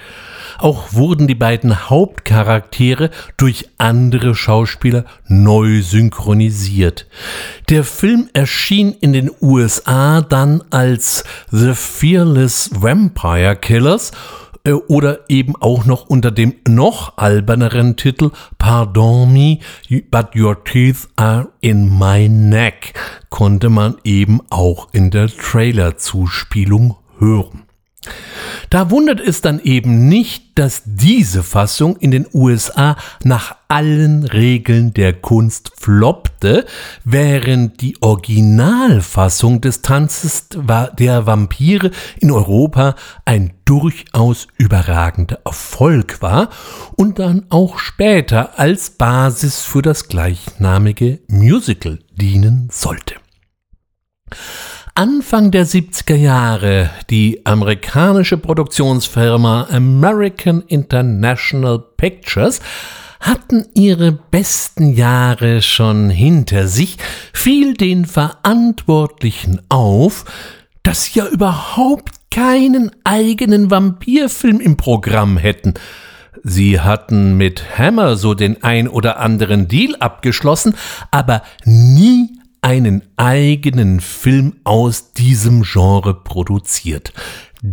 Auch 0.58 0.94
wurden 0.94 1.28
die 1.28 1.36
beiden 1.36 1.90
Hauptcharaktere 1.90 3.10
durch 3.38 3.70
andere 3.78 4.36
Schauspieler 4.36 5.06
neu 5.28 5.82
synchronisiert. 5.82 7.08
Der 7.70 7.84
Film 7.84 8.30
erschien 8.34 8.96
in 9.00 9.14
den 9.14 9.32
USA 9.42 10.22
dann 10.22 10.64
als 10.70 11.24
The 11.52 11.74
Fearless 11.74 12.70
Vampire 12.74 13.56
Killers 13.56 14.12
äh, 14.66 14.74
oder 14.74 15.20
eben 15.30 15.56
auch 15.56 15.86
noch 15.86 16.08
unter 16.08 16.32
dem 16.32 16.56
noch 16.68 17.18
alberneren 17.18 17.96
Titel 17.96 18.32
Pardon 18.58 19.32
me, 19.32 19.60
but 20.12 20.36
your 20.36 20.64
teeth 20.64 21.08
are 21.16 21.50
in 21.62 21.98
my 21.98 22.28
neck 22.28 22.94
konnte 23.30 23.70
man 23.70 23.96
eben 24.04 24.42
auch 24.50 24.88
in 24.92 25.12
der 25.12 25.28
Trailerzuspielung 25.28 26.96
hören. 27.20 27.65
Da 28.70 28.90
wundert 28.90 29.20
es 29.20 29.42
dann 29.42 29.60
eben 29.60 30.08
nicht, 30.08 30.58
dass 30.58 30.82
diese 30.86 31.44
Fassung 31.44 31.98
in 31.98 32.12
den 32.12 32.26
USA 32.34 32.96
nach 33.24 33.56
allen 33.68 34.24
Regeln 34.24 34.94
der 34.94 35.14
Kunst 35.14 35.72
floppte, 35.78 36.66
während 37.04 37.82
die 37.82 38.02
Originalfassung 38.02 39.62
des 39.62 39.82
Tanzes 39.82 40.48
der 40.98 41.26
Vampire 41.26 41.92
in 42.20 42.32
Europa 42.32 42.96
ein 43.26 43.54
durchaus 43.66 44.48
überragender 44.58 45.40
Erfolg 45.46 46.22
war 46.22 46.50
und 46.96 47.20
dann 47.20 47.46
auch 47.50 47.80
später 47.80 48.60
als 48.60 48.92
Basis 48.92 49.62
für 49.62 49.82
das 49.82 50.08
gleichnamige 50.08 51.20
Musical 51.28 52.00
dienen 52.12 52.70
sollte. 52.72 53.16
Anfang 54.98 55.52
der 55.52 55.68
70er 55.68 56.16
Jahre 56.16 56.90
die 57.10 57.46
amerikanische 57.46 58.38
Produktionsfirma 58.38 59.68
American 59.70 60.64
International 60.68 61.84
Pictures 61.98 62.62
hatten 63.20 63.66
ihre 63.74 64.14
besten 64.14 64.94
Jahre 64.94 65.62
schon 65.62 66.10
hinter 66.10 66.70
sich, 66.70 66.98
fiel 67.34 67.74
den 67.74 68.06
Verantwortlichen 68.06 69.62
auf, 69.68 70.24
dass 70.82 71.04
sie 71.04 71.20
ja 71.20 71.28
überhaupt 71.28 72.32
keinen 72.32 72.90
eigenen 73.04 73.70
Vampirfilm 73.70 74.62
im 74.62 74.78
Programm 74.78 75.36
hätten. 75.36 75.74
Sie 76.42 76.80
hatten 76.80 77.36
mit 77.36 77.78
Hammer 77.78 78.16
so 78.16 78.34
den 78.34 78.64
ein 78.64 78.88
oder 78.88 79.20
anderen 79.20 79.68
Deal 79.68 79.98
abgeschlossen, 79.98 80.76
aber 81.12 81.42
nie 81.66 82.30
einen 82.66 83.04
eigenen 83.16 84.00
Film 84.00 84.56
aus 84.64 85.14
diesem 85.14 85.62
Genre 85.62 86.16
produziert. 86.16 87.14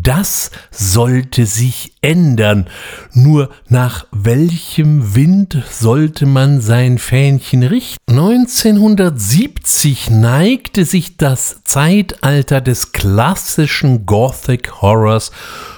Das 0.00 0.50
sollte 0.70 1.44
sich 1.44 1.92
ändern. 2.00 2.66
Nur 3.12 3.50
nach 3.68 4.07
welchem 4.11 5.14
Wind 5.14 5.62
sollte 5.70 6.24
man 6.24 6.62
sein 6.62 6.96
Fähnchen 6.96 7.62
richten? 7.62 7.98
1970 8.09 10.11
neigte 10.11 10.87
sich 10.87 11.18
das 11.18 11.62
Zeitalter 11.64 12.62
des 12.62 12.92
klassischen 12.92 14.07
Gothic 14.07 14.81
Horrors 14.81 15.31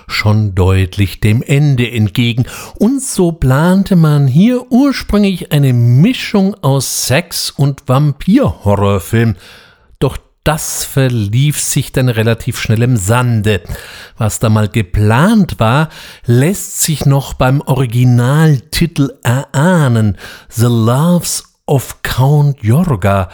schon 0.06 0.54
deutlich 0.54 1.18
dem 1.18 1.42
Ende 1.42 1.90
entgegen, 1.90 2.44
und 2.78 3.02
so 3.02 3.32
plante 3.32 3.96
man 3.96 4.28
hier 4.28 4.70
ursprünglich 4.70 5.50
eine 5.50 5.72
Mischung 5.72 6.54
aus 6.62 7.08
Sex- 7.08 7.50
und 7.50 7.88
Vampir-Horrorfilm. 7.88 9.34
Das 10.44 10.84
verlief 10.84 11.58
sich 11.58 11.90
dann 11.92 12.10
relativ 12.10 12.60
schnell 12.60 12.82
im 12.82 12.98
Sande. 12.98 13.62
Was 14.18 14.40
da 14.40 14.50
mal 14.50 14.68
geplant 14.68 15.58
war, 15.58 15.88
lässt 16.26 16.82
sich 16.82 17.06
noch 17.06 17.32
beim 17.32 17.62
Originaltitel 17.62 19.14
erahnen. 19.22 20.18
The 20.50 20.66
Loves 20.66 21.44
of 21.66 22.02
Count 22.02 22.62
Jorga, 22.62 23.30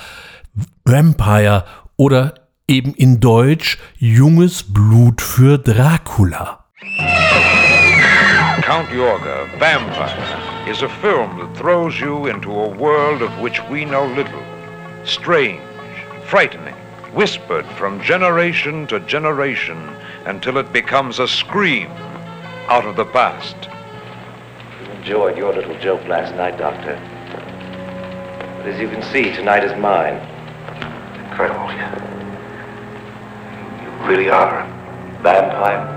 Vampire 0.85 1.65
oder 1.97 2.35
eben 2.69 2.95
in 2.95 3.19
Deutsch 3.19 3.79
Junges 3.99 4.63
Blut 4.63 5.21
für 5.21 5.59
Dracula. 5.59 6.65
Count 8.63 8.89
Yorga, 8.93 9.47
Vampire, 9.59 10.15
is 10.71 10.85
a 10.85 10.89
film 11.03 11.41
that 11.41 11.53
throws 11.59 11.99
you 11.99 12.29
into 12.29 12.53
a 12.53 12.69
world 12.79 13.21
of 13.21 13.31
which 13.43 13.61
we 13.69 13.85
know 13.85 14.07
little. 14.15 14.45
Strange, 15.05 15.61
frightening, 16.25 16.75
whispered 17.15 17.67
from 17.77 18.01
generation 18.03 18.87
to 18.87 19.01
generation 19.01 19.79
until 20.27 20.59
it 20.59 20.73
becomes 20.73 21.19
a 21.19 21.27
scream 21.27 21.89
out 22.69 22.85
of 22.85 22.97
the 22.97 23.05
past. 23.05 23.57
You 24.81 24.93
enjoyed 24.93 25.37
your 25.37 25.53
little 25.53 25.79
joke 25.81 26.07
last 26.07 26.35
night, 26.37 26.57
Doctor. 26.59 26.99
But 28.59 28.67
as 28.67 28.81
you 28.81 28.89
can 28.89 29.03
see, 29.03 29.33
tonight 29.35 29.65
is 29.65 29.77
mine. 29.81 30.17
Incredible. 31.25 31.71
You 33.83 34.07
really 34.07 34.29
are 34.29 34.61
a 34.61 35.23
vampire? 35.23 35.97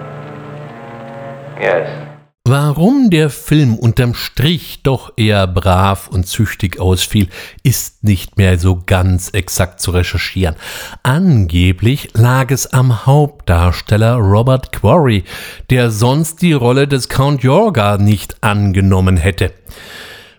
Yes. 1.59 2.12
Warum 2.45 3.09
der 3.09 3.29
Film 3.29 3.75
unterm 3.77 4.13
Strich 4.13 4.81
doch 4.83 5.13
eher 5.15 5.47
brav 5.47 6.09
und 6.09 6.27
züchtig 6.27 6.77
ausfiel, 6.77 7.29
ist 7.63 8.03
nicht 8.03 8.37
mehr 8.37 8.59
so 8.59 8.83
ganz 8.85 9.29
exakt 9.29 9.79
zu 9.79 9.91
recherchieren. 9.91 10.57
Angeblich 11.03 12.09
lag 12.15 12.51
es 12.51 12.73
am 12.73 13.05
Hauptdarsteller 13.05 14.15
Robert 14.15 14.73
Quarry, 14.73 15.23
der 15.69 15.89
sonst 15.89 16.41
die 16.41 16.51
Rolle 16.51 16.85
des 16.85 17.07
Count 17.07 17.43
Jorga 17.43 17.95
nicht 17.95 18.43
angenommen 18.43 19.15
hätte. 19.15 19.53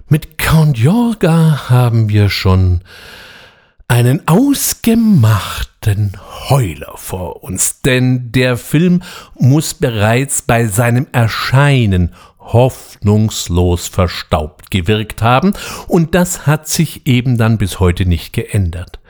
Mit 0.07 0.37
Count 0.37 0.77
Jorga 0.77 1.71
haben 1.71 2.11
wir 2.11 2.29
schon 2.29 2.83
einen 3.89 4.27
ausgemachten 4.27 6.13
Heuler 6.49 6.95
vor 6.97 7.43
uns, 7.45 7.81
denn 7.83 8.33
der 8.33 8.57
Film 8.57 9.03
muss 9.39 9.75
bereits 9.75 10.43
bei 10.43 10.67
seinem 10.67 11.07
Erscheinen 11.13 12.13
hoffnungslos 12.45 13.89
verstaubt 13.89 14.71
gewirkt 14.71 15.23
haben, 15.23 15.55
und 15.89 16.15
das 16.15 16.47
hat 16.47 16.69
sich 16.69 17.07
eben 17.07 17.39
dann 17.39 17.59
bis 17.59 17.81
heute 17.81 18.07
nicht 18.07 18.33
geändert. 18.33 19.01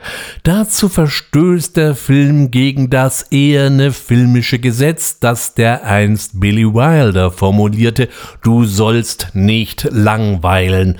Dazu 0.43 0.87
verstößt 0.87 1.75
der 1.75 1.95
Film 1.95 2.51
gegen 2.51 2.89
das 2.89 3.31
eherne 3.31 3.91
filmische 3.91 4.59
Gesetz, 4.59 5.19
das 5.19 5.53
der 5.53 5.83
einst 5.83 6.39
Billy 6.39 6.65
Wilder 6.65 7.31
formulierte, 7.31 8.09
du 8.41 8.65
sollst 8.65 9.31
nicht 9.33 9.87
langweilen. 9.91 10.97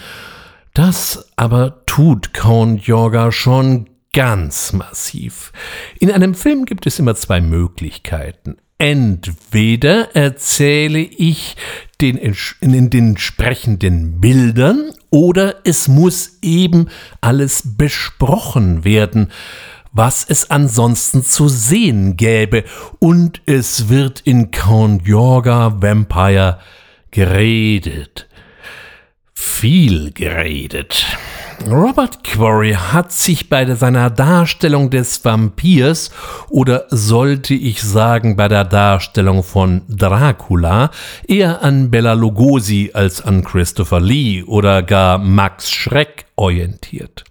Das 0.75 1.31
aber 1.37 1.85
tut 1.85 2.33
Count 2.33 2.85
Yorga 2.85 3.31
schon 3.31 3.89
ganz 4.11 4.73
massiv. 4.73 5.53
In 6.01 6.11
einem 6.11 6.35
Film 6.35 6.65
gibt 6.65 6.85
es 6.85 6.99
immer 6.99 7.15
zwei 7.15 7.39
Möglichkeiten. 7.39 8.57
Entweder 8.77 10.17
erzähle 10.17 10.99
ich 10.99 11.55
den, 12.01 12.17
in 12.17 12.89
den 12.89 13.11
entsprechenden 13.11 14.19
Bildern 14.19 14.91
oder 15.11 15.61
es 15.63 15.87
muss 15.87 16.39
eben 16.41 16.89
alles 17.21 17.77
besprochen 17.77 18.83
werden, 18.83 19.31
was 19.93 20.25
es 20.27 20.51
ansonsten 20.51 21.23
zu 21.23 21.47
sehen 21.47 22.17
gäbe. 22.17 22.65
Und 22.99 23.41
es 23.45 23.87
wird 23.87 24.19
in 24.19 24.51
Count 24.51 25.07
Yorga 25.07 25.81
Vampire 25.81 26.59
geredet 27.11 28.27
viel 29.37 30.11
geredet. 30.11 31.05
Robert 31.67 32.23
Quarry 32.23 32.73
hat 32.73 33.11
sich 33.11 33.49
bei 33.49 33.65
seiner 33.75 34.09
Darstellung 34.09 34.89
des 34.89 35.23
Vampirs 35.23 36.11
oder 36.49 36.85
sollte 36.89 37.53
ich 37.53 37.81
sagen 37.81 38.35
bei 38.35 38.47
der 38.47 38.65
Darstellung 38.65 39.43
von 39.43 39.81
Dracula 39.87 40.91
eher 41.27 41.63
an 41.63 41.89
Bella 41.91 42.13
Lugosi 42.13 42.91
als 42.93 43.21
an 43.21 43.43
Christopher 43.43 43.99
Lee 43.99 44.43
oder 44.43 44.83
gar 44.83 45.17
Max 45.17 45.71
Schreck 45.71 46.25
orientiert. 46.35 47.23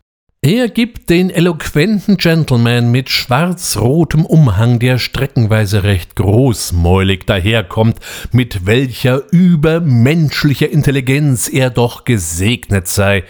Er 0.44 0.68
gibt 0.68 1.08
den 1.08 1.30
eloquenten 1.30 2.18
Gentleman 2.18 2.90
mit 2.90 3.08
schwarz-rotem 3.08 4.26
Umhang, 4.26 4.78
der 4.78 4.98
streckenweise 4.98 5.84
recht 5.84 6.16
großmäulig 6.16 7.24
daherkommt, 7.24 7.96
mit 8.30 8.66
welcher 8.66 9.22
übermenschlicher 9.32 10.68
Intelligenz 10.68 11.48
er 11.48 11.70
doch 11.70 12.04
gesegnet 12.04 12.88
sei. 12.88 13.24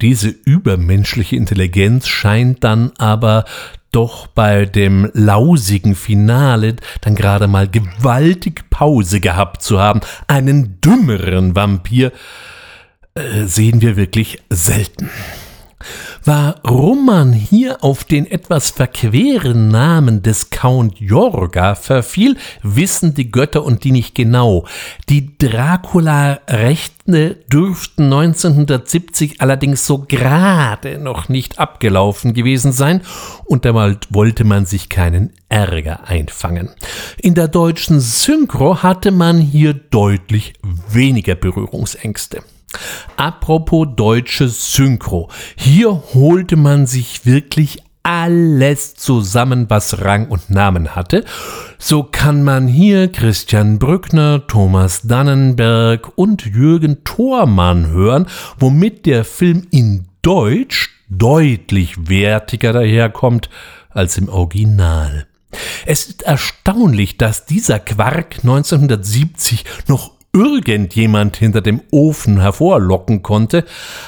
Diese 0.00 0.28
übermenschliche 0.28 1.34
Intelligenz 1.34 2.06
scheint 2.06 2.62
dann 2.62 2.92
aber 2.96 3.44
doch 3.90 4.28
bei 4.28 4.66
dem 4.66 5.10
lausigen 5.14 5.96
Finale 5.96 6.76
dann 7.00 7.16
gerade 7.16 7.48
mal 7.48 7.66
gewaltig 7.66 8.70
Pause 8.70 9.18
gehabt 9.18 9.62
zu 9.62 9.80
haben. 9.80 10.00
Einen 10.28 10.80
dümmeren 10.80 11.56
Vampir 11.56 12.12
äh, 13.16 13.46
sehen 13.46 13.80
wir 13.80 13.96
wirklich 13.96 14.38
selten. 14.48 15.10
Warum 16.24 17.06
man 17.06 17.32
hier 17.32 17.84
auf 17.84 18.04
den 18.04 18.30
etwas 18.30 18.70
verqueren 18.70 19.68
Namen 19.68 20.22
des 20.22 20.50
Count 20.50 20.98
Jorga 20.98 21.74
verfiel, 21.74 22.36
wissen 22.62 23.14
die 23.14 23.30
Götter 23.30 23.64
und 23.64 23.84
die 23.84 23.92
nicht 23.92 24.14
genau. 24.14 24.66
Die 25.08 25.38
Dracula-Rechte 25.38 27.36
dürften 27.52 28.04
1970 28.04 29.40
allerdings 29.40 29.86
so 29.86 30.04
gerade 30.06 30.98
noch 30.98 31.28
nicht 31.28 31.58
abgelaufen 31.58 32.34
gewesen 32.34 32.72
sein 32.72 33.02
und 33.44 33.64
dabei 33.64 33.96
wollte 34.10 34.44
man 34.44 34.66
sich 34.66 34.88
keinen 34.88 35.32
Ärger 35.48 36.08
einfangen. 36.08 36.70
In 37.18 37.34
der 37.34 37.48
deutschen 37.48 38.00
Synchro 38.00 38.82
hatte 38.82 39.12
man 39.12 39.38
hier 39.38 39.74
deutlich 39.74 40.54
weniger 40.90 41.36
Berührungsängste. 41.36 42.42
Apropos 43.16 43.86
deutsche 43.96 44.48
Synchro. 44.48 45.30
Hier 45.56 46.02
holte 46.14 46.56
man 46.56 46.86
sich 46.86 47.24
wirklich 47.24 47.82
alles 48.02 48.94
zusammen, 48.94 49.66
was 49.68 50.02
Rang 50.02 50.28
und 50.28 50.48
Namen 50.48 50.94
hatte. 50.94 51.24
So 51.78 52.04
kann 52.04 52.44
man 52.44 52.68
hier 52.68 53.10
Christian 53.10 53.80
Brückner, 53.80 54.46
Thomas 54.46 55.02
Dannenberg 55.02 56.12
und 56.16 56.46
Jürgen 56.46 57.02
Thormann 57.02 57.88
hören, 57.88 58.26
womit 58.58 59.06
der 59.06 59.24
Film 59.24 59.66
in 59.72 60.06
Deutsch 60.22 60.90
deutlich 61.08 62.08
wertiger 62.08 62.72
daherkommt 62.72 63.50
als 63.90 64.18
im 64.18 64.28
Original. 64.28 65.26
Es 65.84 66.06
ist 66.06 66.22
erstaunlich, 66.22 67.16
dass 67.18 67.46
dieser 67.46 67.78
Quark 67.78 68.36
1970 68.42 69.64
noch 69.88 70.15
irgendjemand 70.36 71.36
hinter 71.38 71.62
dem 71.62 71.80
Ofen 71.90 72.40
hervorlocken 72.40 73.22
konnte, 73.22 73.64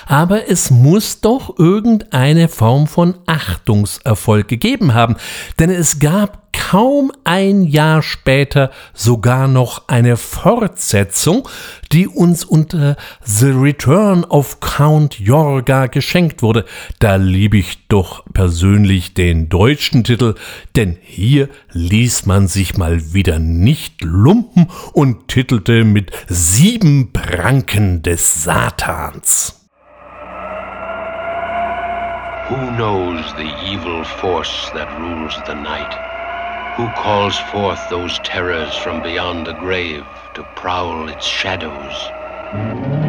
aber 0.06 0.50
es 0.50 0.70
muss 0.70 1.20
doch 1.20 1.58
irgendeine 1.58 2.48
Form 2.48 2.86
von 2.86 3.14
Achtungserfolg 3.26 4.46
gegeben 4.46 4.92
haben, 4.92 5.16
denn 5.58 5.70
es 5.70 5.98
gab 5.98 6.47
kaum 6.58 7.12
ein 7.24 7.62
Jahr 7.62 8.02
später 8.02 8.70
sogar 8.92 9.48
noch 9.48 9.86
eine 9.86 10.16
Fortsetzung, 10.16 11.48
die 11.92 12.08
uns 12.08 12.44
unter 12.44 12.96
The 13.24 13.50
Return 13.50 14.24
of 14.24 14.58
Count 14.60 15.20
Jorga 15.20 15.86
geschenkt 15.86 16.42
wurde. 16.42 16.64
Da 16.98 17.16
liebe 17.16 17.58
ich 17.58 17.86
doch 17.88 18.24
persönlich 18.34 19.14
den 19.14 19.48
deutschen 19.48 20.02
Titel, 20.04 20.34
denn 20.74 20.98
hier 21.00 21.48
ließ 21.72 22.26
man 22.26 22.48
sich 22.48 22.76
mal 22.76 23.14
wieder 23.14 23.38
nicht 23.38 24.02
lumpen 24.02 24.66
und 24.92 25.28
titelte 25.28 25.84
mit 25.84 26.10
Sieben 26.26 27.12
Pranken 27.12 28.02
des 28.02 28.42
Satans. 28.42 29.54
Who 32.50 32.56
knows 32.76 33.24
the 33.36 33.48
evil 33.64 34.04
force 34.04 34.70
that 34.72 34.88
rules 34.98 35.38
the 35.46 35.54
night? 35.54 36.17
Who 36.78 36.88
calls 36.90 37.36
forth 37.36 37.88
those 37.88 38.20
terrors 38.20 38.76
from 38.76 39.02
beyond 39.02 39.48
the 39.48 39.52
grave 39.52 40.06
to 40.34 40.44
prowl 40.44 41.08
its 41.08 41.26
shadows? 41.26 42.12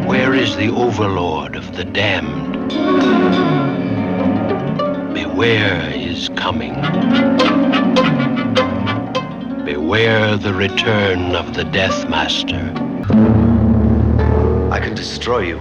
Where 0.04 0.34
is 0.34 0.56
the 0.56 0.70
overlord 0.70 1.54
of 1.54 1.76
the 1.76 1.84
damned? 1.84 2.70
Beware 5.14 5.88
is 5.94 6.28
coming. 6.30 6.74
Beware 9.64 10.36
the 10.36 10.52
return 10.52 11.36
of 11.36 11.54
the 11.54 11.62
Death 11.62 12.08
Master. 12.08 12.72
I 14.72 14.80
can 14.80 14.96
destroy 14.96 15.42
you. 15.42 15.58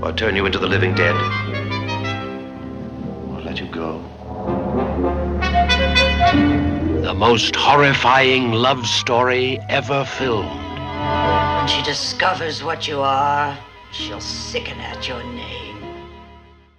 Or 0.00 0.12
turn 0.12 0.36
you 0.36 0.46
into 0.46 0.60
the 0.60 0.68
living 0.68 0.94
dead. 0.94 1.16
Or 3.32 3.40
let 3.40 3.58
you 3.58 3.66
go. 3.66 4.91
The 7.02 7.12
most 7.12 7.56
horrifying 7.56 8.52
love 8.52 8.86
story 8.86 9.58
ever 9.68 10.04
filmed. 10.04 10.48
When 11.56 11.66
she 11.66 11.82
discovers 11.82 12.62
what 12.62 12.86
you 12.86 13.00
are, 13.00 13.58
she'll 13.90 14.20
sicken 14.20 14.78
at 14.80 15.08
your 15.08 15.20
name. 15.34 15.78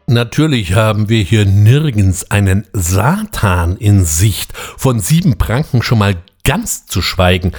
Natürlich 0.07 0.75
haben 0.75 1.09
wir 1.09 1.23
hier 1.23 1.45
nirgends 1.45 2.31
einen 2.31 2.65
Satan 2.71 3.75
in 3.75 4.05
Sicht, 4.05 4.53
von 4.55 5.01
sieben 5.01 5.37
Pranken 5.37 5.83
schon 5.83 5.99
mal 5.99 6.15
ganz 6.45 6.85
zu 6.85 7.01
schweigen. 7.01 7.51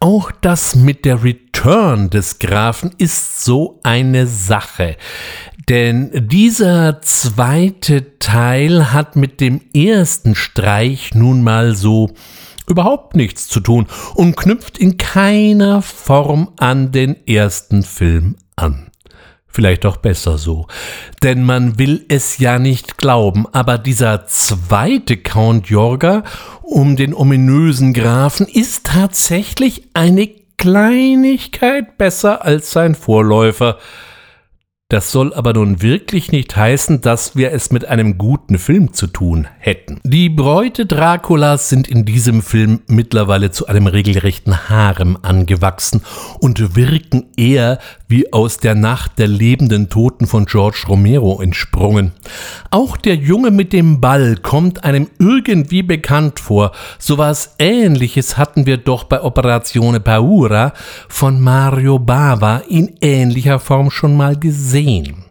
Auch 0.00 0.30
das 0.40 0.76
mit 0.76 1.04
der 1.04 1.22
Return 1.22 2.08
des 2.08 2.38
Grafen 2.38 2.92
ist 2.96 3.44
so 3.44 3.80
eine 3.82 4.26
Sache. 4.26 4.96
Denn 5.68 6.10
dieser 6.14 7.02
zweite 7.02 8.18
Teil 8.18 8.90
hat 8.92 9.16
mit 9.16 9.42
dem 9.42 9.60
ersten 9.74 10.34
Streich 10.34 11.14
nun 11.14 11.42
mal 11.42 11.76
so 11.76 12.10
überhaupt 12.66 13.16
nichts 13.16 13.48
zu 13.48 13.60
tun 13.60 13.86
und 14.14 14.34
knüpft 14.34 14.78
in 14.78 14.96
keiner 14.96 15.82
Form 15.82 16.52
an 16.58 16.90
den 16.90 17.16
ersten 17.26 17.82
Film 17.82 18.36
an. 18.56 18.90
Vielleicht 19.46 19.84
auch 19.84 19.98
besser 19.98 20.38
so. 20.38 20.68
Denn 21.22 21.42
man 21.42 21.78
will 21.78 22.04
es 22.08 22.38
ja 22.38 22.58
nicht 22.58 22.96
glauben, 22.96 23.46
aber 23.52 23.76
dieser 23.76 24.26
zweite 24.26 25.18
Count 25.18 25.68
Jorga 25.68 26.24
um 26.62 26.96
den 26.96 27.12
ominösen 27.12 27.92
Grafen 27.92 28.46
ist 28.46 28.86
tatsächlich 28.86 29.82
eine 29.92 30.30
Kleinigkeit 30.56 31.98
besser 31.98 32.44
als 32.44 32.70
sein 32.70 32.94
Vorläufer. 32.94 33.78
Das 34.90 35.12
soll 35.12 35.34
aber 35.34 35.52
nun 35.52 35.82
wirklich 35.82 36.32
nicht 36.32 36.56
heißen, 36.56 37.02
dass 37.02 37.36
wir 37.36 37.52
es 37.52 37.70
mit 37.70 37.84
einem 37.84 38.16
guten 38.16 38.58
Film 38.58 38.94
zu 38.94 39.06
tun 39.06 39.46
hätten. 39.58 40.00
Die 40.02 40.30
Bräute 40.30 40.86
Draculas 40.86 41.68
sind 41.68 41.88
in 41.88 42.06
diesem 42.06 42.40
Film 42.40 42.80
mittlerweile 42.86 43.50
zu 43.50 43.66
einem 43.66 43.86
regelrechten 43.86 44.70
Harem 44.70 45.18
angewachsen 45.20 46.00
und 46.40 46.74
wirken 46.74 47.26
eher 47.36 47.80
wie 48.08 48.32
aus 48.32 48.56
der 48.56 48.74
Nacht 48.74 49.18
der 49.18 49.28
lebenden 49.28 49.90
Toten 49.90 50.26
von 50.26 50.46
George 50.46 50.84
Romero 50.88 51.40
entsprungen. 51.40 52.12
Auch 52.70 52.96
der 52.96 53.14
Junge 53.16 53.50
mit 53.50 53.72
dem 53.72 54.00
Ball 54.00 54.36
kommt 54.36 54.84
einem 54.84 55.08
irgendwie 55.18 55.82
bekannt 55.82 56.40
vor. 56.40 56.72
So 56.98 57.18
was 57.18 57.54
ähnliches 57.58 58.36
hatten 58.38 58.66
wir 58.66 58.78
doch 58.78 59.04
bei 59.04 59.22
Operazione 59.22 60.00
Paura 60.00 60.72
von 61.08 61.40
Mario 61.40 61.98
Bava 61.98 62.62
in 62.68 62.96
ähnlicher 63.00 63.58
Form 63.60 63.90
schon 63.90 64.16
mal 64.16 64.36
gesehen. 64.36 65.24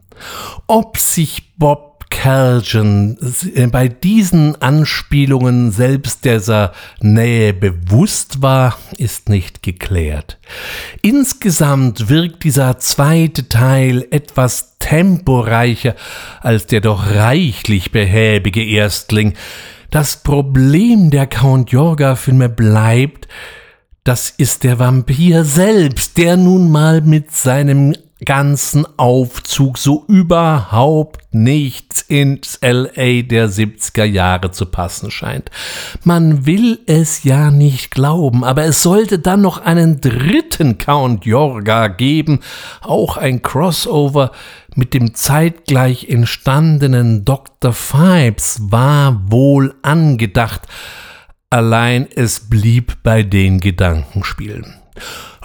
Ob 0.67 0.97
sich 0.97 1.53
Bob 1.57 1.86
Äh, 2.27 3.67
bei 3.71 3.87
diesen 3.87 4.61
Anspielungen 4.61 5.71
selbst 5.71 6.25
dieser 6.25 6.73
Nähe 6.99 7.53
bewusst 7.53 8.41
war, 8.41 8.77
ist 8.97 9.29
nicht 9.29 9.63
geklärt. 9.63 10.37
Insgesamt 11.01 12.09
wirkt 12.09 12.43
dieser 12.43 12.79
zweite 12.79 13.47
Teil 13.47 14.05
etwas 14.11 14.77
temporeicher 14.79 15.95
als 16.41 16.67
der 16.67 16.81
doch 16.81 17.07
reichlich 17.07 17.91
behäbige 17.91 18.63
Erstling. 18.63 19.33
Das 19.89 20.21
Problem 20.21 21.11
der 21.11 21.27
Count 21.27 21.71
Jorga-Filme 21.71 22.49
bleibt, 22.49 23.29
das 24.03 24.29
ist 24.29 24.65
der 24.65 24.79
Vampir 24.79 25.45
selbst, 25.45 26.17
der 26.17 26.35
nun 26.35 26.71
mal 26.71 27.01
mit 27.01 27.31
seinem 27.31 27.95
ganzen 28.25 28.85
Aufzug 28.97 29.77
so 29.77 30.03
überhaupt 30.07 31.21
nichts 31.31 32.01
ins 32.01 32.59
LA 32.61 33.21
der 33.21 33.49
70er 33.49 34.03
Jahre 34.05 34.51
zu 34.51 34.65
passen 34.65 35.11
scheint. 35.11 35.51
Man 36.03 36.45
will 36.45 36.79
es 36.87 37.23
ja 37.23 37.51
nicht 37.51 37.91
glauben, 37.91 38.43
aber 38.43 38.63
es 38.63 38.81
sollte 38.81 39.19
dann 39.19 39.41
noch 39.41 39.59
einen 39.63 40.01
dritten 40.01 40.77
Count 40.77 41.25
Jorga 41.25 41.87
geben, 41.87 42.39
auch 42.81 43.17
ein 43.17 43.41
Crossover 43.41 44.31
mit 44.75 44.93
dem 44.93 45.13
zeitgleich 45.13 46.07
entstandenen 46.09 47.25
Dr. 47.25 47.73
Fibes 47.73 48.61
war 48.71 49.31
wohl 49.31 49.73
angedacht, 49.81 50.61
allein 51.49 52.07
es 52.15 52.49
blieb 52.49 52.97
bei 53.03 53.23
den 53.23 53.59
Gedankenspielen. 53.59 54.75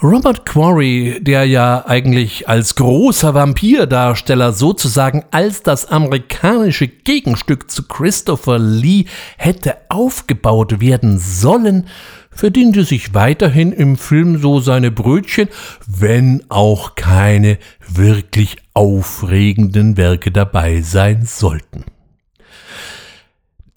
Robert 0.03 0.45
Quarry, 0.45 1.21
der 1.21 1.45
ja 1.45 1.85
eigentlich 1.87 2.49
als 2.49 2.75
großer 2.75 3.35
Vampirdarsteller 3.35 4.53
sozusagen 4.53 5.25
als 5.31 5.63
das 5.63 5.87
amerikanische 5.87 6.89
Gegenstück 6.89 7.71
zu 7.71 7.87
Christopher 7.87 8.59
Lee 8.59 9.05
hätte 9.37 9.77
aufgebaut 9.89 10.81
werden 10.81 11.21
sollen, 11.21 11.87
verdiente 12.33 12.83
sich 12.85 13.15
weiterhin 13.15 13.73
im 13.73 13.97
Film 13.97 14.41
so 14.41 14.59
seine 14.59 14.91
Brötchen, 14.91 15.49
wenn 15.87 16.43
auch 16.49 16.97
keine 16.97 17.59
wirklich 17.87 18.57
aufregenden 18.75 19.97
Werke 19.97 20.33
dabei 20.33 20.81
sein 20.81 21.25
sollten. 21.25 21.85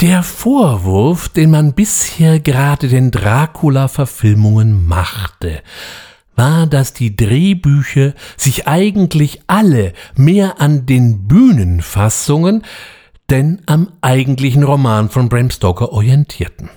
Der 0.01 0.23
Vorwurf, 0.23 1.29
den 1.29 1.51
man 1.51 1.73
bisher 1.73 2.41
gerade 2.41 2.89
den 2.89 3.11
Dracula-Verfilmungen 3.11 4.85
machte, 4.85 5.61
war, 6.35 6.67
dass 6.67 6.91
die 6.91 7.15
Drehbücher 7.15 8.13
sich 8.35 8.67
eigentlich 8.67 9.41
alle 9.47 9.93
mehr 10.15 10.59
an 10.59 10.85
den 10.85 11.27
Bühnenfassungen 11.27 12.63
denn 13.29 13.61
am 13.67 13.93
eigentlichen 14.01 14.63
Roman 14.63 15.09
von 15.09 15.29
Bram 15.29 15.49
Stoker 15.49 15.93
orientierten. 15.93 16.69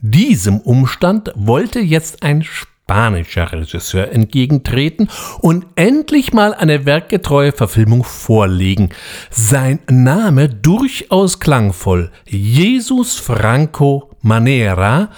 Diesem 0.00 0.60
Umstand 0.60 1.30
wollte 1.34 1.80
jetzt 1.80 2.22
ein 2.22 2.42
spanischer 2.84 3.50
Regisseur 3.50 4.12
entgegentreten 4.12 5.08
und 5.40 5.64
endlich 5.74 6.34
mal 6.34 6.52
eine 6.52 6.84
werkgetreue 6.84 7.52
Verfilmung 7.52 8.04
vorlegen. 8.04 8.90
Sein 9.30 9.78
Name 9.88 10.50
durchaus 10.50 11.40
klangvoll, 11.40 12.10
Jesus 12.26 13.18
Franco 13.18 14.10
Manera 14.20 15.08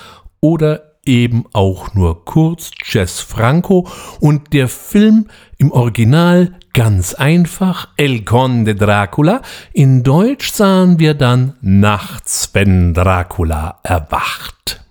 oder 0.40 0.92
eben 1.04 1.44
auch 1.52 1.92
nur 1.94 2.24
kurz 2.24 2.70
Jess 2.84 3.18
Franco 3.18 3.88
und 4.20 4.52
der 4.52 4.68
Film 4.68 5.26
im 5.58 5.72
Original 5.72 6.52
ganz 6.72 7.14
einfach 7.14 7.88
El 7.96 8.22
Conde 8.22 8.76
Dracula. 8.76 9.42
In 9.72 10.04
Deutsch 10.04 10.52
sahen 10.52 11.00
wir 11.00 11.14
dann 11.14 11.54
Nachts, 11.62 12.50
wenn 12.52 12.94
Dracula 12.94 13.80
erwacht. 13.82 14.85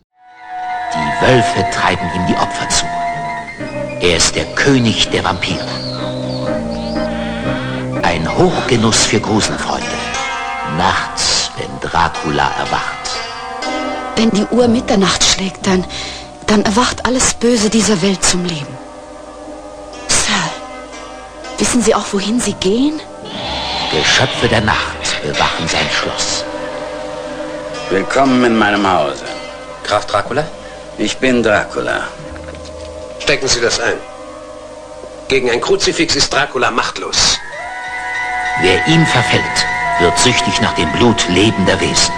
Die 0.96 1.26
Wölfe 1.26 1.66
treiben 1.72 2.10
ihm 2.16 2.26
die 2.28 2.36
Opfer 2.36 2.70
zu. 2.70 2.86
Er 4.00 4.18
ist 4.18 4.36
der 4.36 4.46
König 4.56 5.10
der 5.10 5.24
Vampire. 5.24 5.68
Ein 8.04 8.28
Hochgenuss 8.38 9.06
für 9.06 9.20
Gruselfreunde. 9.20 9.88
Nachts, 10.78 11.52
wenn 11.58 11.90
Dracula 11.90 12.52
erwacht. 12.60 13.06
Wenn 14.16 14.32
die 14.32 14.46
Uhr 14.52 14.68
Mitternacht 14.68 15.24
schlägt, 15.24 15.66
dann, 15.68 15.84
dann 16.48 16.64
erwacht 16.64 17.06
alles 17.06 17.34
Böse 17.34 17.70
dieser 17.70 18.02
Welt 18.02 18.24
zum 18.24 18.46
Leben. 18.46 18.78
Sir, 20.08 20.50
wissen 21.58 21.82
Sie 21.82 21.94
auch, 21.94 22.06
wohin 22.12 22.40
Sie 22.40 22.54
gehen? 22.54 23.02
Geschöpfe 23.92 24.48
der 24.48 24.62
Nacht 24.62 25.22
bewachen 25.22 25.68
sein 25.68 25.90
Schloss. 25.92 26.44
Willkommen 27.90 28.44
in 28.44 28.58
meinem 28.58 28.90
Hause. 28.90 29.26
Graf 29.84 30.06
Dracula? 30.06 30.44
Ich 30.98 31.18
bin 31.18 31.44
Dracula. 31.44 32.08
Stecken 33.20 33.48
Sie 33.48 33.60
das 33.60 33.80
ein. 33.80 33.98
Gegen 35.28 35.50
ein 35.50 35.60
Kruzifix 35.60 36.16
ist 36.16 36.32
Dracula 36.32 36.72
machtlos. 36.72 37.38
Wer 38.62 38.88
ihm 38.88 39.06
verfällt, 39.06 39.66
wird 40.00 40.18
süchtig 40.18 40.62
nach 40.62 40.74
dem 40.76 40.90
Blut 40.94 41.28
lebender 41.30 41.80
Wesen. 41.82 42.14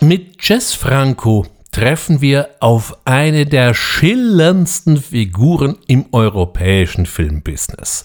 Mit 0.00 0.46
Jess 0.46 0.74
Franco 0.74 1.46
treffen 1.78 2.20
wir 2.20 2.48
auf 2.58 2.98
eine 3.04 3.46
der 3.46 3.72
schillerndsten 3.72 4.96
Figuren 4.96 5.76
im 5.86 6.06
europäischen 6.10 7.06
Filmbusiness. 7.06 8.04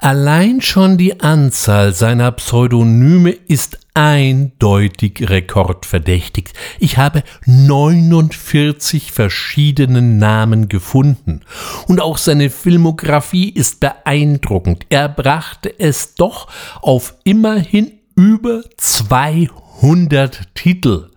Allein 0.00 0.60
schon 0.60 0.98
die 0.98 1.20
Anzahl 1.20 1.94
seiner 1.94 2.32
Pseudonyme 2.32 3.30
ist 3.30 3.78
eindeutig 3.94 5.30
rekordverdächtig. 5.30 6.50
Ich 6.80 6.98
habe 6.98 7.22
49 7.46 9.12
verschiedene 9.12 10.02
Namen 10.02 10.68
gefunden. 10.68 11.42
Und 11.86 12.00
auch 12.00 12.18
seine 12.18 12.50
Filmografie 12.50 13.50
ist 13.50 13.78
beeindruckend. 13.78 14.86
Er 14.88 15.08
brachte 15.08 15.72
es 15.78 16.16
doch 16.16 16.48
auf 16.80 17.14
immerhin 17.22 17.92
über 18.16 18.62
200 18.78 20.56
Titel. 20.56 21.11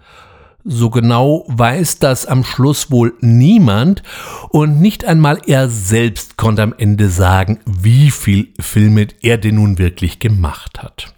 So 0.67 0.89
genau 0.89 1.45
weiß 1.47 1.99
das 1.99 2.25
am 2.25 2.43
Schluss 2.43 2.89
wohl 2.89 3.13
niemand 3.21 4.01
und 4.49 4.81
nicht 4.81 5.05
einmal 5.05 5.39
er 5.45 5.69
selbst 5.69 6.37
konnte 6.37 6.63
am 6.63 6.73
Ende 6.75 7.09
sagen, 7.09 7.59
wie 7.67 8.09
viel 8.09 8.47
Filme 8.59 9.09
er 9.21 9.37
denn 9.37 9.55
nun 9.55 9.77
wirklich 9.77 10.19
gemacht 10.19 10.81
hat. 10.81 11.13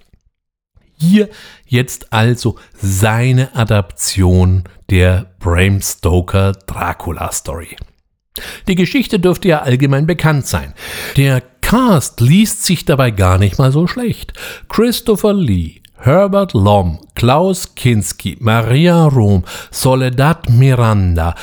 Hier 1.00 1.30
jetzt 1.66 2.12
also 2.12 2.58
seine 2.74 3.56
Adaption 3.56 4.66
der 4.90 5.32
Bram 5.40 5.82
Stoker 5.82 6.52
Dracula 6.52 7.32
Story. 7.32 7.78
Die 8.68 8.76
Geschichte 8.76 9.18
dürfte 9.18 9.48
ja 9.48 9.62
allgemein 9.62 10.08
bekannt 10.08 10.46
sein. 10.46 10.74
Der 11.16 11.42
Cast 11.62 12.20
liest 12.20 12.66
sich 12.66 12.84
dabei 12.84 13.12
gar 13.12 13.38
nicht 13.38 13.60
mal 13.60 13.72
so 13.72 13.88
schlecht. 13.88 14.34
Christopher 14.68 15.34
Lee, 15.34 15.82
Herbert 16.00 16.54
Lom, 16.54 17.00
Klaus 17.16 17.74
Kinski, 17.76 18.38
Maria 18.40 19.06
Rom, 19.06 19.44
Soledad 19.72 20.50
Miranda. 20.50 21.34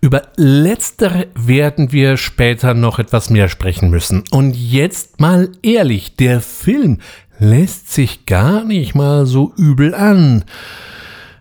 Über 0.00 0.22
letztere 0.36 1.26
werden 1.34 1.90
wir 1.92 2.16
später 2.16 2.74
noch 2.74 2.98
etwas 2.98 3.28
mehr 3.28 3.48
sprechen 3.48 3.90
müssen. 3.90 4.22
Und 4.30 4.56
jetzt 4.56 5.20
mal 5.20 5.50
ehrlich, 5.62 6.16
der 6.16 6.40
Film 6.40 6.98
lässt 7.38 7.92
sich 7.92 8.24
gar 8.26 8.64
nicht 8.64 8.94
mal 8.94 9.26
so 9.26 9.52
übel 9.56 9.94
an. 9.94 10.44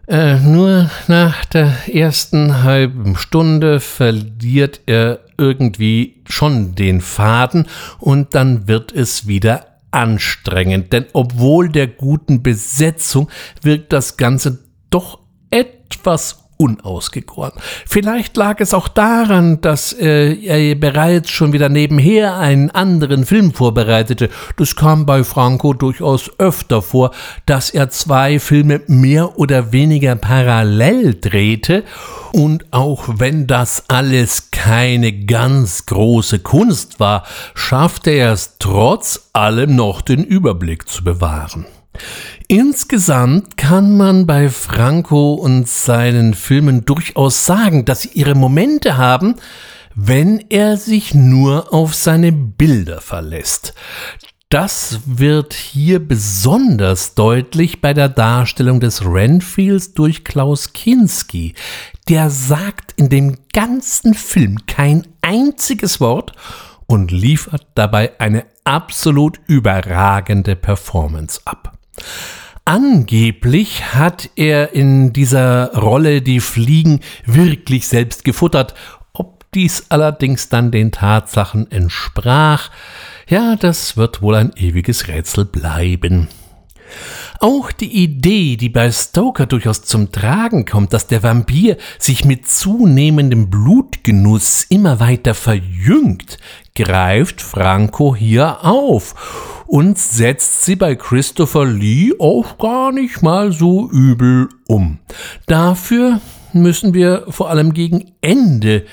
Äh, 0.07 0.39
nur 0.39 0.89
nach 1.07 1.45
der 1.45 1.73
ersten 1.87 2.63
halben 2.63 3.15
Stunde 3.15 3.79
verliert 3.79 4.81
er 4.85 5.19
irgendwie 5.37 6.21
schon 6.27 6.75
den 6.75 6.99
Faden 6.99 7.67
und 7.99 8.35
dann 8.35 8.67
wird 8.67 8.91
es 8.91 9.27
wieder 9.27 9.65
anstrengend, 9.93 10.93
denn 10.93 11.05
obwohl 11.13 11.69
der 11.69 11.87
guten 11.87 12.43
Besetzung 12.43 13.29
wirkt 13.61 13.93
das 13.93 14.17
Ganze 14.17 14.65
doch 14.89 15.19
etwas 15.49 16.42
unausgegoren. 16.57 17.53
Vielleicht 17.85 18.37
lag 18.37 18.59
es 18.59 18.73
auch 18.73 18.87
daran, 18.87 19.61
dass 19.61 19.93
äh, 19.93 20.33
er 20.33 20.75
bereits 20.75 21.29
schon 21.29 21.53
wieder 21.53 21.69
nebenher 21.69 22.37
einen 22.37 22.71
anderen 22.71 23.25
Film 23.25 23.53
vorbereitete. 23.53 24.29
Das 24.57 24.75
kam 24.75 25.05
bei 25.05 25.23
Franco 25.23 25.73
durchaus 25.73 26.31
öfter 26.39 26.81
vor, 26.81 27.11
dass 27.45 27.69
er 27.69 27.89
zwei 27.89 28.39
Filme 28.39 28.81
mehr 28.87 29.37
oder 29.37 29.71
weniger 29.71 30.15
parallel 30.15 31.15
drehte. 31.19 31.83
Und 32.31 32.65
auch 32.71 33.07
wenn 33.17 33.45
das 33.45 33.85
alles 33.89 34.49
keine 34.51 35.25
ganz 35.25 35.85
große 35.85 36.39
Kunst 36.39 36.99
war, 36.99 37.23
schaffte 37.53 38.11
er 38.11 38.33
es 38.33 38.57
trotz 38.57 39.29
allem 39.33 39.75
noch 39.75 40.01
den 40.01 40.23
Überblick 40.23 40.89
zu 40.89 41.03
bewahren. 41.03 41.65
Insgesamt 42.47 43.57
kann 43.57 43.97
man 43.97 44.25
bei 44.27 44.49
Franco 44.49 45.33
und 45.33 45.67
seinen 45.67 46.33
Filmen 46.33 46.85
durchaus 46.85 47.45
sagen, 47.45 47.85
dass 47.85 48.01
sie 48.01 48.09
ihre 48.13 48.35
Momente 48.35 48.97
haben, 48.97 49.35
wenn 49.95 50.43
er 50.49 50.77
sich 50.77 51.13
nur 51.13 51.73
auf 51.73 51.95
seine 51.95 52.31
Bilder 52.31 53.01
verlässt. 53.01 53.73
Das 54.49 54.99
wird 55.07 55.55
hier 55.55 55.97
besonders 55.97 57.15
deutlich 57.15 57.81
bei 57.81 57.95
der 57.95 58.07
Darstellung 58.07 58.79
des 58.79 59.03
Renfields 59.03 59.95
durch 59.95 60.23
Klaus 60.23 60.73
Kinski. 60.73 61.55
Der 62.07 62.29
sagt 62.29 62.93
in 62.97 63.09
dem 63.09 63.37
ganzen 63.51 64.13
Film 64.13 64.67
kein 64.67 65.07
einziges 65.21 65.99
Wort 65.99 66.33
und 66.85 67.09
liefert 67.09 67.65
dabei 67.73 68.11
eine 68.19 68.45
absolut 68.63 69.39
überragende 69.47 70.55
Performance 70.55 71.41
ab. 71.45 71.72
Angeblich 72.65 73.93
hat 73.93 74.29
er 74.37 74.73
in 74.73 75.11
dieser 75.11 75.73
Rolle 75.75 76.21
die 76.21 76.39
Fliegen 76.39 77.01
wirklich 77.25 77.87
selbst 77.87 78.23
gefuttert. 78.23 78.73
Ob 79.11 79.51
dies 79.51 79.87
allerdings 79.89 80.47
dann 80.47 80.71
den 80.71 80.91
Tatsachen 80.91 81.69
entsprach, 81.69 82.71
ja, 83.27 83.57
das 83.57 83.97
wird 83.97 84.21
wohl 84.21 84.35
ein 84.35 84.53
ewiges 84.55 85.09
Rätsel 85.09 85.43
bleiben. 85.43 86.29
Auch 87.39 87.71
die 87.71 88.03
Idee, 88.03 88.55
die 88.55 88.69
bei 88.69 88.91
Stoker 88.91 89.45
durchaus 89.45 89.81
zum 89.81 90.11
Tragen 90.11 90.65
kommt, 90.65 90.93
dass 90.93 91.07
der 91.07 91.23
Vampir 91.23 91.77
sich 91.99 92.23
mit 92.23 92.47
zunehmendem 92.47 93.49
Blutgenuss 93.49 94.63
immer 94.69 94.99
weiter 94.99 95.33
verjüngt, 95.33 96.37
greift 96.75 97.41
Franco 97.41 98.15
hier 98.15 98.63
auf 98.65 99.63
und 99.67 99.97
setzt 99.97 100.65
sie 100.65 100.75
bei 100.75 100.95
Christopher 100.95 101.65
Lee 101.65 102.13
auch 102.19 102.57
gar 102.57 102.91
nicht 102.91 103.21
mal 103.21 103.51
so 103.51 103.89
übel 103.89 104.49
um. 104.67 104.99
Dafür 105.45 106.19
müssen 106.53 106.93
wir 106.93 107.25
vor 107.29 107.49
allem 107.49 107.73
gegen 107.73 108.11
Ende 108.21 108.85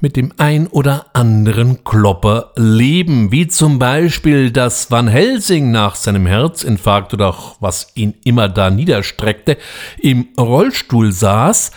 mit 0.00 0.16
dem 0.16 0.32
ein 0.38 0.66
oder 0.66 1.06
anderen 1.12 1.84
Klopper 1.84 2.52
leben, 2.56 3.32
wie 3.32 3.48
zum 3.48 3.78
Beispiel, 3.78 4.50
dass 4.50 4.90
Van 4.90 5.08
Helsing 5.08 5.70
nach 5.70 5.94
seinem 5.94 6.26
Herzinfarkt 6.26 7.12
oder 7.12 7.34
was 7.60 7.92
ihn 7.94 8.14
immer 8.24 8.48
da 8.48 8.70
niederstreckte, 8.70 9.58
im 10.00 10.28
Rollstuhl 10.38 11.12
saß, 11.12 11.72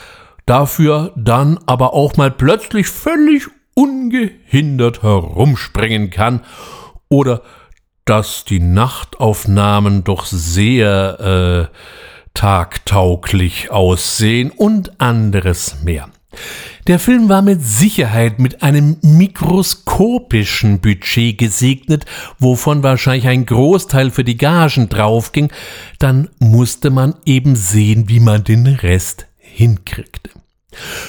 dafür 0.45 1.11
dann 1.15 1.59
aber 1.65 1.93
auch 1.93 2.15
mal 2.15 2.31
plötzlich 2.31 2.87
völlig 2.87 3.49
ungehindert 3.73 5.03
herumspringen 5.03 6.09
kann 6.09 6.41
oder 7.09 7.41
dass 8.05 8.43
die 8.45 8.59
Nachtaufnahmen 8.59 10.03
doch 10.03 10.25
sehr 10.25 11.69
äh, 11.71 11.77
tagtauglich 12.33 13.71
aussehen 13.71 14.51
und 14.51 14.99
anderes 14.99 15.77
mehr. 15.83 16.09
Der 16.87 16.99
Film 16.99 17.29
war 17.29 17.41
mit 17.41 17.61
Sicherheit 17.61 18.39
mit 18.39 18.61
einem 18.61 18.97
mikroskopischen 19.01 20.81
Budget 20.81 21.37
gesegnet, 21.37 22.05
wovon 22.39 22.83
wahrscheinlich 22.83 23.27
ein 23.27 23.45
Großteil 23.45 24.11
für 24.11 24.23
die 24.23 24.37
Gagen 24.37 24.89
draufging, 24.89 25.51
dann 25.99 26.29
musste 26.39 26.89
man 26.89 27.15
eben 27.25 27.55
sehen, 27.55 28.09
wie 28.09 28.19
man 28.19 28.43
den 28.43 28.67
Rest 28.67 29.27
hinkriegte. 29.37 30.31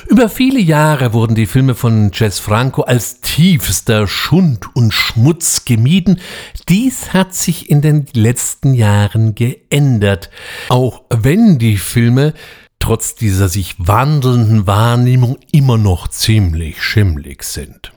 Über 0.07 0.29
viele 0.29 0.61
Jahre 0.61 1.13
wurden 1.13 1.35
die 1.35 1.47
Filme 1.47 1.75
von 1.75 2.11
Jess 2.13 2.39
Franco 2.39 2.83
als 2.83 3.21
tiefster 3.21 4.07
Schund 4.07 4.67
und 4.75 4.93
Schmutz 4.93 5.65
gemieden. 5.65 6.21
Dies 6.69 7.13
hat 7.13 7.35
sich 7.35 7.71
in 7.71 7.81
den 7.81 8.07
letzten 8.15 8.75
Jahren 8.75 9.35
geändert. 9.35 10.31
Auch 10.69 11.03
wenn 11.11 11.59
die 11.59 11.79
Filme 11.79 12.35
trotz 12.79 13.15
dieser 13.15 13.49
sich 13.49 13.77
wandelnden 13.79 14.67
Wahrnehmung 14.67 15.39
immer 15.53 15.79
noch 15.79 16.09
ziemlich 16.09 16.83
schimmlig 16.83 17.43
sind. 17.43 17.94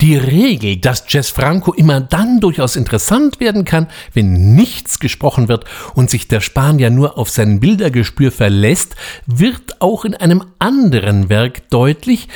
Die 0.00 0.16
Regel, 0.16 0.76
dass 0.76 1.04
Jess 1.08 1.30
Franco 1.30 1.72
immer 1.72 2.00
dann 2.00 2.40
durchaus 2.40 2.76
interessant 2.76 3.40
werden 3.40 3.64
kann, 3.64 3.88
wenn 4.12 4.54
nichts 4.54 4.98
gesprochen 4.98 5.48
wird 5.48 5.64
und 5.94 6.10
sich 6.10 6.28
der 6.28 6.40
Spanier 6.40 6.90
nur 6.90 7.18
auf 7.18 7.30
sein 7.30 7.60
Bildergespür 7.60 8.32
verlässt, 8.32 8.96
wird 9.26 9.80
auch 9.80 10.04
in 10.04 10.14
einem 10.14 10.44
anderen 10.58 11.28
Werk 11.28 11.68
deutlich, 11.70 12.28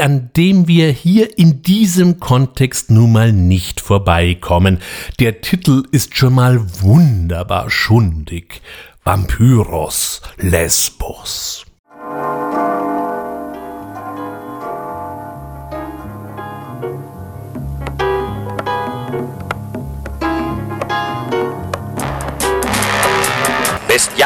an 0.00 0.30
dem 0.36 0.68
wir 0.68 0.90
hier 0.90 1.38
in 1.38 1.62
diesem 1.62 2.20
Kontext 2.20 2.90
nun 2.90 3.12
mal 3.12 3.32
nicht 3.32 3.80
vorbeikommen. 3.80 4.78
Der 5.18 5.40
Titel 5.40 5.84
ist 5.90 6.16
schon 6.16 6.34
mal 6.34 6.64
wunderbar 6.80 7.70
schundig. 7.70 8.62
Vampyros 9.04 10.20
Lesbos. 10.36 11.67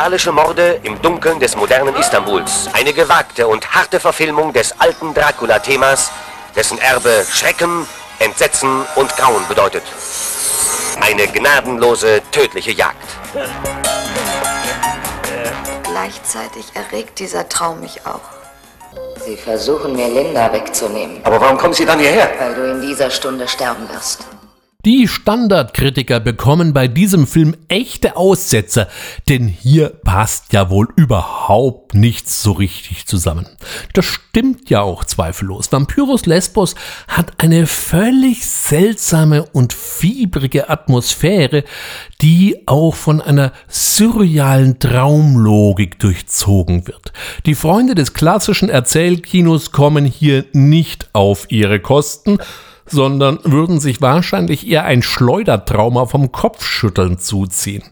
Bestialische 0.02 0.32
Morde 0.32 0.80
im 0.82 1.00
Dunkeln 1.00 1.38
des 1.38 1.54
modernen 1.54 1.94
Istanbuls. 1.94 2.68
Eine 2.72 2.92
gewagte 2.92 3.46
und 3.46 3.72
harte 3.72 4.00
Verfilmung 4.00 4.52
des 4.52 4.74
alten 4.80 5.14
Dracula-Themas, 5.14 6.10
dessen 6.56 6.76
Erbe 6.78 7.24
Schrecken, 7.30 7.86
Entsetzen 8.18 8.84
und 8.96 9.16
Grauen 9.16 9.46
bedeutet. 9.46 9.84
Eine 11.00 11.28
gnadenlose, 11.28 12.20
tödliche 12.32 12.72
Jagd. 12.72 12.96
Gleichzeitig 15.84 16.64
erregt 16.74 17.20
dieser 17.20 17.48
Traum 17.48 17.78
mich 17.78 18.04
auch. 18.04 18.22
Sie 19.24 19.36
versuchen 19.36 19.94
mir 19.94 20.08
Linda 20.08 20.52
wegzunehmen. 20.52 21.20
Aber 21.22 21.40
warum 21.40 21.56
kommen 21.56 21.74
Sie 21.74 21.86
dann 21.86 22.00
hierher? 22.00 22.28
Weil 22.40 22.54
du 22.56 22.72
in 22.72 22.80
dieser 22.80 23.08
Stunde 23.08 23.46
sterben 23.46 23.88
wirst. 23.88 24.24
Die 24.84 25.06
Standardkritiker 25.06 26.18
bekommen 26.18 26.72
bei 26.72 26.88
diesem 26.88 27.28
Film 27.28 27.54
echte 27.68 28.16
Aussetzer, 28.16 28.88
denn 29.28 29.46
hier 29.46 29.90
passt 29.90 30.52
ja 30.52 30.70
wohl 30.70 30.88
überhaupt 30.96 31.94
nichts 31.94 32.42
so 32.42 32.50
richtig 32.50 33.06
zusammen. 33.06 33.46
Das 33.92 34.04
stimmt 34.06 34.70
ja 34.70 34.80
auch 34.80 35.04
zweifellos. 35.04 35.70
Vampyrus 35.70 36.26
Lesbos 36.26 36.74
hat 37.06 37.30
eine 37.38 37.68
völlig 37.68 38.44
seltsame 38.44 39.44
und 39.44 39.72
fiebrige 39.72 40.68
Atmosphäre, 40.68 41.62
die 42.20 42.66
auch 42.66 42.96
von 42.96 43.20
einer 43.20 43.52
surrealen 43.68 44.80
Traumlogik 44.80 46.00
durchzogen 46.00 46.88
wird. 46.88 47.12
Die 47.46 47.54
Freunde 47.54 47.94
des 47.94 48.14
klassischen 48.14 48.68
Erzählkinos 48.68 49.70
kommen 49.70 50.06
hier 50.06 50.44
nicht 50.52 51.08
auf 51.12 51.46
ihre 51.50 51.78
Kosten, 51.78 52.38
sondern 52.92 53.40
würden 53.42 53.80
sich 53.80 54.00
wahrscheinlich 54.00 54.68
eher 54.68 54.84
ein 54.84 55.02
Schleudertrauma 55.02 56.06
vom 56.06 56.30
Kopfschütteln 56.30 57.18
zuziehen. 57.18 57.82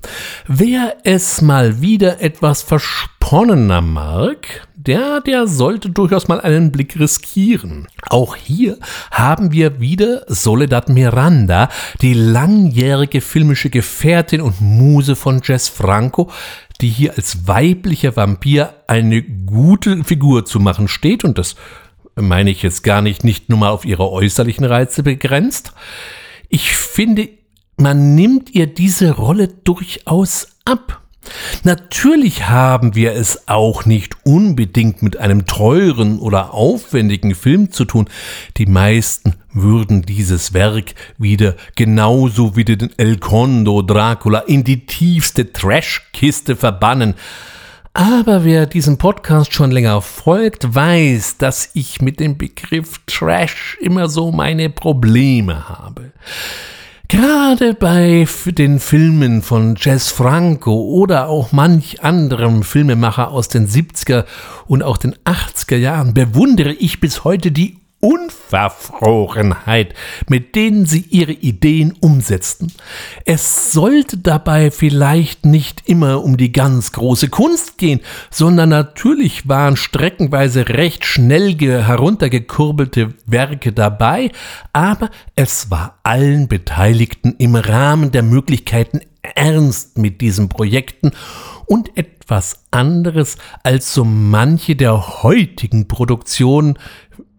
Wer 0.47 0.97
es 1.03 1.43
mal 1.43 1.81
wieder 1.81 2.21
etwas 2.21 2.63
versponnener 2.63 3.81
mag, 3.81 4.69
der, 4.77 5.21
der 5.21 5.47
sollte 5.47 5.91
durchaus 5.91 6.29
mal 6.29 6.41
einen 6.41 6.73
Blick 6.73 6.99
riskieren. 6.99 7.89
Auch 8.09 8.37
hier 8.37 8.79
haben 9.11 9.53
wir 9.53 9.81
wieder 9.81 10.25
Soledad 10.27 10.89
Miranda, 10.89 11.69
die 12.01 12.15
langjährige 12.15 13.21
filmische 13.21 13.69
Gefährtin 13.69 14.41
und 14.41 14.61
Muse 14.61 15.17
von 15.17 15.43
Jess 15.45 15.69
Franco, 15.69 16.31
die 16.81 16.89
hier 16.89 17.15
als 17.17 17.47
weiblicher 17.47 18.17
Vampir 18.17 18.75
eine 18.87 19.23
gute 19.23 20.03
Figur 20.05 20.47
zu 20.47 20.61
machen 20.61 20.89
steht 20.89 21.25
und 21.25 21.37
das 21.37 21.57
meine 22.23 22.51
ich 22.51 22.63
jetzt 22.63 22.83
gar 22.83 23.03
nicht, 23.03 23.25
nicht 23.25 23.49
nur 23.49 23.59
mal 23.59 23.71
auf 23.71 23.85
ihre 23.85 24.11
äußerlichen 24.11 24.65
Reize 24.65 25.03
begrenzt. 25.03 25.73
Ich 26.49 26.75
finde, 26.75 27.29
man 27.77 28.15
nimmt 28.15 28.51
ihr 28.55 28.67
diese 28.67 29.13
Rolle 29.13 29.49
durchaus 29.49 30.49
ab. 30.65 31.01
Natürlich 31.65 32.49
haben 32.49 32.95
wir 32.95 33.13
es 33.13 33.47
auch 33.49 33.85
nicht 33.85 34.17
unbedingt 34.25 35.03
mit 35.03 35.19
einem 35.19 35.47
teuren 35.47 36.19
oder 36.19 36.55
aufwendigen 36.55 37.35
Film 37.35 37.71
zu 37.71 37.85
tun. 37.85 38.09
Die 38.57 38.67
meisten 38.67 39.35
würden 39.53 40.03
dieses 40.03 40.55
Werk 40.55 40.95
wieder 41.19 41.57
genauso 41.77 42.57
wie 42.57 42.65
den 42.65 42.91
El 42.97 43.19
Condo 43.19 43.83
Dracula 43.83 44.41
in 44.41 44.65
die 44.65 44.87
tiefste 44.87 45.53
Trashkiste 45.53 46.57
verbannen. 46.57 47.15
Aber 47.93 48.45
wer 48.45 48.67
diesem 48.67 48.99
Podcast 48.99 49.53
schon 49.53 49.73
länger 49.73 50.01
folgt, 50.01 50.75
weiß, 50.75 51.39
dass 51.39 51.71
ich 51.75 52.01
mit 52.01 52.21
dem 52.21 52.39
Begriff 52.39 53.01
Trash 53.07 53.79
immer 53.81 54.09
so 54.09 54.31
meine 54.31 54.71
Probleme 54.71 55.69
habe. 55.69 56.13
Gerade 57.09 57.75
bei 57.75 58.29
den 58.47 58.79
Filmen 58.79 59.43
von 59.43 59.75
Jess 59.77 60.13
Franco 60.13 60.73
oder 60.73 61.27
auch 61.29 61.51
manch 61.51 62.05
anderem 62.05 62.63
Filmemacher 62.63 63.33
aus 63.33 63.49
den 63.49 63.67
70er 63.67 64.25
und 64.69 64.85
auch 64.85 64.97
den 64.97 65.17
80er 65.25 65.77
Jahren 65.77 66.15
bewundere 66.15 66.73
ich 66.73 67.01
bis 67.01 67.25
heute 67.25 67.51
die 67.51 67.79
Unverfrorenheit, 68.01 69.95
mit 70.29 70.55
denen 70.55 70.87
sie 70.87 71.05
ihre 71.11 71.33
Ideen 71.33 71.95
umsetzten. 72.01 72.73
Es 73.27 73.73
sollte 73.73 74.17
dabei 74.17 74.71
vielleicht 74.71 75.45
nicht 75.45 75.83
immer 75.87 76.25
um 76.25 76.39
die 76.39 76.51
ganz 76.51 76.93
große 76.93 77.29
Kunst 77.29 77.77
gehen, 77.77 78.01
sondern 78.31 78.71
natürlich 78.71 79.49
waren 79.49 79.77
streckenweise 79.77 80.71
recht 80.71 81.05
schnell 81.05 81.51
heruntergekurbelte 81.59 83.15
Werke 83.27 83.73
dabei, 83.73 84.31
aber 84.73 85.11
es 85.37 85.71
war 85.71 85.99
allen 86.03 86.49
Beteiligten 86.49 87.35
im 87.37 87.55
Rahmen 87.55 88.13
der 88.13 88.23
Möglichkeiten 88.23 89.01
ernst 89.23 89.99
mit 89.99 90.21
diesen 90.21 90.49
Projekten 90.49 91.13
und 91.67 91.97
etwas 91.97 92.65
anderes 92.71 93.37
als 93.63 93.93
so 93.93 94.05
manche 94.05 94.77
der 94.77 95.23
heutigen 95.23 95.89
Produktionen, 95.89 96.79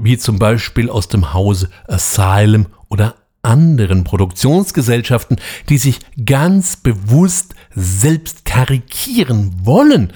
wie 0.03 0.17
zum 0.17 0.39
Beispiel 0.39 0.89
aus 0.89 1.07
dem 1.07 1.33
Hause 1.33 1.69
Asylum 1.87 2.67
oder 2.89 3.15
anderen 3.41 4.03
Produktionsgesellschaften, 4.03 5.37
die 5.69 5.77
sich 5.77 5.99
ganz 6.25 6.77
bewusst 6.77 7.55
selbst 7.73 8.45
karikieren 8.45 9.53
wollen 9.63 10.13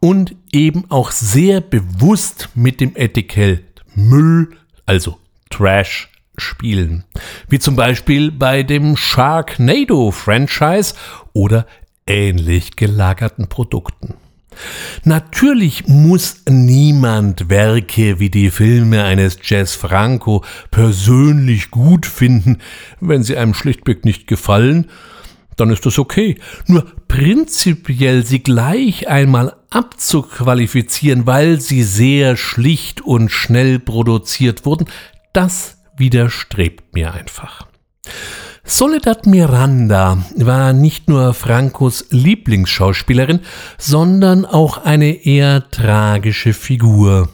und 0.00 0.36
eben 0.52 0.84
auch 0.90 1.10
sehr 1.10 1.60
bewusst 1.60 2.50
mit 2.54 2.80
dem 2.80 2.94
Etikett 2.94 3.64
Müll, 3.94 4.56
also 4.86 5.18
Trash, 5.50 6.08
spielen. 6.36 7.04
Wie 7.48 7.58
zum 7.58 7.74
Beispiel 7.74 8.30
bei 8.30 8.62
dem 8.62 8.96
Sharknado-Franchise 8.96 10.94
oder 11.32 11.66
ähnlich 12.06 12.76
gelagerten 12.76 13.48
Produkten. 13.48 14.14
Natürlich 15.04 15.86
muss 15.86 16.42
niemand 16.48 17.48
Werke 17.48 18.18
wie 18.18 18.30
die 18.30 18.50
Filme 18.50 19.04
eines 19.04 19.38
Jazz 19.42 19.74
Franco 19.74 20.44
persönlich 20.70 21.70
gut 21.70 22.06
finden, 22.06 22.58
wenn 23.00 23.22
sie 23.22 23.36
einem 23.36 23.54
schlichtweg 23.54 24.04
nicht 24.04 24.26
gefallen, 24.26 24.90
dann 25.56 25.70
ist 25.70 25.84
das 25.86 25.98
okay. 25.98 26.38
Nur 26.66 26.86
prinzipiell 27.08 28.24
sie 28.24 28.42
gleich 28.42 29.08
einmal 29.08 29.56
abzuqualifizieren, 29.70 31.26
weil 31.26 31.60
sie 31.60 31.82
sehr 31.82 32.36
schlicht 32.36 33.00
und 33.00 33.30
schnell 33.30 33.78
produziert 33.78 34.64
wurden, 34.64 34.86
das 35.32 35.78
widerstrebt 35.96 36.94
mir 36.94 37.12
einfach. 37.12 37.66
Soledad 38.70 39.26
Miranda 39.26 40.22
war 40.36 40.74
nicht 40.74 41.08
nur 41.08 41.32
Francos 41.32 42.04
Lieblingsschauspielerin, 42.10 43.40
sondern 43.78 44.44
auch 44.44 44.84
eine 44.84 45.24
eher 45.24 45.70
tragische 45.70 46.52
Figur. 46.52 47.30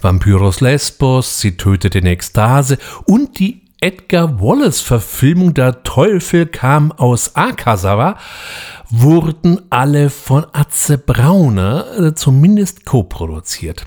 Vampyros 0.00 0.60
Lesbos, 0.60 1.40
sie 1.40 1.56
tötete 1.56 1.98
in 1.98 2.06
Ekstase 2.06 2.78
und 3.04 3.40
die 3.40 3.69
Edgar 3.82 4.38
Wallace-Verfilmung 4.42 5.54
Der 5.54 5.82
Teufel 5.82 6.44
kam 6.44 6.92
aus 6.92 7.34
Akasawa 7.34 8.18
wurden 8.90 9.62
alle 9.70 10.10
von 10.10 10.44
Atze 10.52 10.98
Brauner 10.98 11.86
äh, 11.98 12.14
zumindest 12.14 12.84
co-produziert, 12.84 13.86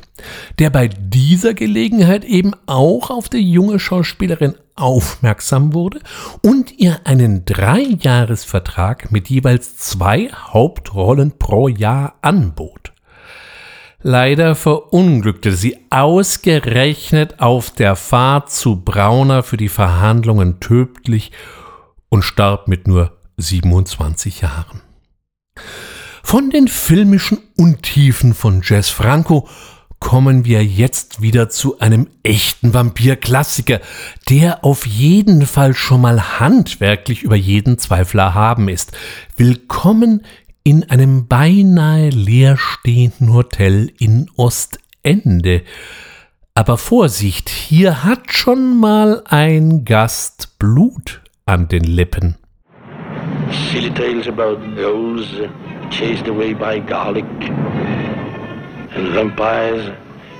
der 0.57 0.71
bei 0.71 0.87
dieser 0.87 1.53
Gelegenheit 1.53 2.25
eben 2.25 2.53
auch 2.65 3.11
auf 3.11 3.29
die 3.29 3.51
junge 3.51 3.77
Schauspielerin 3.77 4.55
aufmerksam 4.75 5.75
wurde 5.75 5.99
und 6.41 6.79
ihr 6.79 7.01
einen 7.03 7.45
Dreijahresvertrag 7.45 9.11
mit 9.11 9.29
jeweils 9.29 9.77
zwei 9.77 10.29
Hauptrollen 10.29 11.37
pro 11.37 11.67
Jahr 11.67 12.15
anbot. 12.23 12.92
Leider 14.05 14.55
verunglückte 14.55 15.53
sie 15.53 15.77
ausgerechnet 15.89 17.39
auf 17.39 17.71
der 17.71 17.95
Fahrt 17.95 18.51
zu 18.51 18.75
Brauner 18.75 19.43
für 19.43 19.55
die 19.55 19.69
Verhandlungen 19.69 20.59
tödlich 20.59 21.31
und 22.09 22.21
starb 22.23 22.67
mit 22.67 22.85
nur 22.85 23.17
27 23.37 24.41
Jahren. 24.41 24.81
Von 26.21 26.49
den 26.49 26.67
filmischen 26.67 27.37
Untiefen 27.55 28.33
von 28.33 28.61
Jess 28.61 28.89
Franco 28.89 29.47
kommen 29.99 30.43
wir 30.43 30.65
jetzt 30.65 31.21
wieder 31.21 31.47
zu 31.47 31.79
einem 31.79 32.09
echten 32.23 32.73
Vampir-Klassiker, 32.73 33.79
der 34.27 34.65
auf 34.65 34.85
jeden 34.85 35.45
Fall 35.45 35.73
schon 35.75 36.01
mal 36.01 36.41
handwerklich 36.41 37.23
über 37.23 37.37
jeden 37.37 37.79
Zweifler 37.79 38.33
haben 38.33 38.67
ist. 38.67 38.91
Willkommen 39.37 40.23
in 40.63 40.89
einem 40.89 41.27
beinahe 41.27 42.09
leerstehenden 42.09 43.33
Hotel 43.33 43.91
in 43.99 44.29
Ostende. 44.37 45.63
Aber 46.55 46.77
Vorsicht, 46.77 47.49
hier 47.49 48.03
hat 48.03 48.31
schon 48.31 48.79
mal 48.79 49.23
ein 49.25 49.83
Gast 49.83 50.57
Blut 50.59 51.21
an 51.45 51.67
den 51.67 51.83
Lippen. 51.83 52.35
Silly 53.71 53.91
tales 53.91 54.27
about 54.27 54.57
ghouls 54.75 55.27
chased 55.89 56.27
away 56.27 56.53
by 56.53 56.79
garlic 56.79 57.25
and 58.95 59.13
vampires 59.13 59.91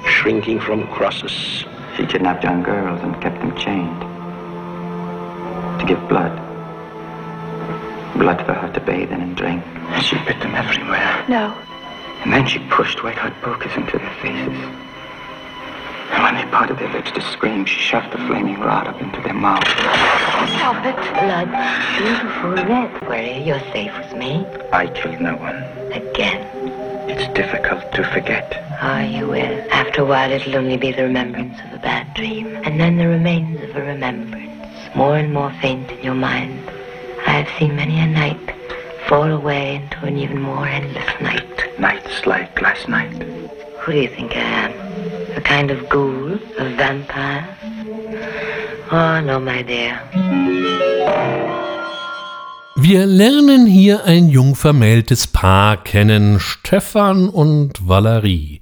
shrinking 0.06 0.60
from 0.60 0.88
crosses. 0.92 1.66
She 1.98 2.06
kidnapped 2.06 2.44
young 2.44 2.64
girls 2.64 3.02
and 3.04 3.20
kept 3.22 3.40
them 3.40 3.56
chained 3.56 4.02
to 5.80 5.86
give 5.86 6.00
blood. 6.08 6.43
Blood 8.16 8.46
for 8.46 8.54
her 8.54 8.72
to 8.74 8.80
bathe 8.80 9.12
in 9.12 9.22
and 9.22 9.36
drink. 9.36 9.64
She 10.02 10.16
bit 10.26 10.40
them 10.40 10.56
everywhere. 10.56 11.26
No. 11.28 11.54
And 12.24 12.32
then 12.32 12.46
she 12.48 12.60
pushed 12.70 13.04
white 13.04 13.18
hot 13.18 13.34
pokers 13.42 13.76
into 13.76 13.98
their 13.98 14.14
faces. 14.22 14.58
And 16.12 16.22
when 16.24 16.36
they 16.36 16.46
parted 16.52 16.78
their 16.78 16.92
lips 16.94 17.12
to 17.12 17.22
scream, 17.22 17.66
she 17.66 17.80
shoved 17.82 18.12
the 18.12 18.18
flaming 18.18 18.60
rod 18.60 18.88
up 18.88 19.02
into 19.02 19.20
their 19.22 19.34
mouths. 19.34 19.68
Stop 19.72 20.86
it. 20.86 20.96
Blood. 20.96 21.50
Beautiful 21.98 22.52
red. 22.52 23.10
Where 23.10 23.40
you're 23.40 23.60
safe 23.72 23.98
with 23.98 24.16
me. 24.16 24.46
I 24.72 24.88
killed 24.88 25.20
no 25.20 25.36
one. 25.36 25.64
Again. 25.92 26.48
It's 27.10 27.28
difficult 27.34 27.92
to 27.94 28.04
forget. 28.14 28.64
Ah, 28.80 29.02
you 29.02 29.28
will. 29.28 29.72
After 29.72 30.04
a 30.04 30.06
while, 30.06 30.32
it'll 30.32 30.56
only 30.56 30.78
be 30.78 30.92
the 30.92 31.04
remembrance 31.04 31.60
of 31.66 31.74
a 31.74 31.80
bad 31.80 32.14
dream, 32.14 32.56
and 32.64 32.80
then 32.80 32.98
the 32.98 33.08
remains 33.08 33.62
of 33.62 33.76
a 33.76 33.82
remembrance, 33.82 34.96
more 34.96 35.18
and 35.18 35.34
more 35.34 35.52
faint 35.62 35.92
in 35.92 36.04
your 36.04 36.16
mind. 36.16 36.70
I 37.26 37.32
have 37.42 37.60
seen 37.60 37.76
many 37.76 38.00
a 38.00 38.08
night 38.08 38.54
fall 39.08 39.32
away 39.32 39.76
into 39.76 40.06
an 40.06 40.18
even 40.18 40.42
more 40.42 40.68
endless 40.68 41.22
night. 41.22 41.80
Nights 41.80 42.26
like 42.26 42.62
last 42.62 42.88
night. 42.88 43.12
Who 43.82 43.92
do 43.92 44.00
you 44.00 44.08
think 44.08 44.36
I 44.36 44.40
am? 44.40 44.72
A 45.38 45.42
kind 45.42 45.72
of 45.72 45.90
ghoul? 45.90 46.34
A 46.58 46.70
vampire? 46.76 47.58
Oh, 48.92 49.22
no, 49.22 49.40
my 49.40 49.62
dear. 49.62 50.00
Wir 52.86 53.06
lernen 53.06 53.66
hier 53.66 54.04
ein 54.04 54.28
jung 54.28 54.56
vermähltes 54.56 55.26
Paar 55.26 55.82
kennen, 55.82 56.42
Stefan 56.42 57.30
und 57.30 57.88
Valerie. 57.88 58.60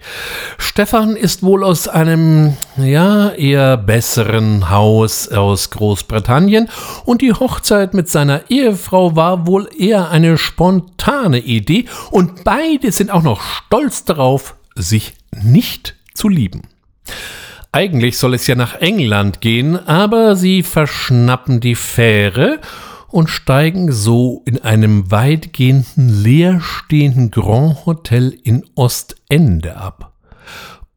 Stefan 0.60 1.16
ist 1.16 1.42
wohl 1.42 1.64
aus 1.64 1.88
einem, 1.88 2.56
ja, 2.78 3.32
eher 3.32 3.78
besseren 3.78 4.70
Haus 4.70 5.28
aus 5.30 5.72
Großbritannien 5.72 6.70
und 7.04 7.24
die 7.24 7.34
Hochzeit 7.34 7.96
mit 7.96 8.10
seiner 8.10 8.52
Ehefrau 8.52 9.16
war 9.16 9.48
wohl 9.48 9.68
eher 9.76 10.12
eine 10.12 10.38
spontane 10.38 11.40
Idee 11.40 11.86
und 12.12 12.44
beide 12.44 12.92
sind 12.92 13.10
auch 13.10 13.24
noch 13.24 13.42
stolz 13.42 14.06
darauf, 14.06 14.54
sich 14.76 15.16
nicht 15.32 15.96
zu 16.14 16.30
lieben. 16.30 16.62
Eigentlich 17.72 18.20
soll 18.20 18.36
es 18.36 18.46
ja 18.46 18.54
nach 18.54 18.76
England 18.82 19.42
gehen, 19.42 19.80
aber 19.88 20.36
sie 20.36 20.62
verschnappen 20.62 21.60
die 21.60 21.76
Fähre 21.76 22.60
und 23.12 23.30
steigen 23.30 23.91
so 23.91 24.41
in 24.45 24.62
einem 24.62 25.12
weitgehenden 25.12 26.24
leerstehenden 26.24 27.32
Grand 27.32 27.86
Hotel 27.86 28.38
in 28.43 28.66
Ostende 28.76 29.78
ab. 29.78 30.14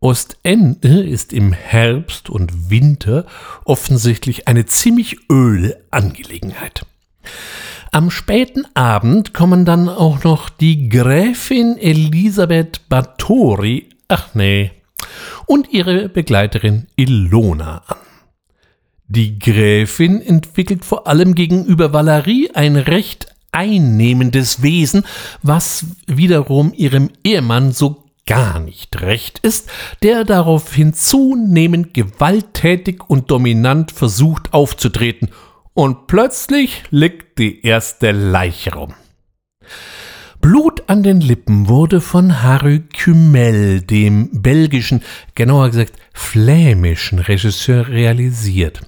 Ostende 0.00 1.02
ist 1.02 1.32
im 1.32 1.52
Herbst 1.52 2.28
und 2.28 2.70
Winter 2.70 3.26
offensichtlich 3.64 4.48
eine 4.48 4.66
ziemlich 4.66 5.30
öde 5.30 5.82
Angelegenheit. 5.90 6.86
Am 7.90 8.10
späten 8.10 8.66
Abend 8.74 9.32
kommen 9.32 9.64
dann 9.64 9.88
auch 9.88 10.24
noch 10.24 10.50
die 10.50 10.88
Gräfin 10.88 11.78
Elisabeth 11.78 12.88
Bathory, 12.88 13.88
ach 14.08 14.34
nee, 14.34 14.72
und 15.46 15.72
ihre 15.72 16.08
Begleiterin 16.08 16.86
Ilona 16.96 17.82
an. 17.86 18.13
Die 19.06 19.38
Gräfin 19.38 20.22
entwickelt 20.22 20.84
vor 20.84 21.06
allem 21.06 21.34
gegenüber 21.34 21.92
Valerie 21.92 22.50
ein 22.54 22.76
recht 22.76 23.26
einnehmendes 23.52 24.62
Wesen, 24.62 25.04
was 25.42 25.86
wiederum 26.06 26.72
ihrem 26.74 27.10
Ehemann 27.22 27.72
so 27.72 28.04
gar 28.26 28.58
nicht 28.58 29.02
recht 29.02 29.38
ist, 29.40 29.70
der 30.02 30.24
daraufhin 30.24 30.94
zunehmend 30.94 31.92
gewalttätig 31.92 33.08
und 33.08 33.30
dominant 33.30 33.92
versucht 33.92 34.54
aufzutreten, 34.54 35.30
und 35.74 36.06
plötzlich 36.06 36.84
liegt 36.90 37.38
die 37.38 37.66
erste 37.66 38.12
Leiche 38.12 38.74
rum. 38.74 38.94
Blut 40.44 40.90
an 40.90 41.02
den 41.02 41.22
Lippen 41.22 41.68
wurde 41.68 42.02
von 42.02 42.42
Harry 42.42 42.80
Kümel, 42.80 43.80
dem 43.80 44.28
belgischen, 44.42 45.02
genauer 45.34 45.70
gesagt 45.70 45.94
flämischen 46.12 47.18
Regisseur, 47.18 47.88
realisiert. 47.88 48.82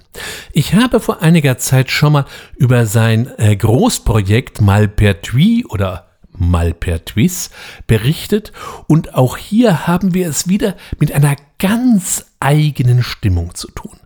Ich 0.53 0.75
habe 0.75 0.99
vor 0.99 1.23
einiger 1.23 1.57
Zeit 1.57 1.89
schon 1.89 2.13
mal 2.13 2.25
über 2.57 2.85
sein 2.85 3.31
äh, 3.39 3.55
Großprojekt 3.55 4.61
Malpertuis 4.61 5.65
oder 5.65 6.05
Malpertuis 6.31 7.49
berichtet 7.87 8.51
und 8.85 9.15
auch 9.15 9.35
hier 9.35 9.87
haben 9.87 10.13
wir 10.13 10.29
es 10.29 10.47
wieder 10.47 10.75
mit 10.99 11.11
einer 11.11 11.37
ganz 11.57 12.27
eigenen 12.39 13.01
Stimmung 13.01 13.55
zu 13.55 13.71
tun. 13.71 13.97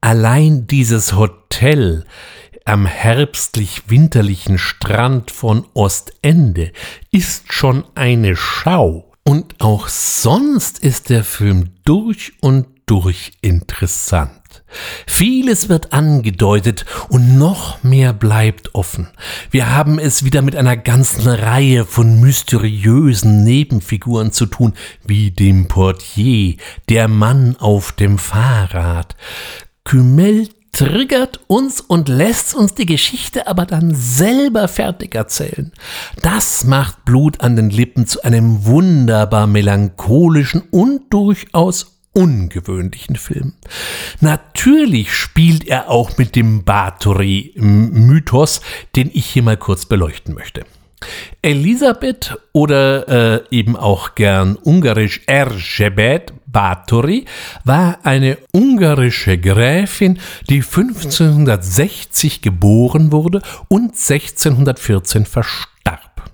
Allein 0.00 0.66
dieses 0.66 1.14
Hotel 1.14 2.04
am 2.68 2.84
herbstlich-winterlichen 2.84 4.58
Strand 4.58 5.30
von 5.30 5.64
Ostende 5.72 6.72
ist 7.10 7.52
schon 7.52 7.84
eine 7.94 8.36
Schau. 8.36 9.10
Und 9.24 9.54
auch 9.60 9.88
sonst 9.88 10.78
ist 10.78 11.08
der 11.08 11.24
Film 11.24 11.70
durch 11.84 12.34
und 12.40 12.66
durch 12.84 13.32
interessant. 13.40 14.30
Vieles 15.06 15.70
wird 15.70 15.94
angedeutet 15.94 16.84
und 17.08 17.38
noch 17.38 17.82
mehr 17.82 18.12
bleibt 18.12 18.74
offen. 18.74 19.08
Wir 19.50 19.74
haben 19.74 19.98
es 19.98 20.24
wieder 20.24 20.42
mit 20.42 20.54
einer 20.54 20.76
ganzen 20.76 21.26
Reihe 21.26 21.86
von 21.86 22.20
mysteriösen 22.20 23.44
Nebenfiguren 23.44 24.30
zu 24.30 24.44
tun, 24.44 24.74
wie 25.04 25.30
dem 25.30 25.68
Portier, 25.68 26.56
der 26.90 27.08
Mann 27.08 27.56
auf 27.56 27.92
dem 27.92 28.18
Fahrrad. 28.18 29.16
Kümel 29.84 30.48
triggert 30.72 31.40
uns 31.46 31.80
und 31.80 32.08
lässt 32.08 32.54
uns 32.54 32.74
die 32.74 32.86
Geschichte 32.86 33.46
aber 33.46 33.66
dann 33.66 33.94
selber 33.94 34.68
fertig 34.68 35.14
erzählen. 35.14 35.72
Das 36.22 36.64
macht 36.64 37.04
Blut 37.04 37.40
an 37.40 37.56
den 37.56 37.70
Lippen 37.70 38.06
zu 38.06 38.22
einem 38.22 38.64
wunderbar 38.64 39.46
melancholischen 39.46 40.62
und 40.70 41.12
durchaus 41.12 41.98
ungewöhnlichen 42.12 43.16
Film. 43.16 43.54
Natürlich 44.20 45.14
spielt 45.14 45.66
er 45.66 45.88
auch 45.88 46.18
mit 46.18 46.34
dem 46.34 46.64
Bathory-Mythos, 46.64 48.60
den 48.96 49.10
ich 49.12 49.26
hier 49.26 49.42
mal 49.42 49.56
kurz 49.56 49.86
beleuchten 49.86 50.34
möchte. 50.34 50.64
Elisabeth 51.42 52.36
oder 52.52 53.08
äh, 53.08 53.44
eben 53.50 53.76
auch 53.76 54.16
gern 54.16 54.56
ungarisch 54.56 55.20
Erzsébet 55.26 56.32
Báthory 56.50 57.24
war 57.64 57.98
eine 58.04 58.38
ungarische 58.52 59.38
Gräfin, 59.38 60.18
die 60.48 60.62
1560 60.62 62.42
geboren 62.42 63.12
wurde 63.12 63.42
und 63.68 63.92
1614 63.92 65.26
verstarb. 65.26 66.30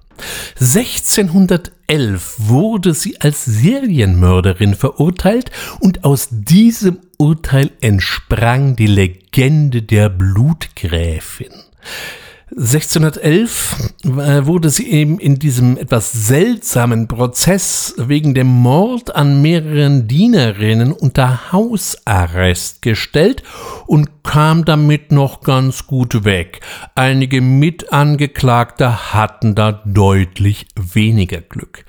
1611 0.60 2.34
wurde 2.38 2.94
sie 2.94 3.20
als 3.20 3.44
Serienmörderin 3.44 4.74
verurteilt 4.74 5.50
und 5.80 6.04
aus 6.04 6.28
diesem 6.30 6.98
Urteil 7.18 7.70
entsprang 7.80 8.76
die 8.76 8.86
Legende 8.86 9.82
der 9.82 10.08
Blutgräfin. 10.08 11.52
1611 12.56 13.94
äh, 14.04 14.46
wurde 14.46 14.70
sie 14.70 14.88
eben 14.88 15.18
in 15.18 15.40
diesem 15.40 15.76
etwas 15.76 16.12
seltsamen 16.12 17.08
Prozess 17.08 17.94
wegen 17.98 18.32
dem 18.34 18.46
Mord 18.46 19.16
an 19.16 19.42
mehreren 19.42 20.06
Dienerinnen 20.06 20.92
unter 20.92 21.50
Hausarrest 21.50 22.80
gestellt 22.80 23.42
und 23.86 24.22
kam 24.22 24.64
damit 24.64 25.10
noch 25.10 25.40
ganz 25.40 25.88
gut 25.88 26.24
weg. 26.24 26.60
Einige 26.94 27.40
Mitangeklagte 27.40 29.12
hatten 29.12 29.56
da 29.56 29.72
deutlich 29.84 30.66
weniger 30.76 31.40
Glück. 31.40 31.84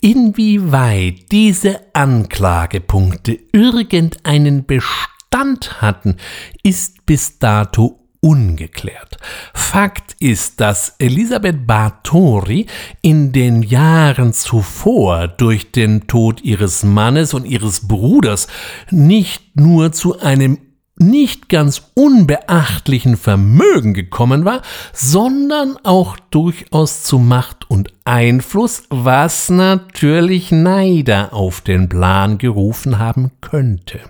Inwieweit 0.00 1.32
diese 1.32 1.80
Anklagepunkte 1.92 3.36
irgendeinen 3.52 4.64
Bestand 4.64 5.82
hatten, 5.82 6.18
ist 6.62 7.04
bis 7.04 7.40
dato 7.40 8.03
ungeklärt. 8.24 9.18
Fakt 9.52 10.16
ist, 10.18 10.58
dass 10.58 10.94
Elisabeth 10.98 11.66
Bathory 11.66 12.64
in 13.02 13.32
den 13.32 13.62
Jahren 13.62 14.32
zuvor 14.32 15.28
durch 15.28 15.72
den 15.72 16.06
Tod 16.06 16.40
ihres 16.42 16.84
Mannes 16.84 17.34
und 17.34 17.44
ihres 17.44 17.86
Bruders 17.86 18.48
nicht 18.90 19.56
nur 19.56 19.92
zu 19.92 20.20
einem 20.20 20.56
nicht 20.96 21.50
ganz 21.50 21.90
unbeachtlichen 21.92 23.18
Vermögen 23.18 23.92
gekommen 23.92 24.46
war, 24.46 24.62
sondern 24.94 25.76
auch 25.82 26.16
durchaus 26.30 27.02
zu 27.02 27.18
Macht 27.18 27.68
und 27.68 27.92
Einfluss, 28.06 28.84
was 28.88 29.50
natürlich 29.50 30.50
Neider 30.50 31.34
auf 31.34 31.60
den 31.60 31.90
Plan 31.90 32.38
gerufen 32.38 32.98
haben 32.98 33.32
könnte. 33.42 34.00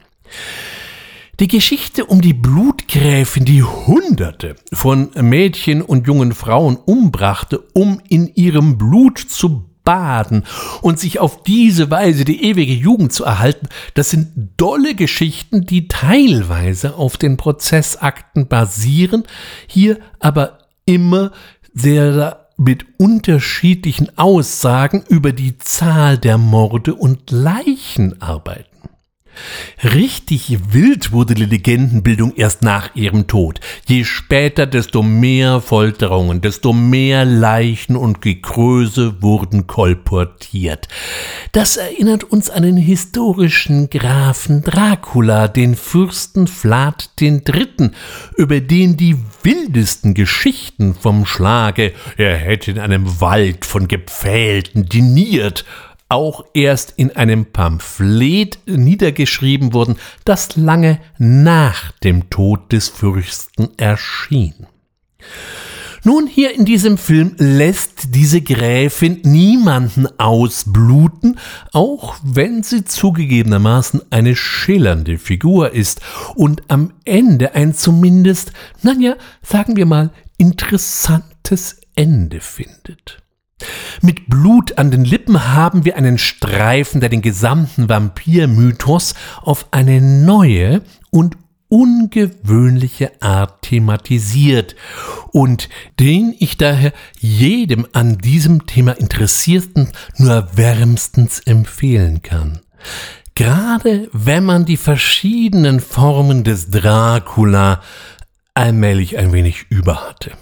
Die 1.40 1.48
Geschichte 1.48 2.04
um 2.04 2.20
die 2.20 2.32
Blutgräfin, 2.32 3.44
die 3.44 3.64
Hunderte 3.64 4.54
von 4.72 5.10
Mädchen 5.20 5.82
und 5.82 6.06
jungen 6.06 6.32
Frauen 6.32 6.76
umbrachte, 6.76 7.58
um 7.72 8.00
in 8.08 8.32
ihrem 8.34 8.78
Blut 8.78 9.18
zu 9.18 9.64
baden 9.82 10.44
und 10.80 11.00
sich 11.00 11.18
auf 11.18 11.42
diese 11.42 11.90
Weise 11.90 12.24
die 12.24 12.44
ewige 12.44 12.72
Jugend 12.72 13.12
zu 13.12 13.24
erhalten, 13.24 13.68
das 13.94 14.10
sind 14.10 14.52
dolle 14.56 14.94
Geschichten, 14.94 15.66
die 15.66 15.88
teilweise 15.88 16.94
auf 16.94 17.16
den 17.16 17.36
Prozessakten 17.36 18.46
basieren, 18.46 19.24
hier 19.66 19.98
aber 20.20 20.58
immer 20.84 21.32
sehr 21.74 22.46
mit 22.56 22.86
unterschiedlichen 22.98 24.16
Aussagen 24.16 25.02
über 25.08 25.32
die 25.32 25.58
Zahl 25.58 26.16
der 26.16 26.38
Morde 26.38 26.94
und 26.94 27.32
Leichen 27.32 28.22
arbeiten. 28.22 28.73
Richtig 29.82 30.58
wild 30.72 31.12
wurde 31.12 31.34
die 31.34 31.44
Legendenbildung 31.44 32.34
erst 32.36 32.62
nach 32.62 32.94
ihrem 32.94 33.26
Tod. 33.26 33.60
Je 33.86 34.04
später, 34.04 34.66
desto 34.66 35.02
mehr 35.02 35.60
Folterungen, 35.60 36.40
desto 36.40 36.72
mehr 36.72 37.24
Leichen 37.24 37.96
und 37.96 38.20
Gekröse 38.20 39.22
wurden 39.22 39.66
kolportiert. 39.66 40.88
Das 41.52 41.76
erinnert 41.76 42.24
uns 42.24 42.50
an 42.50 42.62
den 42.62 42.76
historischen 42.76 43.90
Grafen 43.90 44.62
Dracula, 44.62 45.48
den 45.48 45.74
Fürsten 45.76 46.46
Vlad 46.46 47.10
III., 47.20 47.90
über 48.36 48.60
den 48.60 48.96
die 48.96 49.16
wildesten 49.42 50.14
Geschichten 50.14 50.94
vom 50.94 51.26
Schlage, 51.26 51.92
er 52.16 52.36
hätte 52.36 52.70
in 52.70 52.78
einem 52.78 53.20
Wald 53.20 53.64
von 53.64 53.88
Gepfählten 53.88 54.88
diniert, 54.88 55.64
auch 56.08 56.44
erst 56.54 56.94
in 56.96 57.14
einem 57.16 57.46
Pamphlet 57.46 58.58
niedergeschrieben 58.66 59.72
wurden, 59.72 59.96
das 60.24 60.56
lange 60.56 61.00
nach 61.18 61.92
dem 62.02 62.30
Tod 62.30 62.72
des 62.72 62.88
Fürsten 62.88 63.70
erschien. 63.78 64.66
Nun, 66.06 66.26
hier 66.26 66.54
in 66.54 66.66
diesem 66.66 66.98
Film 66.98 67.34
lässt 67.38 68.14
diese 68.14 68.42
Gräfin 68.42 69.20
niemanden 69.22 70.06
ausbluten, 70.18 71.40
auch 71.72 72.16
wenn 72.22 72.62
sie 72.62 72.84
zugegebenermaßen 72.84 74.02
eine 74.10 74.36
schillernde 74.36 75.16
Figur 75.16 75.72
ist 75.72 76.02
und 76.34 76.62
am 76.68 76.92
Ende 77.06 77.54
ein 77.54 77.72
zumindest, 77.72 78.52
naja, 78.82 79.16
sagen 79.40 79.76
wir 79.76 79.86
mal, 79.86 80.10
interessantes 80.36 81.80
Ende 81.94 82.40
findet. 82.40 83.23
Mit 84.02 84.28
Blut 84.28 84.78
an 84.78 84.90
den 84.90 85.04
Lippen 85.04 85.54
haben 85.54 85.84
wir 85.84 85.96
einen 85.96 86.18
Streifen, 86.18 87.00
der 87.00 87.08
den 87.08 87.22
gesamten 87.22 87.88
Vampirmythos 87.88 89.14
auf 89.42 89.68
eine 89.70 90.00
neue 90.00 90.82
und 91.10 91.36
ungewöhnliche 91.68 93.10
Art 93.20 93.62
thematisiert 93.62 94.76
und 95.32 95.68
den 95.98 96.34
ich 96.38 96.56
daher 96.56 96.92
jedem 97.18 97.86
an 97.92 98.18
diesem 98.18 98.66
Thema 98.66 98.92
Interessierten 98.92 99.88
nur 100.18 100.56
wärmstens 100.56 101.40
empfehlen 101.40 102.22
kann. 102.22 102.60
Gerade 103.34 104.08
wenn 104.12 104.44
man 104.44 104.64
die 104.64 104.76
verschiedenen 104.76 105.80
Formen 105.80 106.44
des 106.44 106.70
Dracula 106.70 107.82
allmählich 108.54 109.18
ein 109.18 109.32
wenig 109.32 109.66
über 109.70 110.08
hatte. 110.08 110.32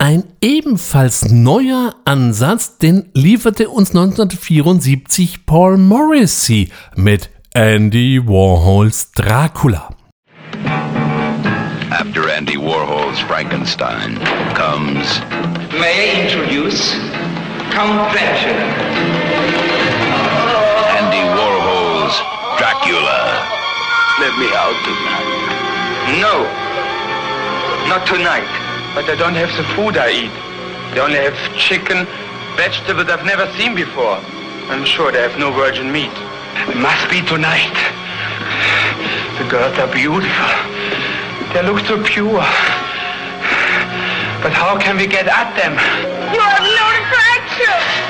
Ein 0.00 0.22
ebenfalls 0.40 1.28
neuer 1.28 1.96
Ansatz, 2.04 2.78
den 2.78 3.10
lieferte 3.14 3.68
uns 3.68 3.90
1974 3.90 5.44
Paul 5.44 5.76
Morrissey 5.76 6.70
mit 6.94 7.30
Andy 7.52 8.20
Warhols 8.24 9.10
Dracula. 9.10 9.88
After 11.90 12.32
Andy 12.32 12.56
Warhol's 12.56 13.18
Frankenstein 13.22 14.20
comes. 14.54 15.20
May 15.72 16.12
I 16.12 16.22
introduce 16.22 16.94
Count 17.72 18.12
Dracula? 18.12 18.54
Andy 20.96 21.24
Warhol's 21.34 22.22
Dracula. 22.56 23.42
Let 24.20 24.38
me 24.38 24.46
out 24.54 24.78
tonight. 24.84 25.26
No, 26.20 26.46
not 27.88 28.06
tonight. 28.06 28.67
But 28.98 29.10
I 29.10 29.14
don't 29.14 29.36
have 29.36 29.54
the 29.56 29.62
food 29.78 29.96
I 29.96 30.10
eat. 30.10 30.34
They 30.92 30.98
only 30.98 31.22
have 31.22 31.38
chicken, 31.54 32.04
vegetables 32.56 33.06
I've 33.06 33.24
never 33.24 33.46
seen 33.54 33.76
before. 33.76 34.18
I'm 34.74 34.84
sure 34.84 35.12
they 35.12 35.22
have 35.22 35.38
no 35.38 35.52
virgin 35.52 35.92
meat. 35.92 36.10
It 36.66 36.74
must 36.74 37.06
be 37.06 37.22
tonight. 37.22 37.78
The 39.38 39.46
girls 39.46 39.78
are 39.78 39.86
beautiful. 39.86 40.50
They 41.54 41.62
look 41.62 41.78
so 41.86 42.02
pure. 42.02 42.42
But 44.42 44.50
how 44.50 44.74
can 44.82 44.96
we 44.96 45.06
get 45.06 45.28
at 45.30 45.54
them? 45.54 45.78
You 46.34 46.40
have 46.42 46.66
no 46.66 46.84
attraction! 46.98 48.07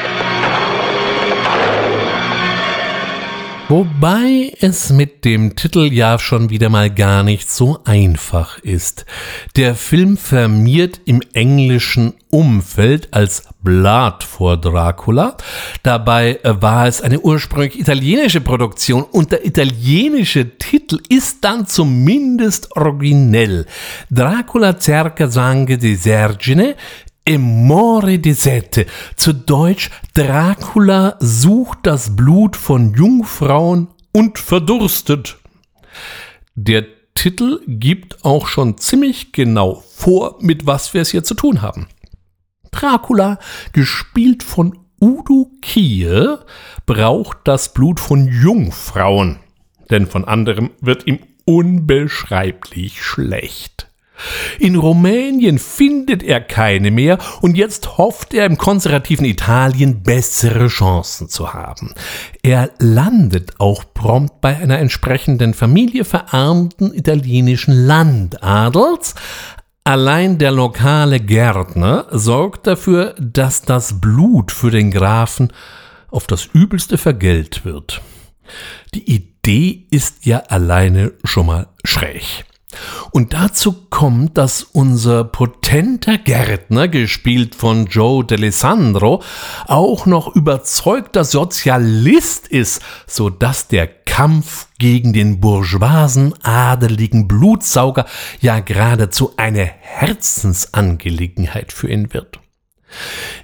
Wobei 3.71 4.55
es 4.63 4.89
mit 4.89 5.27
dem 5.27 5.55
Titel 5.55 5.93
ja 5.93 6.19
schon 6.19 6.49
wieder 6.49 6.71
mal 6.71 6.89
gar 6.89 7.23
nicht 7.23 7.51
so 7.51 7.81
einfach 7.85 8.59
ist. 8.61 9.05
Der 9.57 9.75
Film 9.75 10.17
firmiert 10.17 11.03
im 11.05 11.21
englischen 11.35 12.15
Umfeld 12.31 13.13
als 13.13 13.43
Blood 13.61 14.25
vor 14.25 14.57
Dracula. 14.57 15.37
Dabei 15.83 16.41
war 16.45 16.87
es 16.87 17.03
eine 17.03 17.21
ursprünglich 17.21 17.79
italienische 17.79 18.41
Produktion 18.41 19.03
und 19.03 19.33
der 19.33 19.45
italienische 19.45 20.57
Titel 20.57 21.01
ist 21.11 21.45
dann 21.45 21.67
zumindest 21.67 22.75
originell. 22.75 23.67
Dracula 24.11 24.81
cerca 24.81 25.29
sangue 25.29 25.77
di 25.77 25.95
Sergine 25.95 26.75
Emore 27.29 28.19
di 28.19 28.33
Sette, 28.33 28.87
zu 29.15 29.35
Deutsch 29.35 29.91
Dracula 30.15 31.17
sucht 31.21 31.81
das 31.83 32.17
Blut 32.17 32.57
von 32.57 32.95
Jungfrauen 32.95 33.89
und 34.15 34.39
verdurstet. 34.39 35.37
Der 36.55 36.87
Titel 37.13 37.61
gibt 37.67 38.25
auch 38.25 38.47
schon 38.47 38.79
ziemlich 38.79 39.33
genau 39.33 39.85
vor, 39.95 40.39
mit 40.41 40.65
was 40.65 40.95
wir 40.95 41.03
es 41.03 41.11
hier 41.11 41.23
zu 41.23 41.35
tun 41.35 41.61
haben. 41.61 41.89
Dracula, 42.71 43.39
gespielt 43.75 44.43
von 44.43 44.79
Udo 44.99 45.51
Kier, 45.61 46.47
braucht 46.87 47.41
das 47.45 47.75
Blut 47.75 48.01
von 48.01 48.27
Jungfrauen, 48.27 49.39
denn 49.91 50.07
von 50.07 50.25
anderem 50.25 50.71
wird 50.81 51.07
ihm 51.07 51.19
unbeschreiblich 51.45 53.03
schlecht. 53.03 53.88
In 54.59 54.77
Rumänien 54.77 55.59
findet 55.59 56.23
er 56.23 56.41
keine 56.41 56.91
mehr 56.91 57.19
und 57.41 57.57
jetzt 57.57 57.99
hofft 57.99 58.35
er 58.35 58.47
im 58.47 58.59
konservativen 58.59 59.25
Italien 59.25 60.03
bessere 60.03 60.69
Chancen 60.69 61.29
zu 61.29 61.53
haben. 61.53 61.95
Er 62.43 62.71
landet 62.79 63.53
auch 63.59 63.85
prompt 63.95 64.41
bei 64.41 64.57
einer 64.57 64.79
entsprechenden 64.79 65.55
Familie 65.55 66.05
verarmten 66.05 66.93
italienischen 66.95 67.87
Landadels. 67.87 69.15
Allein 69.85 70.39
der 70.39 70.51
lokale 70.51 71.21
Gärtner 71.21 72.07
sorgt 72.11 72.67
dafür, 72.67 73.15
dass 73.19 73.63
das 73.63 74.01
Blut 74.01 74.53
für 74.53 74.71
den 74.71 74.91
Grafen 74.91 75.53
auf 76.11 76.27
das 76.27 76.47
Übelste 76.53 76.99
vergällt 76.99 77.65
wird. 77.65 78.03
Die 78.95 79.11
Idee 79.11 79.87
ist 79.91 80.27
ja 80.27 80.39
alleine 80.49 81.13
schon 81.25 81.47
mal 81.47 81.69
schräg. 81.85 82.45
Und 83.13 83.33
dazu 83.33 83.87
kommt, 83.89 84.37
dass 84.37 84.63
unser 84.63 85.25
potenter 85.25 86.19
Gärtner, 86.19 86.87
gespielt 86.89 87.55
von 87.55 87.87
Joe 87.87 88.25
D'Alessandro, 88.25 89.23
auch 89.67 90.05
noch 90.05 90.37
überzeugter 90.37 91.25
Sozialist 91.25 92.47
ist, 92.47 92.83
so 93.07 93.31
dass 93.31 93.69
der 93.69 93.87
Kampf 93.87 94.69
gegen 94.79 95.15
den 95.15 95.41
bourgeoisen 95.41 96.35
adeligen 96.43 97.27
Blutsauger 97.27 98.05
ja 98.41 98.61
geradezu 98.61 99.33
eine 99.37 99.65
Herzensangelegenheit 99.65 101.73
für 101.73 101.89
ihn 101.89 102.13
wird. 102.13 102.39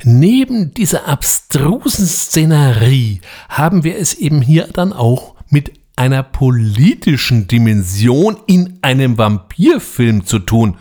Neben 0.02 0.74
dieser 0.74 1.08
abstrusen 1.08 2.06
Szenerie 2.06 3.22
haben 3.48 3.84
wir 3.84 3.96
es 3.98 4.12
eben 4.14 4.42
hier 4.42 4.68
dann 4.72 4.92
auch 4.92 5.34
mit 5.48 5.83
einer 5.96 6.22
politischen 6.22 7.46
Dimension 7.46 8.36
in 8.46 8.78
einem 8.82 9.18
Vampirfilm 9.18 10.26
zu 10.26 10.40
tun. 10.40 10.76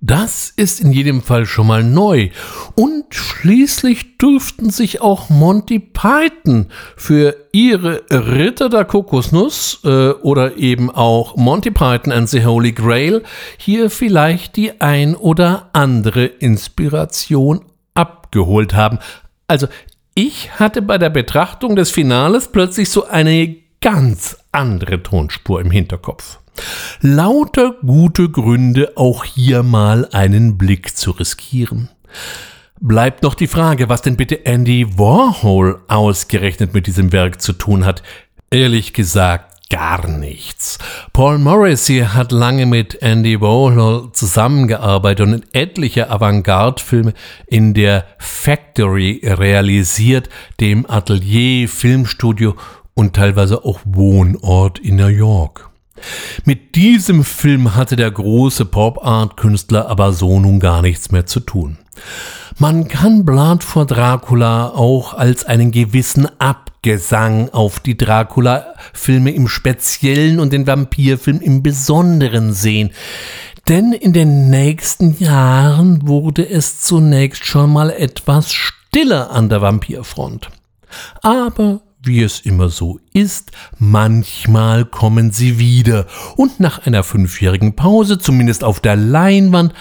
Das 0.00 0.52
ist 0.54 0.80
in 0.80 0.92
jedem 0.92 1.22
Fall 1.22 1.44
schon 1.44 1.66
mal 1.66 1.82
neu. 1.82 2.30
Und 2.76 3.12
schließlich 3.12 4.16
dürften 4.16 4.70
sich 4.70 5.00
auch 5.00 5.28
Monty 5.28 5.80
Python 5.80 6.66
für 6.96 7.34
ihre 7.50 8.02
Ritter 8.08 8.68
der 8.68 8.84
Kokosnuss 8.84 9.80
äh, 9.84 10.10
oder 10.10 10.56
eben 10.56 10.88
auch 10.90 11.36
Monty 11.36 11.72
Python 11.72 12.12
and 12.12 12.28
the 12.28 12.44
Holy 12.44 12.70
Grail 12.70 13.24
hier 13.56 13.90
vielleicht 13.90 14.54
die 14.54 14.80
ein 14.80 15.16
oder 15.16 15.70
andere 15.72 16.26
Inspiration 16.26 17.64
abgeholt 17.94 18.74
haben. 18.74 19.00
Also 19.48 19.66
ich 20.14 20.60
hatte 20.60 20.80
bei 20.80 20.98
der 20.98 21.10
Betrachtung 21.10 21.74
des 21.74 21.90
Finales 21.90 22.48
plötzlich 22.48 22.88
so 22.88 23.06
eine 23.06 23.56
ganz 23.80 24.36
andere 24.52 25.02
Tonspur 25.02 25.60
im 25.60 25.70
Hinterkopf. 25.70 26.38
Lauter 27.00 27.74
gute 27.86 28.28
Gründe, 28.30 28.92
auch 28.96 29.24
hier 29.24 29.62
mal 29.62 30.08
einen 30.12 30.58
Blick 30.58 30.96
zu 30.96 31.12
riskieren. 31.12 31.88
Bleibt 32.80 33.22
noch 33.22 33.34
die 33.34 33.46
Frage, 33.46 33.88
was 33.88 34.02
denn 34.02 34.16
bitte 34.16 34.46
Andy 34.46 34.98
Warhol 34.98 35.80
ausgerechnet 35.88 36.74
mit 36.74 36.86
diesem 36.86 37.12
Werk 37.12 37.40
zu 37.40 37.52
tun 37.52 37.84
hat. 37.84 38.02
Ehrlich 38.50 38.92
gesagt, 38.92 39.58
gar 39.70 40.08
nichts. 40.08 40.78
Paul 41.12 41.38
Morrissey 41.38 42.00
hat 42.00 42.32
lange 42.32 42.66
mit 42.66 43.02
Andy 43.02 43.40
Warhol 43.40 44.10
zusammengearbeitet 44.12 45.26
und 45.26 45.44
etliche 45.52 46.10
Avantgarde-Filme 46.10 47.12
in 47.46 47.74
der 47.74 48.06
Factory 48.18 49.20
realisiert, 49.24 50.28
dem 50.60 50.88
Atelier, 50.88 51.68
Filmstudio 51.68 52.54
und 52.98 53.14
teilweise 53.14 53.64
auch 53.64 53.78
Wohnort 53.84 54.80
in 54.80 54.96
New 54.96 55.06
York. 55.06 55.70
Mit 56.44 56.74
diesem 56.74 57.22
Film 57.22 57.76
hatte 57.76 57.94
der 57.94 58.10
große 58.10 58.64
Pop-Art-Künstler 58.64 59.88
aber 59.88 60.12
so 60.12 60.40
nun 60.40 60.58
gar 60.58 60.82
nichts 60.82 61.12
mehr 61.12 61.24
zu 61.24 61.38
tun. 61.38 61.78
Man 62.58 62.88
kann 62.88 63.24
Blood 63.24 63.62
for 63.62 63.86
Dracula 63.86 64.70
auch 64.70 65.14
als 65.14 65.44
einen 65.44 65.70
gewissen 65.70 66.28
Abgesang 66.40 67.50
auf 67.50 67.78
die 67.78 67.96
Dracula-Filme 67.96 69.30
im 69.30 69.46
Speziellen 69.46 70.40
und 70.40 70.52
den 70.52 70.66
Vampirfilm 70.66 71.40
im 71.40 71.62
Besonderen 71.62 72.52
sehen. 72.52 72.90
Denn 73.68 73.92
in 73.92 74.12
den 74.12 74.50
nächsten 74.50 75.16
Jahren 75.18 76.08
wurde 76.08 76.48
es 76.48 76.80
zunächst 76.80 77.46
schon 77.46 77.72
mal 77.72 77.90
etwas 77.90 78.52
stiller 78.52 79.30
an 79.30 79.48
der 79.48 79.62
Vampirfront. 79.62 80.50
Aber 81.22 81.80
wie 82.08 82.22
es 82.22 82.40
immer 82.40 82.70
so 82.70 82.98
ist, 83.12 83.52
manchmal 83.78 84.84
kommen 84.84 85.30
sie 85.30 85.60
wieder 85.60 86.06
und 86.36 86.58
nach 86.58 86.84
einer 86.86 87.04
fünfjährigen 87.04 87.76
Pause, 87.76 88.18
zumindest 88.18 88.64
auf 88.64 88.80
der 88.80 88.96
Leinwand, 88.96 89.74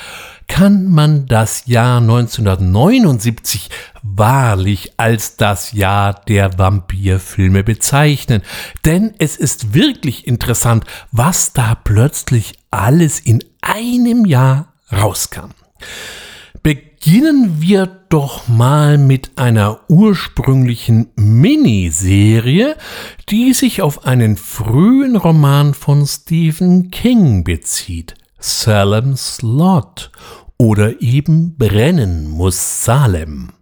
kann 0.47 0.85
man 0.85 1.25
das 1.25 1.65
Jahr 1.65 1.99
1979 1.99 3.69
wahrlich 4.01 4.93
als 4.97 5.35
das 5.35 5.73
Jahr 5.73 6.13
der 6.13 6.57
Vampirfilme 6.57 7.63
bezeichnen. 7.63 8.41
Denn 8.85 9.13
es 9.19 9.35
ist 9.35 9.73
wirklich 9.73 10.27
interessant, 10.27 10.85
was 11.11 11.53
da 11.53 11.75
plötzlich 11.75 12.53
alles 12.71 13.19
in 13.19 13.43
einem 13.61 14.25
Jahr 14.25 14.73
rauskam. 14.91 15.51
Beginnen 17.07 17.61
wir 17.61 17.85
doch 18.09 18.49
mal 18.49 18.97
mit 18.97 19.37
einer 19.37 19.79
ursprünglichen 19.87 21.07
Miniserie, 21.15 22.75
die 23.29 23.53
sich 23.53 23.81
auf 23.81 24.03
einen 24.03 24.35
frühen 24.35 25.15
Roman 25.15 25.73
von 25.73 26.05
Stephen 26.05 26.91
King 26.91 27.45
bezieht. 27.45 28.15
Salem's 28.39 29.41
Lot 29.41 30.11
oder 30.57 31.01
eben 31.01 31.55
Brennen 31.57 32.29
muss 32.29 32.83
Salem. 32.83 33.53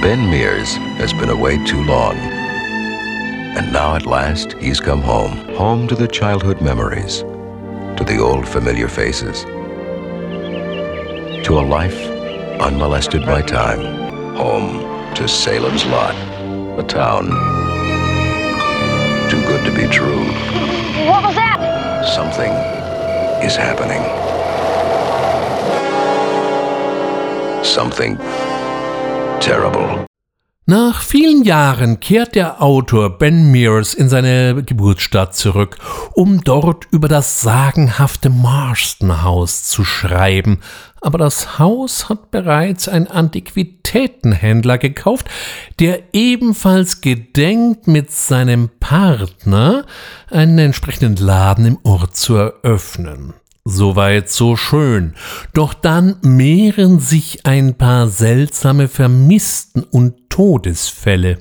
Ben 0.00 0.30
Mears 0.30 0.78
has 0.98 1.12
been 1.12 1.28
away 1.28 1.58
too 1.66 1.82
long. 1.82 2.16
And 3.58 3.70
now 3.74 3.94
at 3.94 4.06
last 4.06 4.56
he's 4.58 4.80
come 4.80 5.02
home. 5.02 5.36
Home 5.58 5.86
to 5.86 5.94
the 5.94 6.08
childhood 6.08 6.62
memories. 6.62 7.26
To 7.96 8.04
the 8.04 8.18
old 8.18 8.46
familiar 8.48 8.88
faces. 8.88 9.44
To 11.44 11.58
a 11.58 11.64
life 11.66 12.00
unmolested 12.60 13.24
by 13.24 13.42
time. 13.42 13.80
Home 14.36 15.14
to 15.14 15.26
Salem's 15.26 15.84
Lot. 15.86 16.14
A 16.78 16.82
town 16.82 17.30
too 19.30 19.42
good 19.42 19.64
to 19.64 19.74
be 19.74 19.88
true. 19.88 20.24
What 21.08 21.22
was 21.24 21.34
that? 21.34 22.04
Something 22.14 22.52
is 23.44 23.56
happening. 23.56 24.02
Something 27.64 28.16
terrible. 29.40 30.06
Nach 30.68 31.00
vielen 31.00 31.44
Jahren 31.44 32.00
kehrt 32.00 32.34
der 32.34 32.60
Autor 32.60 33.18
Ben 33.18 33.52
Mears 33.52 33.94
in 33.94 34.08
seine 34.08 34.64
Geburtsstadt 34.64 35.36
zurück, 35.36 35.78
um 36.12 36.42
dort 36.42 36.88
über 36.90 37.06
das 37.06 37.40
sagenhafte 37.40 38.30
Marston 38.30 39.22
House 39.22 39.62
zu 39.62 39.84
schreiben. 39.84 40.58
Aber 41.00 41.18
das 41.18 41.60
Haus 41.60 42.08
hat 42.08 42.32
bereits 42.32 42.88
ein 42.88 43.06
Antiquitätenhändler 43.06 44.78
gekauft, 44.78 45.30
der 45.78 46.02
ebenfalls 46.12 47.00
gedenkt, 47.00 47.86
mit 47.86 48.10
seinem 48.10 48.68
Partner 48.80 49.86
einen 50.32 50.58
entsprechenden 50.58 51.14
Laden 51.14 51.64
im 51.64 51.78
Ort 51.84 52.16
zu 52.16 52.34
eröffnen. 52.34 53.34
Soweit 53.68 54.30
so 54.30 54.54
schön. 54.54 55.14
Doch 55.52 55.74
dann 55.74 56.18
mehren 56.22 57.00
sich 57.00 57.46
ein 57.46 57.74
paar 57.74 58.06
seltsame 58.06 58.86
Vermissten 58.86 59.82
und 59.82 60.30
Todesfälle. 60.30 61.38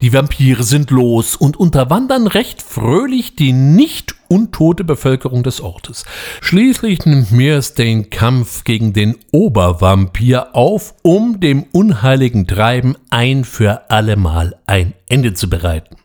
Die 0.00 0.14
Vampire 0.14 0.62
sind 0.62 0.90
los 0.90 1.36
und 1.36 1.58
unterwandern 1.58 2.26
recht 2.26 2.62
fröhlich 2.62 3.36
die 3.36 3.52
nicht 3.52 4.14
untote 4.28 4.82
Bevölkerung 4.82 5.42
des 5.42 5.60
Ortes. 5.60 6.06
Schließlich 6.40 7.04
nimmt 7.04 7.32
Mears 7.32 7.74
den 7.74 8.08
Kampf 8.08 8.64
gegen 8.64 8.94
den 8.94 9.16
Obervampir 9.30 10.56
auf, 10.56 10.94
um 11.02 11.38
dem 11.38 11.64
unheiligen 11.72 12.46
Treiben 12.46 12.96
ein 13.10 13.44
für 13.44 13.90
allemal 13.90 14.56
ein 14.64 14.94
Ende 15.06 15.34
zu 15.34 15.50
bereiten. 15.50 15.96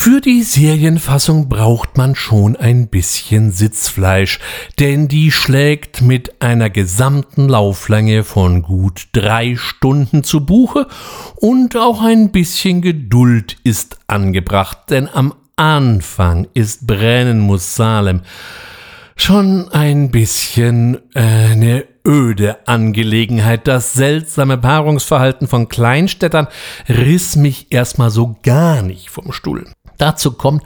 Für 0.00 0.20
die 0.20 0.44
Serienfassung 0.44 1.48
braucht 1.48 1.98
man 1.98 2.14
schon 2.14 2.54
ein 2.54 2.86
bisschen 2.86 3.50
Sitzfleisch, 3.50 4.38
denn 4.78 5.08
die 5.08 5.32
schlägt 5.32 6.02
mit 6.02 6.40
einer 6.40 6.70
gesamten 6.70 7.48
Lauflänge 7.48 8.22
von 8.22 8.62
gut 8.62 9.08
drei 9.10 9.56
Stunden 9.56 10.22
zu 10.22 10.46
Buche 10.46 10.86
und 11.34 11.76
auch 11.76 12.00
ein 12.00 12.30
bisschen 12.30 12.80
Geduld 12.80 13.56
ist 13.64 13.98
angebracht, 14.06 14.78
denn 14.90 15.08
am 15.12 15.34
Anfang 15.56 16.46
ist 16.54 16.86
Brennen 16.86 17.40
muss 17.40 17.74
Salem 17.74 18.20
schon 19.16 19.68
ein 19.72 20.12
bisschen 20.12 20.98
eine 21.12 21.84
öde 22.06 22.68
Angelegenheit. 22.68 23.66
Das 23.66 23.94
seltsame 23.94 24.58
Paarungsverhalten 24.58 25.48
von 25.48 25.68
Kleinstädtern 25.68 26.46
riss 26.88 27.34
mich 27.34 27.66
erstmal 27.70 28.10
so 28.10 28.36
gar 28.44 28.82
nicht 28.82 29.10
vom 29.10 29.32
Stuhl. 29.32 29.66
Dazu 29.98 30.32
kommt, 30.32 30.62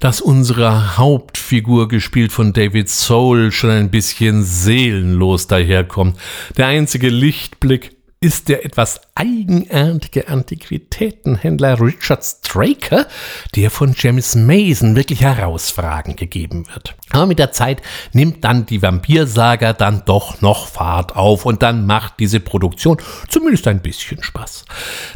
dass 0.00 0.20
unsere 0.20 0.96
Hauptfigur, 0.96 1.88
gespielt 1.88 2.32
von 2.32 2.52
David 2.52 2.88
Soul, 2.88 3.50
schon 3.52 3.70
ein 3.70 3.90
bisschen 3.90 4.44
seelenlos 4.44 5.48
daherkommt. 5.48 6.16
Der 6.56 6.68
einzige 6.68 7.08
Lichtblick 7.08 7.98
ist 8.20 8.48
der 8.48 8.64
etwas 8.64 9.00
eigenartige 9.14 10.28
Antiquitätenhändler 10.28 11.80
Richard 11.80 12.24
Straker, 12.24 13.06
der 13.54 13.70
von 13.70 13.94
James 13.96 14.34
Mason 14.34 14.96
wirklich 14.96 15.20
herausfragend 15.20 16.16
gegeben 16.16 16.66
wird. 16.72 16.96
Aber 17.10 17.26
mit 17.26 17.38
der 17.38 17.52
Zeit 17.52 17.80
nimmt 18.12 18.42
dann 18.42 18.66
die 18.66 18.82
Vampirsaga 18.82 19.72
dann 19.72 20.02
doch 20.04 20.40
noch 20.40 20.66
Fahrt 20.66 21.14
auf 21.14 21.46
und 21.46 21.62
dann 21.62 21.86
macht 21.86 22.14
diese 22.18 22.40
Produktion 22.40 22.98
zumindest 23.28 23.68
ein 23.68 23.82
bisschen 23.82 24.22
Spaß. 24.22 24.64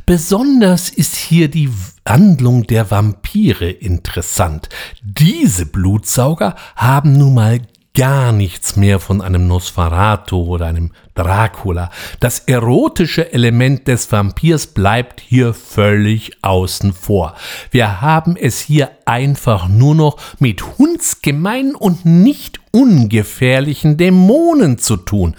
Besonders 0.06 0.88
ist 0.88 1.16
hier 1.16 1.48
die 1.48 1.70
Handlung 2.06 2.66
der 2.66 2.90
Vampire 2.90 3.70
interessant. 3.70 4.68
Diese 5.02 5.66
Blutsauger 5.66 6.56
haben 6.76 7.16
nun 7.16 7.34
mal 7.34 7.60
gar 7.94 8.32
nichts 8.32 8.76
mehr 8.76 8.98
von 9.00 9.20
einem 9.20 9.46
Nosferatu 9.46 10.42
oder 10.44 10.66
einem 10.66 10.92
Dracula. 11.14 11.90
Das 12.20 12.40
erotische 12.40 13.32
Element 13.32 13.86
des 13.86 14.10
Vampirs 14.10 14.66
bleibt 14.66 15.20
hier 15.20 15.52
völlig 15.52 16.38
außen 16.42 16.94
vor. 16.94 17.34
Wir 17.70 18.00
haben 18.00 18.36
es 18.36 18.60
hier 18.60 18.90
einfach 19.04 19.68
nur 19.68 19.94
noch 19.94 20.16
mit 20.38 20.78
hundsgemeinen 20.78 21.74
und 21.74 22.06
nicht 22.06 22.60
ungefährlichen 22.70 23.98
Dämonen 23.98 24.78
zu 24.78 24.96
tun. 24.96 25.36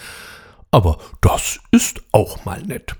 Aber 0.69 0.97
das 1.21 1.59
ist 1.71 2.01
auch 2.11 2.45
mal 2.45 2.61
nett. 2.61 2.95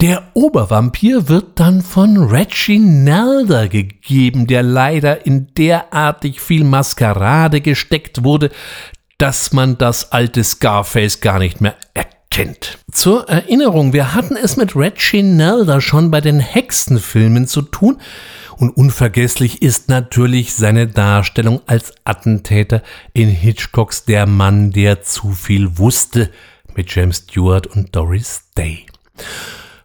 Der 0.00 0.30
Obervampir 0.34 1.28
wird 1.28 1.60
dann 1.60 1.82
von 1.82 2.16
Reggie 2.16 2.78
Nelder 2.78 3.68
gegeben, 3.68 4.46
der 4.46 4.62
leider 4.62 5.26
in 5.26 5.52
derartig 5.54 6.40
viel 6.40 6.64
Maskerade 6.64 7.60
gesteckt 7.60 8.24
wurde, 8.24 8.50
dass 9.18 9.52
man 9.52 9.76
das 9.76 10.12
alte 10.12 10.42
Scarface 10.42 11.20
gar 11.20 11.38
nicht 11.38 11.60
mehr 11.60 11.74
erkennt. 11.92 12.78
Zur 12.90 13.28
Erinnerung, 13.28 13.92
wir 13.92 14.14
hatten 14.14 14.36
es 14.36 14.56
mit 14.56 14.74
Reggie 14.74 15.22
Nelder 15.22 15.80
schon 15.82 16.10
bei 16.10 16.22
den 16.22 16.40
Hexenfilmen 16.40 17.46
zu 17.46 17.60
tun 17.60 17.98
und 18.56 18.70
unvergesslich 18.76 19.62
ist 19.62 19.88
natürlich 19.88 20.54
seine 20.54 20.86
Darstellung 20.86 21.60
als 21.66 21.94
Attentäter 22.04 22.82
in 23.12 23.28
Hitchcocks 23.28 24.04
Der 24.04 24.26
Mann, 24.26 24.70
der 24.70 25.02
zu 25.02 25.32
viel 25.32 25.78
wusste 25.78 26.30
mit 26.74 26.94
James 26.94 27.24
Stewart 27.28 27.66
und 27.66 27.94
Doris 27.96 28.42
Day. 28.56 28.86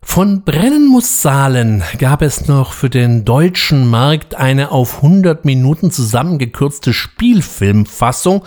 Von 0.02 0.44
Brennen 0.44 0.88
muss 0.88 1.22
Salen 1.22 1.84
gab 1.98 2.22
es 2.22 2.48
noch 2.48 2.74
für 2.74 2.90
den 2.90 3.26
deutschen 3.26 3.90
Markt 3.90 4.36
eine 4.36 4.72
auf 4.72 4.98
100 4.98 5.44
Minuten 5.46 5.92
zusammengekürzte 5.92 6.94
Spielfilmfassung, 6.94 8.46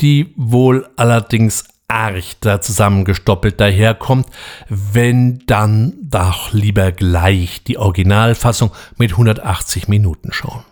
die 0.00 0.34
wohl 0.36 0.88
allerdings 0.96 1.64
arg 1.88 2.24
da 2.40 2.60
zusammengestoppelt 2.60 3.60
daherkommt, 3.60 4.26
wenn 4.68 5.42
dann 5.46 5.94
doch 6.02 6.52
lieber 6.52 6.92
gleich 6.92 7.64
die 7.64 7.78
Originalfassung 7.78 8.70
mit 8.96 9.12
180 9.12 9.88
Minuten 9.88 10.32
schauen. 10.32 10.64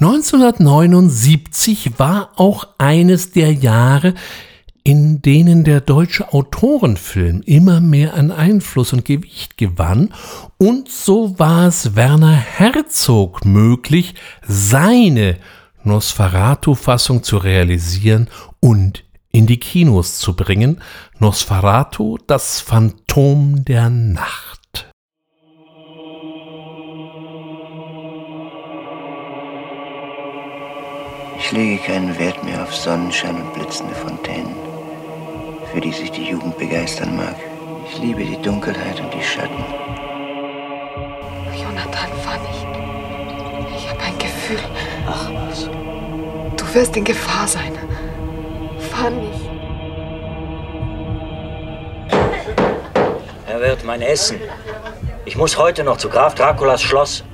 1979 0.00 1.98
war 1.98 2.32
auch 2.36 2.68
eines 2.78 3.32
der 3.32 3.52
Jahre, 3.52 4.14
in 4.82 5.22
denen 5.22 5.64
der 5.64 5.80
deutsche 5.80 6.32
Autorenfilm 6.32 7.42
immer 7.44 7.80
mehr 7.80 8.14
an 8.14 8.30
Einfluss 8.30 8.92
und 8.92 9.04
Gewicht 9.04 9.56
gewann, 9.56 10.12
und 10.58 10.88
so 10.88 11.38
war 11.38 11.68
es 11.68 11.96
Werner 11.96 12.32
Herzog 12.32 13.44
möglich, 13.44 14.14
seine 14.46 15.36
Nosferatu-Fassung 15.84 17.22
zu 17.22 17.38
realisieren 17.38 18.28
und 18.60 19.04
in 19.32 19.46
die 19.46 19.58
Kinos 19.58 20.18
zu 20.18 20.34
bringen. 20.34 20.80
Nosferatu, 21.18 22.18
das 22.26 22.60
Phantom 22.60 23.64
der 23.64 23.90
Nacht. 23.90 24.60
Ich 31.38 31.52
lege 31.52 31.82
keinen 31.82 32.16
Wert 32.18 32.44
mehr 32.44 32.62
auf 32.62 32.74
Sonnenschein 32.74 33.34
und 33.34 33.54
blitzende 33.54 33.94
Fontänen, 33.94 34.54
für 35.72 35.80
die 35.80 35.92
sich 35.92 36.10
die 36.10 36.24
Jugend 36.24 36.58
begeistern 36.58 37.16
mag. 37.16 37.36
Ich 37.86 37.98
liebe 37.98 38.24
die 38.24 38.40
Dunkelheit 38.40 39.00
und 39.00 39.12
die 39.14 39.22
Schatten. 39.22 39.64
Jonathan, 41.56 42.10
fahr 42.24 42.38
nicht. 42.38 42.66
Ich 43.76 43.88
habe 43.88 44.00
ein 44.00 44.18
Gefühl. 44.18 44.58
Ach 45.06 45.30
was. 45.32 45.68
Du 46.56 46.74
wirst 46.74 46.96
in 46.96 47.04
Gefahr 47.04 47.46
sein. 47.46 47.78
Fahr 48.90 49.10
nicht. 49.10 49.48
Er 53.48 53.60
wird 53.60 53.84
mein 53.84 54.02
Essen. 54.02 54.40
Ich 55.24 55.36
muss 55.36 55.56
heute 55.56 55.84
noch 55.84 55.98
zu 55.98 56.08
Graf 56.08 56.34
Draculas 56.34 56.82
Schloss. 56.82 57.24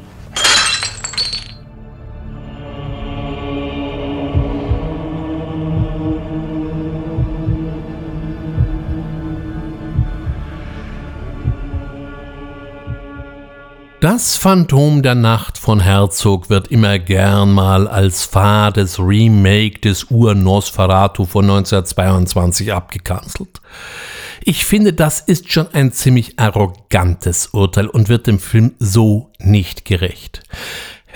Das 14.09 14.36
Phantom 14.36 15.02
der 15.02 15.16
Nacht 15.16 15.59
von 15.59 15.80
Herzog 15.80 16.48
wird 16.48 16.68
immer 16.68 17.00
gern 17.00 17.52
mal 17.52 17.88
als 17.88 18.24
fades 18.24 19.00
Remake 19.00 19.80
des 19.80 20.12
Ur-Nosferatu 20.12 21.24
von 21.24 21.46
1922 21.46 22.72
abgekanzelt. 22.72 23.61
Ich 24.44 24.64
finde, 24.64 24.92
das 24.92 25.18
ist 25.18 25.50
schon 25.50 25.74
ein 25.74 25.90
ziemlich 25.90 26.38
arrogantes 26.38 27.48
Urteil 27.48 27.88
und 27.88 28.09
wird 28.09 28.28
dem 28.28 28.38
Film 28.38 28.76
so 28.78 29.32
nicht 29.40 29.84
gerecht. 29.84 30.44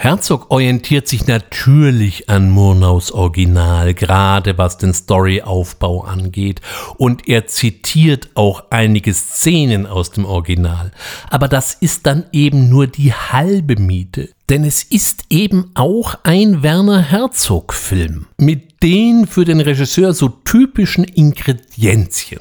Herzog 0.02 0.50
orientiert 0.50 1.08
sich 1.08 1.26
natürlich 1.26 2.30
an 2.30 2.48
Murnaus 2.48 3.12
Original, 3.12 3.92
gerade 3.92 4.56
was 4.56 4.78
den 4.78 4.94
Storyaufbau 4.94 6.04
angeht, 6.04 6.62
und 6.96 7.28
er 7.28 7.46
zitiert 7.48 8.30
auch 8.32 8.64
einige 8.70 9.12
Szenen 9.12 9.86
aus 9.86 10.10
dem 10.10 10.24
Original. 10.24 10.90
Aber 11.28 11.48
das 11.48 11.74
ist 11.74 12.06
dann 12.06 12.24
eben 12.32 12.70
nur 12.70 12.86
die 12.86 13.12
halbe 13.12 13.76
Miete, 13.76 14.30
denn 14.48 14.64
es 14.64 14.84
ist 14.84 15.24
eben 15.28 15.70
auch 15.74 16.14
ein 16.22 16.62
Werner 16.62 17.02
Herzog-Film 17.02 18.24
mit 18.38 18.82
den 18.82 19.26
für 19.26 19.44
den 19.44 19.60
Regisseur 19.60 20.14
so 20.14 20.30
typischen 20.30 21.04
Ingredienzien. 21.04 22.40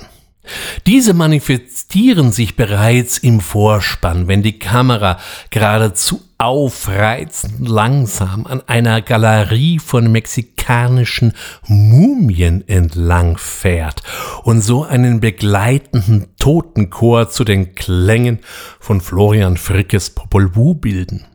Diese 0.88 1.14
manifestieren 1.14 2.32
sich 2.32 2.56
bereits 2.56 3.18
im 3.18 3.40
Vorspann, 3.40 4.28
wenn 4.28 4.42
die 4.42 4.60
Kamera 4.60 5.18
geradezu 5.50 6.22
aufreizend 6.38 7.68
langsam 7.68 8.48
an 8.48 8.62
einer 8.66 9.02
Galerie 9.02 9.78
von 9.78 10.10
mexikanischen 10.10 11.34
Mumien 11.68 12.66
entlang 12.68 13.38
fährt 13.38 14.04
und 14.44 14.62
so 14.62 14.84
einen 14.84 15.20
begleitenden 15.20 16.28
Totenchor 16.40 17.30
zu 17.30 17.44
den 17.44 17.76
Klängen 17.76 18.40
von 18.80 19.02
Florian 19.02 19.58
Frickes 19.58 20.12
Popol 20.12 20.56
Vuh 20.56 20.76
bilden. 20.76 21.26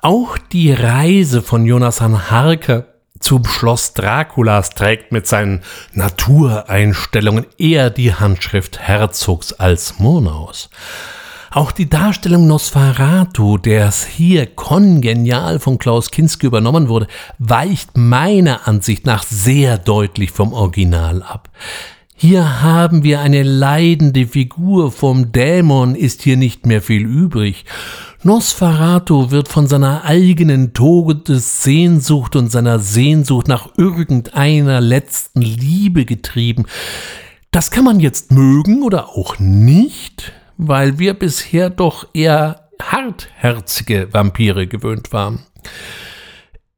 Auch 0.00 0.38
die 0.38 0.72
Reise 0.72 1.42
von 1.42 1.66
Jonathan 1.66 2.30
Harker 2.30 2.86
zum 3.20 3.44
Schloss 3.44 3.94
Draculas 3.94 4.70
trägt 4.70 5.12
mit 5.12 5.26
seinen 5.26 5.62
Natureinstellungen 5.92 7.46
eher 7.58 7.90
die 7.90 8.14
Handschrift 8.14 8.80
Herzogs 8.80 9.52
als 9.52 9.98
Murnaus. 9.98 10.70
Auch 11.50 11.72
die 11.72 11.88
Darstellung 11.88 12.46
Nosferatu, 12.46 13.56
der 13.56 13.86
es 13.86 14.04
hier 14.04 14.46
kongenial 14.46 15.58
von 15.58 15.78
Klaus 15.78 16.10
Kinski 16.10 16.46
übernommen 16.46 16.88
wurde, 16.88 17.06
weicht 17.38 17.96
meiner 17.96 18.68
Ansicht 18.68 19.06
nach 19.06 19.22
sehr 19.22 19.78
deutlich 19.78 20.32
vom 20.32 20.52
Original 20.52 21.22
ab. 21.22 21.48
Hier 22.18 22.62
haben 22.62 23.02
wir 23.02 23.20
eine 23.20 23.42
leidende 23.42 24.26
Figur, 24.26 24.90
vom 24.90 25.32
Dämon 25.32 25.94
ist 25.94 26.22
hier 26.22 26.38
nicht 26.38 26.64
mehr 26.64 26.80
viel 26.80 27.04
übrig. 27.04 27.66
Nosferatu 28.22 29.30
wird 29.30 29.48
von 29.48 29.66
seiner 29.66 30.02
eigenen 30.04 30.72
Todessehnsucht 30.72 32.34
und 32.34 32.50
seiner 32.50 32.78
Sehnsucht 32.78 33.48
nach 33.48 33.68
irgendeiner 33.76 34.80
letzten 34.80 35.42
Liebe 35.42 36.06
getrieben. 36.06 36.64
Das 37.50 37.70
kann 37.70 37.84
man 37.84 38.00
jetzt 38.00 38.32
mögen 38.32 38.82
oder 38.82 39.10
auch 39.10 39.38
nicht, 39.38 40.32
weil 40.56 40.98
wir 40.98 41.12
bisher 41.12 41.68
doch 41.68 42.08
eher 42.14 42.70
hartherzige 42.82 44.08
Vampire 44.12 44.66
gewöhnt 44.66 45.12
waren. 45.12 45.40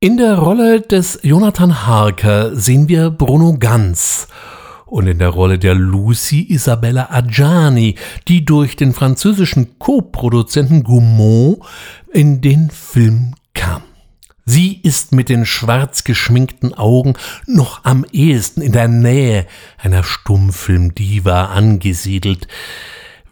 In 0.00 0.16
der 0.16 0.36
Rolle 0.36 0.80
des 0.80 1.20
Jonathan 1.22 1.86
Harker 1.86 2.56
sehen 2.56 2.88
wir 2.88 3.10
Bruno 3.10 3.56
Ganz 3.56 4.26
und 4.90 5.06
in 5.06 5.18
der 5.18 5.28
Rolle 5.28 5.58
der 5.58 5.74
Lucy 5.74 6.46
Isabella 6.48 7.08
Adjani, 7.10 7.96
die 8.26 8.44
durch 8.44 8.76
den 8.76 8.92
französischen 8.92 9.78
Co-Produzenten 9.78 10.82
Gaumont 10.82 11.58
in 12.12 12.40
den 12.40 12.70
Film 12.70 13.34
kam. 13.54 13.82
Sie 14.44 14.80
ist 14.82 15.12
mit 15.12 15.28
den 15.28 15.44
schwarz 15.44 16.04
geschminkten 16.04 16.72
Augen 16.72 17.14
noch 17.46 17.84
am 17.84 18.06
ehesten 18.12 18.62
in 18.62 18.72
der 18.72 18.88
Nähe 18.88 19.46
einer 19.76 20.02
Stummfilmdiva 20.02 21.46
angesiedelt. 21.46 22.48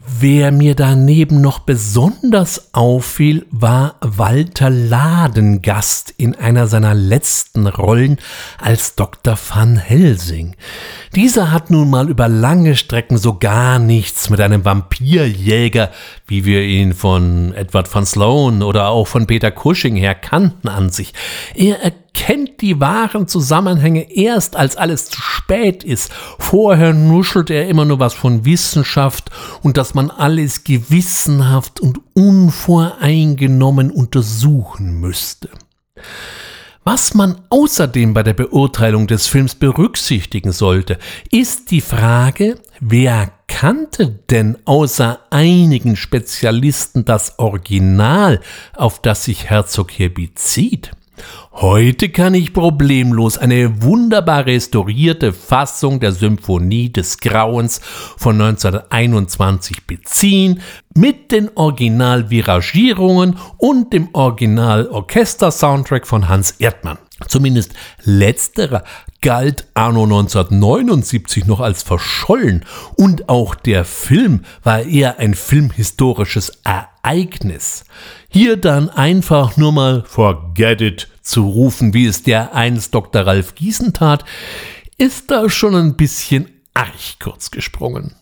Wer 0.09 0.53
mir 0.53 0.77
daneben 0.77 1.41
noch 1.41 1.59
besonders 1.59 2.73
auffiel, 2.73 3.45
war 3.51 3.97
Walter 4.01 4.71
Ladengast 4.71 6.15
in 6.17 6.37
einer 6.37 6.69
seiner 6.69 6.95
letzten 6.95 7.67
Rollen 7.67 8.19
als 8.61 8.95
Dr. 8.95 9.37
Van 9.37 9.77
Helsing. 9.77 10.55
Dieser 11.17 11.51
hat 11.51 11.71
nun 11.71 11.91
mal 11.91 12.09
über 12.09 12.29
lange 12.29 12.77
Strecken 12.77 13.19
so 13.19 13.37
gar 13.37 13.81
nichts 13.81 14.31
mit 14.31 14.41
einem 14.41 14.65
Vampirjäger, 14.65 15.91
wie 16.29 16.45
wir 16.45 16.63
ihn 16.63 16.95
von 16.95 17.53
Edward 17.55 17.93
van 17.93 18.07
Sloan 18.07 18.63
oder 18.63 18.91
auch 18.91 19.09
von 19.09 19.27
Peter 19.27 19.51
Cushing 19.51 19.97
her 19.97 20.15
kannten, 20.15 20.69
an 20.69 20.91
sich. 20.91 21.15
Er 21.57 21.93
erkennt 22.17 22.62
die 22.62 22.81
wahren 22.81 23.29
Zusammenhänge 23.29 24.11
erst, 24.11 24.57
als 24.57 24.77
alles 24.77 25.11
zu 25.11 25.21
spät 25.21 25.85
ist. 25.85 26.11
Vorher 26.39 26.93
nuschelt 26.95 27.51
er 27.51 27.69
immer 27.69 27.85
nur 27.85 28.01
was 28.01 28.14
von 28.14 28.45
Wissenschaft 28.45 29.31
und 29.62 29.77
dass 29.77 29.95
man 29.95 30.11
alles 30.11 30.64
gewissenhaft 30.64 31.79
und 31.79 32.01
unvoreingenommen 32.14 33.91
untersuchen 33.91 34.99
müsste. 34.99 35.51
Was 36.85 37.14
man 37.14 37.41
außerdem 37.51 38.14
bei 38.14 38.23
der 38.23 38.35
Beurteilung 38.35 39.09
des 39.09 39.27
Films 39.27 39.55
berücksichtigen 39.57 40.53
sollte, 40.53 40.99
ist 41.31 41.71
die 41.71 41.81
Frage, 41.81 42.59
wer 42.81 43.33
kannte 43.49 44.21
denn 44.31 44.57
außer 44.64 45.19
einigen 45.31 45.97
Spezialisten 45.97 47.05
das 47.05 47.39
Original, 47.39 48.41
auf 48.75 49.03
das 49.03 49.25
sich 49.25 49.51
Herzog 49.51 49.91
hier 49.91 50.14
bezieht? 50.14 50.93
Heute 51.53 52.11
kann 52.11 52.34
ich 52.34 52.53
problemlos 52.53 53.38
eine 53.38 53.83
wunderbar 53.83 54.47
restaurierte 54.47 55.33
Fassung 55.33 56.01
der 56.01 56.13
Symphonie 56.13 56.93
des 56.93 57.18
Grauens 57.18 57.80
von 58.17 58.41
1921 58.41 59.87
beziehen, 59.87 60.61
mit 60.95 61.33
den 61.33 61.51
Original-Viragierungen 61.55 63.38
und 63.59 63.93
dem 63.93 64.09
Original-Orchester-Soundtrack 64.13 66.07
von 66.07 66.29
Hans 66.29 66.53
Erdmann. 66.53 66.99
Zumindest 67.29 67.72
letzterer 68.05 68.84
galt 69.22 69.67
anno 69.72 70.05
1979 70.05 71.47
noch 71.47 71.61
als 71.61 71.83
verschollen 71.83 72.67
und 72.97 73.30
auch 73.30 73.55
der 73.55 73.87
Film 73.87 74.43
war 74.63 74.83
eher 74.83 75.18
ein 75.18 75.34
filmhistorisches 75.34 76.53
Ereignis. 76.64 77.84
Hier 78.37 78.58
dann 78.58 78.91
einfach 78.91 79.57
nur 79.57 79.72
mal 79.72 80.04
Forget 80.07 80.83
it 80.83 81.08
zu 81.22 81.49
rufen, 81.49 81.95
wie 81.95 82.04
es 82.04 82.22
der 82.22 82.54
einst 82.54 82.95
Dr. 82.95 83.22
Ralf 83.22 83.54
Giesen 83.54 83.95
tat, 83.95 84.26
ist 84.99 85.30
da 85.30 85.49
schon 85.49 85.75
ein 85.75 85.96
bisschen 85.96 86.50
arg 86.75 87.18
kurz 87.18 87.50
gesprungen. 87.50 88.14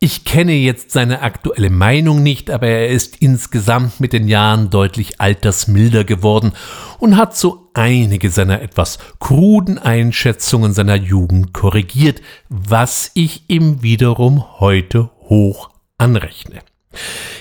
Ich 0.00 0.24
kenne 0.24 0.54
jetzt 0.54 0.90
seine 0.90 1.22
aktuelle 1.22 1.70
Meinung 1.70 2.20
nicht, 2.20 2.50
aber 2.50 2.66
er 2.66 2.88
ist 2.88 3.18
insgesamt 3.18 4.00
mit 4.00 4.12
den 4.12 4.26
Jahren 4.26 4.70
deutlich 4.70 5.20
altersmilder 5.20 6.02
geworden 6.02 6.50
und 6.98 7.16
hat 7.16 7.36
so 7.36 7.70
einige 7.72 8.30
seiner 8.30 8.62
etwas 8.62 8.98
kruden 9.20 9.78
Einschätzungen 9.78 10.72
seiner 10.72 10.96
Jugend 10.96 11.54
korrigiert, 11.54 12.22
was 12.48 13.12
ich 13.14 13.44
ihm 13.46 13.84
wiederum 13.84 14.58
heute 14.58 15.10
hoch 15.28 15.70
anrechne. 15.96 16.62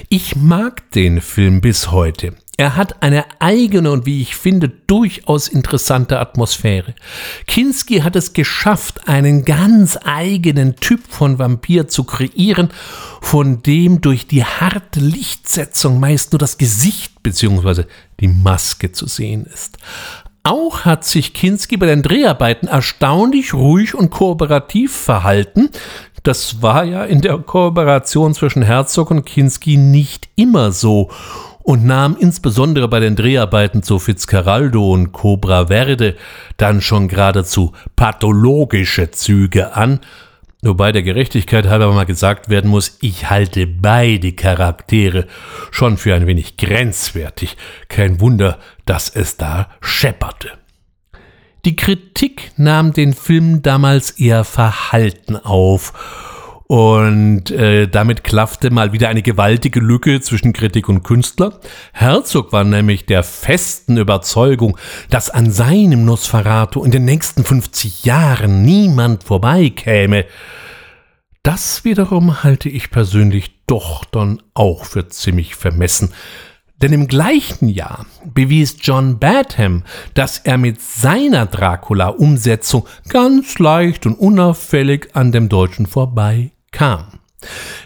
Ich 0.09 0.35
mag 0.35 0.89
den 0.91 1.21
Film 1.21 1.61
bis 1.61 1.91
heute. 1.91 2.34
Er 2.57 2.76
hat 2.76 3.03
eine 3.03 3.23
eigene 3.39 3.89
und 3.89 4.05
wie 4.05 4.21
ich 4.21 4.35
finde 4.35 4.67
durchaus 4.67 5.47
interessante 5.47 6.19
Atmosphäre. 6.19 6.93
Kinski 7.47 7.99
hat 7.99 8.17
es 8.17 8.34
geschafft, 8.34 9.07
einen 9.07 9.45
ganz 9.45 9.97
eigenen 10.03 10.76
Typ 10.76 10.99
von 11.07 11.39
Vampir 11.39 11.88
zu 11.88 12.03
kreieren, 12.03 12.69
von 13.21 13.63
dem 13.63 14.01
durch 14.01 14.27
die 14.27 14.43
harte 14.43 14.99
Lichtsetzung 14.99 16.01
meist 16.01 16.34
nur 16.34 16.39
das 16.39 16.57
Gesicht 16.57 17.23
bzw. 17.23 17.85
die 18.19 18.27
Maske 18.27 18.91
zu 18.91 19.07
sehen 19.07 19.45
ist. 19.45 19.77
Auch 20.43 20.85
hat 20.85 21.03
sich 21.05 21.34
Kinski 21.34 21.77
bei 21.77 21.85
den 21.85 22.01
Dreharbeiten 22.01 22.67
erstaunlich 22.67 23.53
ruhig 23.53 23.93
und 23.93 24.09
kooperativ 24.09 24.95
verhalten. 24.95 25.69
Das 26.24 26.62
war 26.62 26.84
ja 26.84 27.06
in 27.06 27.22
der 27.22 27.38
Kooperation 27.38 28.34
zwischen 28.34 28.62
Herzog 28.62 29.12
und 29.12 29.26
Kinski 29.26 29.78
nicht 29.78 30.30
immer 30.36 30.72
so 30.72 31.10
und 31.64 31.86
nahm 31.86 32.18
insbesondere 32.20 32.88
bei 32.88 33.00
den 33.00 33.16
Dreharbeiten 33.16 33.84
zu 33.84 34.00
Fitzcarraldo 34.00 34.91
und 34.91 35.12
Cobra 35.12 35.68
Verde 35.68 36.16
dann 36.58 36.82
schon 36.82 37.08
geradezu 37.08 37.74
pathologische 37.96 39.12
Züge 39.12 39.76
an, 39.76 40.00
wobei 40.62 40.91
der 40.91 41.04
Gerechtigkeit 41.04 41.68
halber 41.68 41.94
mal 41.94 42.06
gesagt 42.06 42.50
werden 42.50 42.70
muss, 42.70 42.98
ich 43.02 43.30
halte 43.30 43.68
beide 43.68 44.34
Charaktere 44.34 45.28
schon 45.72 45.98
für 45.98 46.16
ein 46.16 46.28
wenig 46.28 46.58
grenzwertig. 46.58 47.56
Kein 47.88 48.20
Wunder, 48.20 48.58
dass 48.86 49.10
es 49.10 49.38
da 49.38 49.70
schepperte. 49.80 50.50
Die 51.65 51.76
Kritik 51.76 52.52
nahm 52.57 52.94
den 52.94 53.14
Film 53.14 53.61
damals 53.61 54.11
eher 54.11 54.44
verhalten 54.44 55.36
auf 55.36 55.94
und 56.72 57.49
äh, 57.49 57.88
damit 57.88 58.23
klaffte 58.23 58.69
mal 58.69 58.94
wieder 58.94 59.10
eine 59.10 59.23
gewaltige 59.23 59.80
Lücke 59.80 60.22
zwischen 60.22 60.53
Kritik 60.53 60.88
und 60.88 61.02
Künstler. 61.02 61.60
Herzog 61.94 62.53
war 62.53 62.64
nämlich 62.64 63.07
der 63.07 63.23
festen 63.23 63.98
Überzeugung, 63.98 64.77
dass 65.10 65.31
an 65.31 65.49
seinem 65.49 66.06
Nosferatu 66.06 66.84
in 66.84 66.91
den 66.91 67.06
nächsten 67.06 67.44
50 67.44 68.06
Jahren 68.06 68.61
niemand 68.61 69.23
vorbeikäme. 69.23 70.26
Das 71.41 71.86
wiederum 71.86 72.44
halte 72.44 72.69
ich 72.69 72.91
persönlich 72.91 73.65
doch 73.65 74.06
dann 74.06 74.40
auch 74.53 74.86
für 74.86 75.07
ziemlich 75.07 75.56
vermessen. 75.56 76.14
Denn 76.81 76.93
im 76.93 77.07
gleichen 77.07 77.68
Jahr 77.68 78.06
bewies 78.26 78.77
John 78.81 79.19
Badham, 79.19 79.84
dass 80.14 80.39
er 80.39 80.57
mit 80.57 80.81
seiner 80.81 81.45
Dracula-Umsetzung 81.45 82.88
ganz 83.10 83.60
leicht 83.60 84.06
und 84.06 84.15
unauffällig 84.15 85.10
an 85.14 85.34
dem 85.34 85.49
Deutschen 85.49 85.88
vorbei 85.88 86.51
kam. 86.72 87.19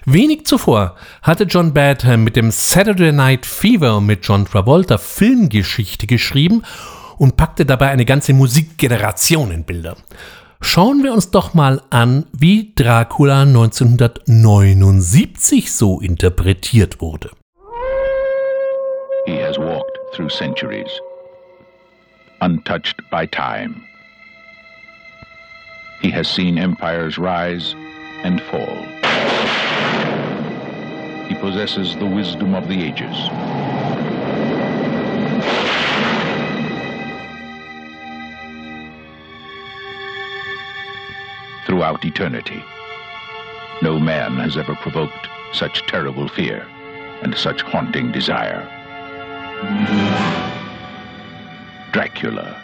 Wenig 0.06 0.46
zuvor 0.46 0.96
hatte 1.22 1.46
John 1.46 1.74
Badham 1.74 2.24
mit 2.24 2.36
dem 2.36 2.52
Saturday 2.52 3.12
Night 3.12 3.46
Fever 3.46 4.02
mit 4.02 4.26
John 4.26 4.46
Travolta 4.46 4.98
Filmgeschichte 4.98 6.08
geschrieben 6.08 6.64
und 7.18 7.38
packte 7.38 7.64
dabei 7.66 7.90
eine 7.90 8.06
ganze 8.06 8.34
Musikgeneration 8.34 9.52
in 9.52 9.64
Bilder. 9.64 9.96
Schauen 10.62 11.04
wir 11.04 11.14
uns 11.14 11.30
doch 11.30 11.54
mal 11.54 11.84
an, 11.90 12.26
wie 12.32 12.74
Dracula 12.76 13.44
1979 13.44 15.72
so 15.72 16.00
interpretiert 16.00 17.02
wurde. 17.02 17.30
He 19.26 19.38
has 19.38 19.58
walked 19.58 19.98
through 20.14 20.30
centuries, 20.30 21.00
untouched 22.42 23.10
by 23.10 23.26
time. 23.26 23.82
He 26.02 26.12
has 26.12 26.28
seen 26.28 26.58
empires 26.58 27.18
rise 27.18 27.74
and 28.24 28.42
fall. 28.42 28.84
He 31.30 31.36
possesses 31.36 31.96
the 31.96 32.06
wisdom 32.06 32.54
of 32.54 32.68
the 32.68 32.84
ages. 32.84 33.16
Throughout 41.66 42.04
eternity, 42.04 42.62
no 43.82 43.98
man 44.00 44.34
has 44.36 44.58
ever 44.58 44.76
provoked 44.76 45.30
such 45.54 45.88
terrible 45.88 46.28
fear 46.28 46.68
and 47.22 47.34
such 47.38 47.62
haunting 47.62 48.12
desire. 48.12 48.70
Dracula, 51.92 52.56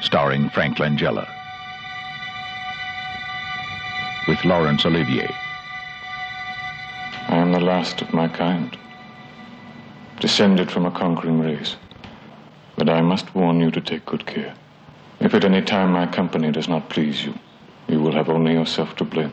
starring 0.00 0.50
Frank 0.50 0.78
Langella 0.78 1.26
with 4.28 4.44
Laurence 4.44 4.84
Olivier. 4.84 5.30
I 7.28 7.36
am 7.36 7.52
the 7.52 7.60
last 7.60 8.02
of 8.02 8.12
my 8.12 8.28
kind, 8.28 8.76
descended 10.20 10.70
from 10.70 10.86
a 10.86 10.90
conquering 10.90 11.40
race. 11.40 11.76
But 12.76 12.88
I 12.88 13.00
must 13.00 13.34
warn 13.34 13.60
you 13.60 13.70
to 13.70 13.80
take 13.80 14.04
good 14.04 14.26
care. 14.26 14.54
If 15.20 15.34
at 15.34 15.44
any 15.44 15.62
time 15.62 15.92
my 15.92 16.06
company 16.06 16.52
does 16.52 16.68
not 16.68 16.90
please 16.90 17.24
you, 17.24 17.34
you 17.88 18.00
will 18.00 18.12
have 18.12 18.28
only 18.28 18.52
yourself 18.52 18.94
to 18.96 19.04
blame. 19.04 19.32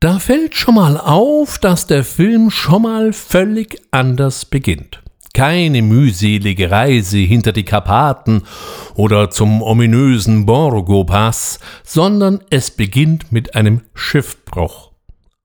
Da 0.00 0.18
fällt 0.18 0.56
schon 0.56 0.74
mal 0.76 0.96
auf, 0.96 1.58
dass 1.58 1.86
der 1.86 2.04
Film 2.04 2.50
schon 2.50 2.82
mal 2.82 3.12
völlig 3.12 3.80
anders 3.90 4.46
beginnt. 4.46 5.02
Keine 5.34 5.82
mühselige 5.82 6.70
Reise 6.70 7.18
hinter 7.18 7.52
die 7.52 7.64
Karpaten 7.64 8.42
oder 8.94 9.30
zum 9.30 9.62
ominösen 9.62 10.46
Borgo-Pass, 10.46 11.60
sondern 11.84 12.40
es 12.50 12.70
beginnt 12.70 13.30
mit 13.30 13.54
einem 13.54 13.82
Schiffbruch. 13.94 14.90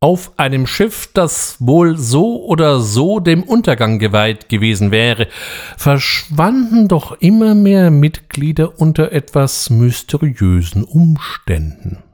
Auf 0.01 0.33
einem 0.37 0.67
Schiff, 0.67 1.09
das 1.13 1.57
wohl 1.59 1.97
so 1.97 2.45
oder 2.45 2.79
so 2.79 3.19
dem 3.19 3.41
Untergang 3.43 3.97
geweiht 3.97 4.49
gewesen 4.49 4.91
wäre, 4.91 5.27
verschwanden 5.77 6.87
doch 6.87 7.13
immer 7.21 7.55
mehr 7.55 7.89
Mitglieder 7.89 8.79
unter 8.79 9.11
etwas 9.11 9.69
mysteriösen 9.69 10.83
Umständen. 10.83 12.04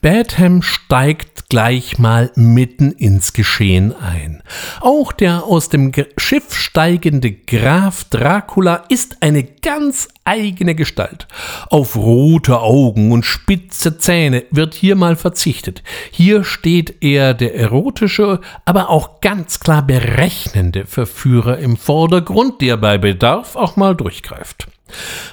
Badham 0.00 0.62
steigt 0.62 1.48
gleich 1.48 1.98
mal 1.98 2.30
mitten 2.34 2.92
ins 2.92 3.32
Geschehen 3.32 3.94
ein. 3.94 4.42
Auch 4.80 5.12
der 5.12 5.44
aus 5.44 5.68
dem 5.68 5.92
Schiff 6.16 6.54
steigende 6.54 7.32
Graf 7.32 8.04
Dracula 8.04 8.84
ist 8.88 9.22
eine 9.22 9.44
ganz 9.44 10.08
eigene 10.24 10.74
Gestalt. 10.74 11.26
Auf 11.70 11.96
rote 11.96 12.60
Augen 12.60 13.12
und 13.12 13.24
spitze 13.24 13.98
Zähne 13.98 14.44
wird 14.50 14.74
hier 14.74 14.94
mal 14.94 15.16
verzichtet. 15.16 15.82
Hier 16.10 16.44
steht 16.44 17.02
eher 17.02 17.34
der 17.34 17.54
erotische, 17.54 18.40
aber 18.64 18.90
auch 18.90 19.20
ganz 19.20 19.58
klar 19.60 19.82
berechnende 19.82 20.86
Verführer 20.86 21.58
im 21.58 21.76
Vordergrund, 21.76 22.60
der 22.60 22.76
bei 22.76 22.98
Bedarf 22.98 23.56
auch 23.56 23.76
mal 23.76 23.96
durchgreift. 23.96 24.68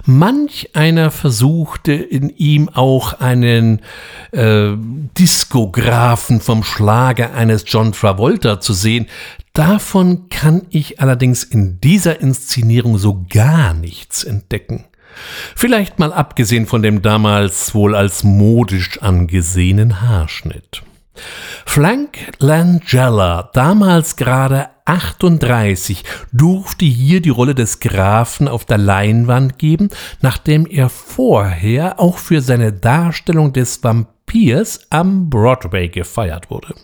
Manch 0.06 0.70
einer 0.74 1.12
versuchte 1.12 1.94
in 1.94 2.30
ihm 2.30 2.70
auch 2.70 3.14
einen 3.14 3.82
äh, 4.32 4.72
Diskographen 5.18 6.42
vom 6.42 6.64
Schlager 6.64 7.34
eines 7.34 7.64
John 7.68 7.92
Travolta 7.92 8.60
zu 8.60 8.74
sehen. 8.74 9.08
Davon 9.54 10.30
kann 10.30 10.64
ich 10.70 11.00
allerdings 11.00 11.44
in 11.44 11.80
dieser 11.80 12.20
Inszenierung 12.20 12.98
so 12.98 13.26
gar 13.30 13.74
nichts 13.74 14.24
entdecken. 14.24 14.86
Vielleicht 15.56 15.98
mal 15.98 16.12
abgesehen 16.12 16.66
von 16.68 16.82
dem 16.82 17.02
damals 17.02 17.74
wohl 17.74 17.96
als 17.96 18.24
modisch 18.24 19.02
angesehenen 19.02 20.02
Haarschnitt. 20.02 20.84
Frank 21.66 22.18
Langella, 22.40 23.50
damals 23.54 24.18
gerade 24.18 24.68
38, 24.86 26.04
durfte 26.32 26.86
hier 26.86 27.22
die 27.22 27.30
Rolle 27.30 27.56
des 27.56 27.80
Grafen 27.80 28.48
auf 28.48 28.66
der 28.66 28.78
Leinwand 28.78 29.58
geben, 29.58 29.90
nachdem 30.22 30.68
er 30.68 30.90
vorher 30.90 32.00
auch 32.00 32.20
für 32.20 32.42
seine 32.42 32.72
Darstellung 32.72 33.52
des 33.52 33.84
Vampirs 33.84 34.82
am 34.92 35.30
Broadway 35.30 35.90
gefeiert 35.90 36.52
wurde. 36.52 36.76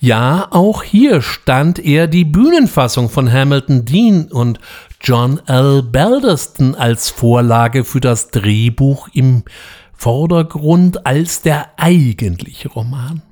Ja, 0.00 0.48
auch 0.50 0.82
hier 0.82 1.22
stand 1.22 1.78
er 1.78 2.06
die 2.06 2.24
Bühnenfassung 2.24 3.08
von 3.10 3.30
Hamilton 3.30 3.84
Dean 3.84 4.28
und 4.30 4.58
John 5.00 5.40
L. 5.46 5.82
Balderston 5.82 6.74
als 6.74 7.10
Vorlage 7.10 7.84
für 7.84 8.00
das 8.00 8.28
Drehbuch 8.30 9.08
im 9.12 9.44
Vordergrund 9.92 11.06
als 11.06 11.42
der 11.42 11.70
eigentliche 11.76 12.68
Roman. 12.68 13.22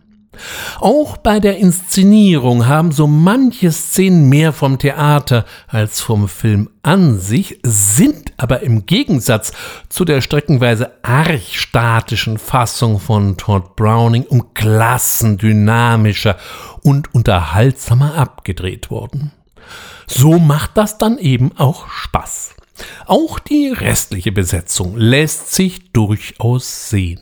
Auch 0.81 1.17
bei 1.17 1.41
der 1.41 1.59
Inszenierung 1.59 2.67
haben 2.67 2.93
so 2.93 3.07
manche 3.07 3.73
Szenen 3.73 4.29
mehr 4.29 4.53
vom 4.53 4.79
Theater 4.79 5.45
als 5.69 6.01
vom 6.01 6.29
Film 6.29 6.71
an 6.83 7.19
sich, 7.19 7.59
sind 7.63 8.33
aber 8.37 8.61
im 8.63 8.87
Gegensatz 8.87 9.53
zu 9.89 10.05
der 10.05 10.21
streckenweise 10.21 10.93
archstatischen 11.03 12.39
Fassung 12.39 13.01
von 13.01 13.37
Todd 13.37 13.77
Browning 13.77 14.25
um 14.25 14.55
Klassen 14.55 15.39
dynamischer 15.39 16.37
und 16.83 17.15
unterhaltsamer 17.15 18.15
abgedreht 18.15 18.91
worden. 18.91 19.33
So 20.07 20.39
macht 20.39 20.77
das 20.77 20.99
dann 20.99 21.19
eben 21.19 21.53
auch 21.57 21.89
Spaß. 21.89 22.56
Auch 23.07 23.39
die 23.39 23.69
restliche 23.69 24.33
Besetzung 24.33 24.97
lässt 24.97 25.55
sich 25.55 25.93
durchaus 25.93 26.91
sehen. 26.91 27.21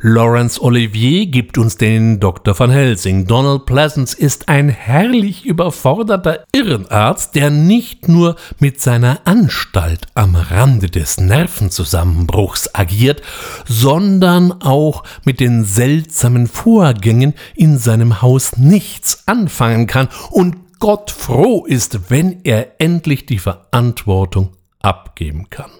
Laurence 0.00 0.60
Olivier 0.60 1.26
gibt 1.26 1.58
uns 1.58 1.76
den 1.76 2.20
Dr. 2.20 2.58
van 2.58 2.70
Helsing. 2.70 3.26
Donald 3.26 3.66
Pleasance 3.66 4.16
ist 4.16 4.48
ein 4.48 4.68
herrlich 4.68 5.44
überforderter 5.44 6.44
Irrenarzt, 6.54 7.34
der 7.34 7.50
nicht 7.50 8.08
nur 8.08 8.36
mit 8.58 8.80
seiner 8.80 9.20
Anstalt 9.24 10.06
am 10.14 10.34
Rande 10.36 10.90
des 10.90 11.18
Nervenzusammenbruchs 11.18 12.74
agiert, 12.74 13.22
sondern 13.66 14.52
auch 14.62 15.04
mit 15.24 15.40
den 15.40 15.64
seltsamen 15.64 16.46
Vorgängen 16.46 17.34
in 17.54 17.78
seinem 17.78 18.22
Haus 18.22 18.56
nichts 18.56 19.26
anfangen 19.26 19.86
kann 19.86 20.08
und 20.30 20.56
Gott 20.78 21.12
froh 21.12 21.64
ist, 21.64 22.10
wenn 22.10 22.40
er 22.42 22.80
endlich 22.80 23.24
die 23.24 23.38
Verantwortung 23.38 24.50
abgeben 24.82 25.48
kann. 25.50 25.70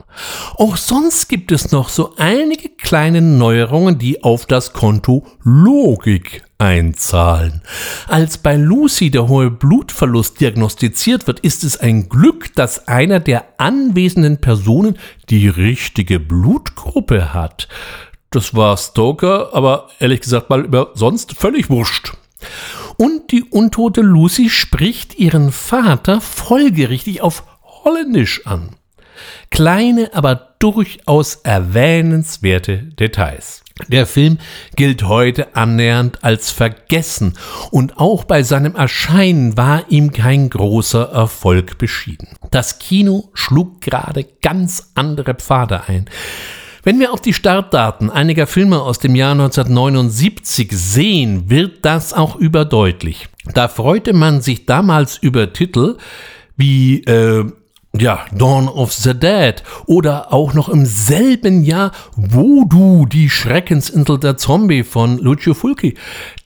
Auch 0.57 0.77
sonst 0.77 1.29
gibt 1.29 1.53
es 1.53 1.73
noch 1.73 1.89
so 1.89 2.15
einige 2.17 2.69
kleine 2.69 3.21
Neuerungen, 3.21 3.99
die 3.99 4.23
auf 4.23 4.47
das 4.47 4.73
Konto 4.73 5.27
Logik 5.43 6.45
einzahlen. 6.59 7.63
Als 8.07 8.39
bei 8.39 8.57
Lucy 8.57 9.11
der 9.11 9.29
hohe 9.29 9.51
Blutverlust 9.51 10.41
diagnostiziert 10.41 11.27
wird, 11.27 11.41
ist 11.41 11.65
es 11.65 11.77
ein 11.77 12.09
Glück, 12.09 12.55
dass 12.55 12.87
einer 12.87 13.19
der 13.19 13.45
anwesenden 13.59 14.41
Personen 14.41 14.99
die 15.29 15.49
richtige 15.49 16.21
Blutgruppe 16.21 17.35
hat. 17.35 17.69
Das 18.31 18.55
war 18.55 18.77
Stoker, 18.77 19.51
aber 19.53 19.89
ehrlich 19.99 20.21
gesagt 20.21 20.51
mal 20.51 20.65
über 20.65 20.93
sonst 20.95 21.35
völlig 21.35 21.69
wurscht. 21.69 22.15
Und 22.97 23.33
die 23.33 23.43
untote 23.43 24.01
Lucy 24.01 24.49
spricht 24.49 25.19
ihren 25.19 25.53
Vater 25.53 26.21
folgerichtig 26.21 27.21
auf 27.23 27.45
Holländisch 27.85 28.47
an. 28.47 28.77
Kleine, 29.51 30.11
aber 30.15 30.55
durchaus 30.59 31.37
erwähnenswerte 31.37 32.79
Details. 32.79 33.63
Der 33.89 34.07
Film 34.07 34.39
gilt 34.77 35.03
heute 35.05 35.57
annähernd 35.57 36.23
als 36.23 36.51
vergessen 36.51 37.35
und 37.71 37.99
auch 37.99 38.25
bei 38.25 38.43
seinem 38.43 38.77
Erscheinen 38.77 39.57
war 39.57 39.85
ihm 39.89 40.13
kein 40.13 40.51
großer 40.51 41.11
Erfolg 41.11 41.79
beschieden. 41.79 42.29
Das 42.51 42.79
Kino 42.79 43.31
schlug 43.35 43.81
gerade 43.81 44.27
ganz 44.43 44.93
andere 44.95 45.35
Pfade 45.35 45.89
ein. 45.89 46.09
Wenn 46.85 46.99
wir 46.99 47.13
auf 47.13 47.21
die 47.21 47.33
Startdaten 47.33 48.11
einiger 48.11 48.47
Filme 48.47 48.83
aus 48.83 48.99
dem 48.99 49.15
Jahr 49.15 49.33
1979 49.33 50.69
sehen, 50.73 51.49
wird 51.49 51.85
das 51.85 52.13
auch 52.13 52.35
überdeutlich. 52.35 53.29
Da 53.55 53.69
freute 53.69 54.13
man 54.13 54.41
sich 54.41 54.67
damals 54.67 55.17
über 55.17 55.53
Titel 55.53 55.97
wie 56.57 57.05
äh, 57.05 57.45
ja, 57.99 58.25
Dawn 58.33 58.69
of 58.69 58.93
the 58.93 59.13
Dead 59.13 59.63
oder 59.87 60.33
auch 60.33 60.55
noch 60.55 60.69
im 60.69 60.87
selben 60.87 61.63
Jahr 61.63 61.93
Voodoo, 62.17 63.05
die 63.07 63.29
Schreckensinsel 63.29 64.19
der 64.19 64.39
Zombie 64.39 64.83
von 64.83 65.19
Lucio 65.19 65.53
Fulci. 65.53 65.95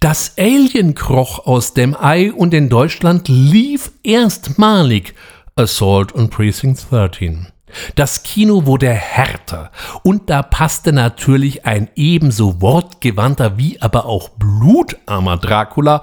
Das 0.01 0.35
Alien 0.39 0.95
kroch 0.95 1.47
aus 1.47 1.73
dem 1.73 1.97
Ei 1.97 2.33
und 2.33 2.53
in 2.53 2.69
Deutschland 2.69 3.29
lief 3.29 3.93
erstmalig 4.03 5.15
Assault 5.55 6.15
on 6.15 6.31
Precinct 6.31 6.91
13. 6.91 7.47
Das 7.95 8.23
Kino 8.23 8.67
wurde 8.67 8.91
härter 8.91 9.71
und 10.03 10.31
da 10.31 10.43
passte 10.43 10.93
natürlich 10.93 11.67
ein 11.67 11.89
ebenso 11.95 12.61
wortgewandter 12.61 13.59
wie 13.59 13.81
aber 13.81 14.07
auch 14.07 14.31
blutarmer 14.31 15.37
Dracula 15.37 16.03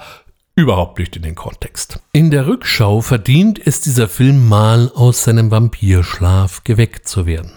überhaupt 0.55 0.99
nicht 0.99 1.15
in 1.15 1.23
den 1.23 1.35
Kontext. 1.35 1.99
In 2.11 2.29
der 2.31 2.47
Rückschau 2.47 3.01
verdient 3.01 3.59
es 3.65 3.81
dieser 3.81 4.07
Film 4.07 4.47
mal 4.47 4.91
aus 4.93 5.23
seinem 5.23 5.51
Vampirschlaf 5.51 6.63
geweckt 6.63 7.07
zu 7.07 7.25
werden. 7.25 7.51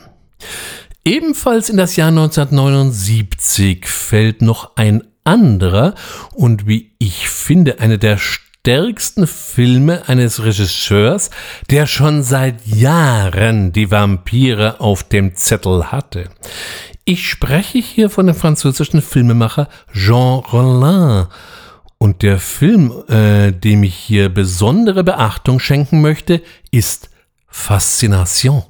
Ebenfalls 1.04 1.70
in 1.70 1.76
das 1.76 1.96
Jahr 1.96 2.08
1979 2.08 3.86
fällt 3.86 4.42
noch 4.42 4.76
ein 4.76 5.04
anderer 5.24 5.94
und 6.34 6.66
wie 6.66 6.92
ich 6.98 7.28
finde 7.28 7.80
eine 7.80 7.98
der 7.98 8.18
stärksten 8.18 9.26
Filme 9.28 10.08
eines 10.08 10.42
Regisseurs, 10.42 11.30
der 11.70 11.86
schon 11.86 12.24
seit 12.24 12.66
Jahren 12.66 13.72
die 13.72 13.90
Vampire 13.90 14.80
auf 14.80 15.04
dem 15.04 15.36
Zettel 15.36 15.92
hatte. 15.92 16.30
Ich 17.04 17.28
spreche 17.28 17.78
hier 17.78 18.10
von 18.10 18.26
dem 18.26 18.34
französischen 18.34 19.02
Filmemacher 19.02 19.68
Jean 19.92 20.40
Rollin, 20.40 21.26
und 21.98 22.22
der 22.22 22.38
Film, 22.38 22.92
äh, 23.08 23.52
dem 23.52 23.82
ich 23.82 23.94
hier 23.94 24.28
besondere 24.28 25.02
Beachtung 25.04 25.58
schenken 25.60 26.00
möchte, 26.00 26.42
ist 26.70 27.10
Faszination. 27.48 28.64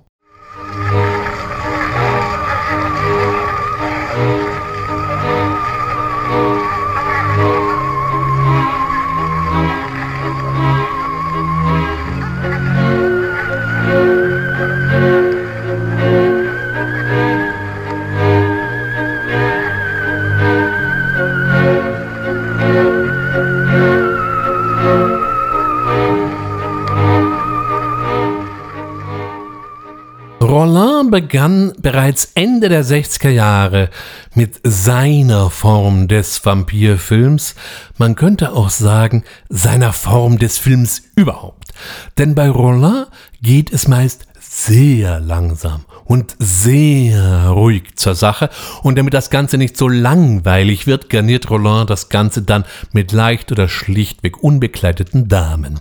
Begann 31.17 31.73
bereits 31.79 32.33
Ende 32.35 32.69
der 32.69 32.85
60er 32.85 33.31
Jahre 33.31 33.89
mit 34.35 34.61
seiner 34.65 35.49
Form 35.49 36.09
des 36.09 36.45
Vampirfilms, 36.45 37.55
man 37.97 38.17
könnte 38.17 38.53
auch 38.53 38.69
sagen 38.69 39.25
seiner 39.49 39.95
Form 39.95 40.39
des 40.39 40.59
Films 40.59 41.05
überhaupt. 41.17 41.73
Denn 42.19 42.35
bei 42.35 42.51
Rollin 42.51 43.07
geht 43.41 43.73
es 43.73 43.89
meist 43.89 44.27
sehr 44.39 45.19
langsam 45.19 45.87
und 46.05 46.37
sehr 46.39 47.49
ruhig 47.49 47.97
zur 47.97 48.15
Sache. 48.15 48.51
Und 48.83 48.99
damit 48.99 49.15
das 49.15 49.31
Ganze 49.31 49.57
nicht 49.57 49.79
so 49.79 49.89
langweilig 49.89 50.87
wird, 50.87 51.09
garniert 51.09 51.49
Roland 51.49 51.89
das 51.89 52.11
Ganze 52.11 52.43
dann 52.43 52.67
mit 52.93 53.11
leicht 53.13 53.51
oder 53.53 53.69
schlichtweg 53.69 54.43
unbekleideten 54.43 55.29
Damen. 55.29 55.81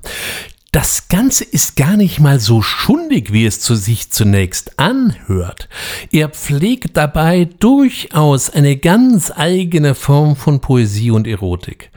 Das 0.75 1.07
Ganze 1.07 1.45
ist 1.45 1.77
gar 1.77 1.95
nicht 1.95 2.19
mal 2.19 2.41
so 2.41 2.61
schundig, 2.61 3.31
wie 3.31 3.45
es 3.45 3.61
zu 3.61 3.75
sich 3.75 4.11
zunächst 4.11 4.77
anhört. 4.77 5.69
Er 6.11 6.27
pflegt 6.27 6.97
dabei 6.97 7.47
durchaus 7.61 8.49
eine 8.49 8.75
ganz 8.75 9.31
eigene 9.33 9.95
Form 9.95 10.35
von 10.35 10.59
Poesie 10.59 11.11
und 11.11 11.27
Erotik. 11.27 11.91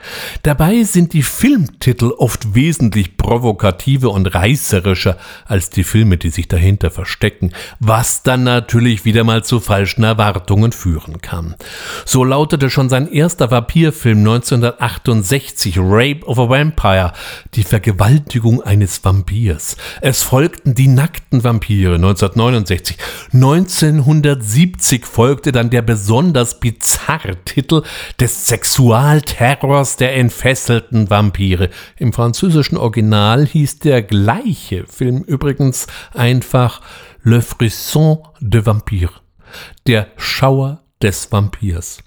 Dabei 0.45 0.85
sind 0.85 1.13
die 1.13 1.25
Filmtitel 1.25 2.13
oft 2.17 2.55
wesentlich 2.55 3.17
provokativer 3.17 4.13
und 4.13 4.33
reißerischer 4.33 5.19
als 5.45 5.71
die 5.71 5.83
Filme, 5.83 6.17
die 6.17 6.31
sich 6.31 6.47
dahinter 6.47 6.93
verstecken, 6.93 7.55
was 7.81 8.23
dann 8.23 8.45
natürlich 8.45 9.05
wieder 9.05 9.25
mal 9.25 9.43
zu 9.43 9.59
falschen 9.59 10.05
Erwartungen 10.05 10.71
führen 10.71 11.21
kann. 11.21 11.57
So 12.05 12.23
lautete 12.23 12.71
schon 12.71 12.89
sein 12.89 13.11
erster 13.11 13.51
Vampirfilm 13.51 14.19
1968 14.19 15.79
Rape 15.81 16.25
of 16.25 16.39
a 16.39 16.49
Vampire, 16.49 17.13
die 17.55 17.65
Vergewaltigung 17.65 18.63
eines 18.69 19.03
Vampirs. 19.03 19.77
Es 20.03 20.23
folgten 20.23 20.74
die 20.74 20.89
nackten 20.89 21.43
Vampire 21.43 21.95
1969. 21.95 22.99
1970 23.32 25.07
folgte 25.07 25.53
dann 25.53 25.70
der 25.70 25.81
besonders 25.81 26.61
bizarre 26.61 27.43
Titel 27.45 27.82
des 28.20 28.47
Sexualterrors 28.47 29.97
der 29.97 30.16
entfesselten 30.16 31.09
Vampire. 31.09 31.70
Im 31.97 32.12
französischen 32.12 32.77
Original 32.77 33.47
hieß 33.47 33.78
der 33.78 34.03
gleiche 34.03 34.86
Film 34.86 35.23
übrigens 35.23 35.86
einfach 36.12 36.82
Le 37.23 37.40
Frisson 37.40 38.19
de 38.40 38.66
Vampire. 38.66 39.12
Der 39.86 40.09
Schauer 40.19 40.82
des 41.03 41.31
Vampirs. 41.31 41.99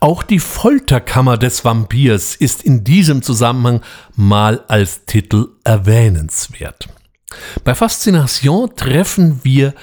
Auch 0.00 0.22
die 0.22 0.38
Folterkammer 0.38 1.36
des 1.36 1.64
Vampirs 1.64 2.36
ist 2.36 2.62
in 2.62 2.84
diesem 2.84 3.22
Zusammenhang 3.22 3.82
mal 4.14 4.64
als 4.68 5.04
Titel 5.06 5.48
erwähnenswert. 5.64 6.88
Bei 7.64 7.74
Faszination 7.74 8.74
treffen 8.74 9.40
wir 9.42 9.74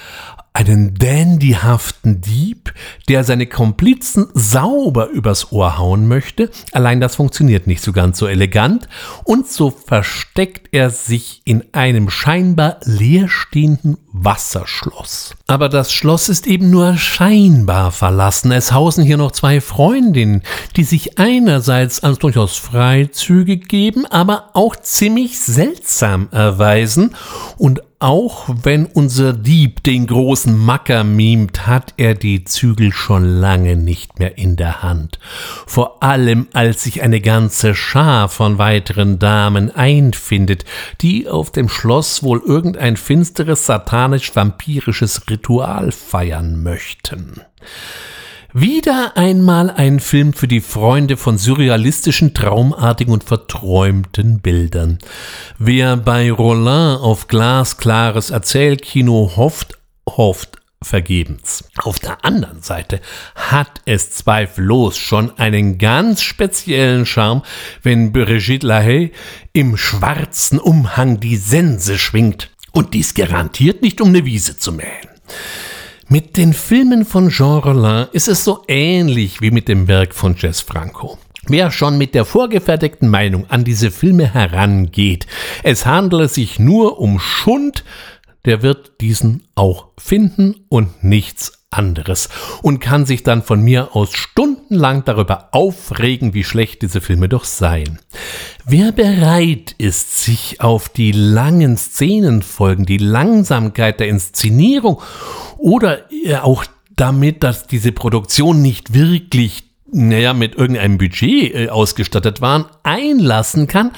einen 0.55 0.93
dandyhaften 0.93 2.21
Dieb, 2.21 2.73
der 3.09 3.25
seine 3.25 3.45
Komplizen 3.45 4.27
sauber 4.33 5.09
übers 5.09 5.51
Ohr 5.51 5.77
hauen 5.77 6.07
möchte. 6.07 6.49
Allein 6.71 7.01
das 7.01 7.17
funktioniert 7.17 7.67
nicht 7.67 7.83
so 7.83 7.91
ganz 7.91 8.17
so 8.17 8.25
elegant. 8.25 8.87
Und 9.25 9.49
so 9.49 9.69
versteckt 9.69 10.69
er 10.71 10.91
sich 10.91 11.41
in 11.43 11.65
einem 11.73 12.09
scheinbar 12.09 12.77
leerstehenden 12.85 13.97
Wasserschloss. 14.13 15.35
Aber 15.45 15.67
das 15.67 15.91
Schloss 15.91 16.29
ist 16.29 16.47
eben 16.47 16.69
nur 16.69 16.95
scheinbar 16.95 17.91
verlassen. 17.91 18.53
Es 18.53 18.71
hausen 18.71 19.03
hier 19.03 19.17
noch 19.17 19.33
zwei 19.33 19.59
Freundinnen, 19.59 20.41
die 20.77 20.85
sich 20.85 21.19
einerseits 21.19 22.01
als 22.01 22.19
durchaus 22.19 22.55
freizügig 22.55 23.67
geben, 23.67 24.05
aber 24.05 24.51
auch 24.53 24.77
ziemlich 24.77 25.37
seltsam 25.37 26.29
erweisen 26.31 27.13
und 27.57 27.81
auch 27.99 28.49
wenn 28.63 28.85
unser 28.85 29.33
Dieb 29.33 29.83
den 29.83 30.07
großen 30.07 30.57
Macker 30.57 31.03
mimt, 31.03 31.65
hat 31.65 31.93
er 31.97 32.13
die 32.13 32.43
Zügel 32.43 32.91
schon 32.91 33.23
lange 33.23 33.75
nicht 33.75 34.19
mehr 34.19 34.37
in 34.37 34.55
der 34.55 34.83
Hand. 34.83 35.19
Vor 35.65 36.03
allem, 36.03 36.47
als 36.53 36.83
sich 36.83 37.01
eine 37.01 37.21
ganze 37.21 37.73
Schar 37.73 38.29
von 38.29 38.57
weiteren 38.57 39.19
Damen 39.19 39.73
einfindet, 39.75 40.65
die 41.01 41.27
auf 41.29 41.51
dem 41.51 41.69
Schloss 41.69 42.21
wohl 42.21 42.41
irgendein 42.45 42.97
finsteres 42.97 43.65
satanisch-vampirisches 43.65 45.29
Ritual 45.29 45.91
feiern 45.91 46.61
möchten. 46.61 47.41
Wieder 48.57 49.17
einmal 49.17 49.69
ein 49.69 49.99
Film 49.99 50.31
für 50.31 50.47
die 50.47 50.61
Freunde 50.61 51.17
von 51.17 51.37
surrealistischen, 51.37 52.33
traumartigen 52.33 53.13
und 53.13 53.25
verträumten 53.25 54.39
Bildern. 54.39 54.99
Wer 55.59 55.97
bei 55.97 56.31
Rollin 56.31 56.95
auf 56.97 57.27
glasklares 57.27 58.29
Erzählkino 58.29 59.33
hofft, 59.35 59.77
hofft 60.07 60.59
vergebens. 60.81 61.65
Auf 61.83 61.99
der 61.99 62.23
anderen 62.23 62.61
Seite 62.61 63.01
hat 63.35 63.81
es 63.83 64.11
zweifellos 64.11 64.97
schon 64.97 65.37
einen 65.37 65.77
ganz 65.77 66.21
speziellen 66.21 67.05
Charme, 67.05 67.41
wenn 67.83 68.13
Brigitte 68.13 68.67
Lahaye 68.67 69.11
im 69.51 69.75
schwarzen 69.75 70.59
Umhang 70.59 71.19
die 71.19 71.35
Sense 71.35 71.97
schwingt. 71.97 72.51
Und 72.71 72.93
dies 72.93 73.15
garantiert 73.15 73.81
nicht, 73.81 73.99
um 73.99 74.07
eine 74.07 74.23
Wiese 74.23 74.55
zu 74.55 74.71
mähen. 74.71 75.09
Mit 76.07 76.37
den 76.37 76.53
Filmen 76.53 77.03
von 77.03 77.29
Jean 77.29 77.57
Rollin 77.57 78.05
ist 78.11 78.27
es 78.27 78.43
so 78.43 78.63
ähnlich 78.67 79.41
wie 79.41 79.49
mit 79.49 79.67
dem 79.67 79.87
Werk 79.87 80.13
von 80.13 80.35
Jess 80.37 80.61
Franco. 80.61 81.17
Wer 81.47 81.71
schon 81.71 81.97
mit 81.97 82.13
der 82.13 82.25
vorgefertigten 82.25 83.09
Meinung 83.09 83.49
an 83.49 83.63
diese 83.63 83.89
Filme 83.89 84.31
herangeht, 84.31 85.25
es 85.63 85.87
handele 85.87 86.27
sich 86.27 86.59
nur 86.59 86.99
um 86.99 87.19
Schund, 87.19 87.83
der 88.45 88.61
wird 88.61 89.01
diesen 89.01 89.47
auch 89.55 89.87
finden 89.97 90.67
und 90.69 91.03
nichts 91.03 91.64
anderes 91.77 92.29
und 92.61 92.79
kann 92.79 93.05
sich 93.05 93.23
dann 93.23 93.43
von 93.43 93.61
mir 93.61 93.95
aus 93.95 94.13
stundenlang 94.13 95.03
darüber 95.05 95.49
aufregen, 95.51 96.33
wie 96.33 96.43
schlecht 96.43 96.81
diese 96.81 97.01
Filme 97.01 97.29
doch 97.29 97.43
seien. 97.43 97.99
Wer 98.65 98.91
bereit 98.91 99.75
ist, 99.77 100.21
sich 100.21 100.61
auf 100.61 100.89
die 100.89 101.11
langen 101.11 101.77
Szenenfolgen, 101.77 102.85
die 102.85 102.97
Langsamkeit 102.97 103.99
der 103.99 104.07
Inszenierung 104.07 105.01
oder 105.57 106.05
auch 106.41 106.65
damit, 106.95 107.43
dass 107.43 107.67
diese 107.67 107.91
Produktion 107.91 108.61
nicht 108.61 108.93
wirklich 108.93 109.65
naja, 109.91 110.33
mit 110.33 110.55
irgendeinem 110.55 110.97
Budget 110.97 111.53
äh, 111.53 111.69
ausgestattet 111.69 112.41
waren, 112.41 112.65
einlassen 112.83 113.67
kann, 113.67 113.91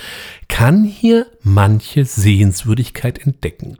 kann 0.47 0.83
hier 0.83 1.27
manche 1.43 2.05
Sehenswürdigkeit 2.05 3.19
entdecken. 3.19 3.77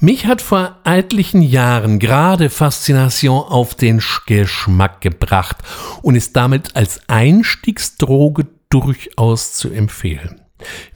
Mich 0.00 0.26
hat 0.26 0.42
vor 0.42 0.76
etlichen 0.84 1.42
Jahren 1.42 1.98
gerade 1.98 2.50
Faszination 2.50 3.44
auf 3.44 3.74
den 3.74 4.02
Geschmack 4.26 5.00
gebracht 5.00 5.58
und 6.02 6.14
ist 6.14 6.36
damit 6.36 6.76
als 6.76 7.00
Einstiegsdroge 7.08 8.46
durchaus 8.68 9.54
zu 9.54 9.70
empfehlen. 9.70 10.40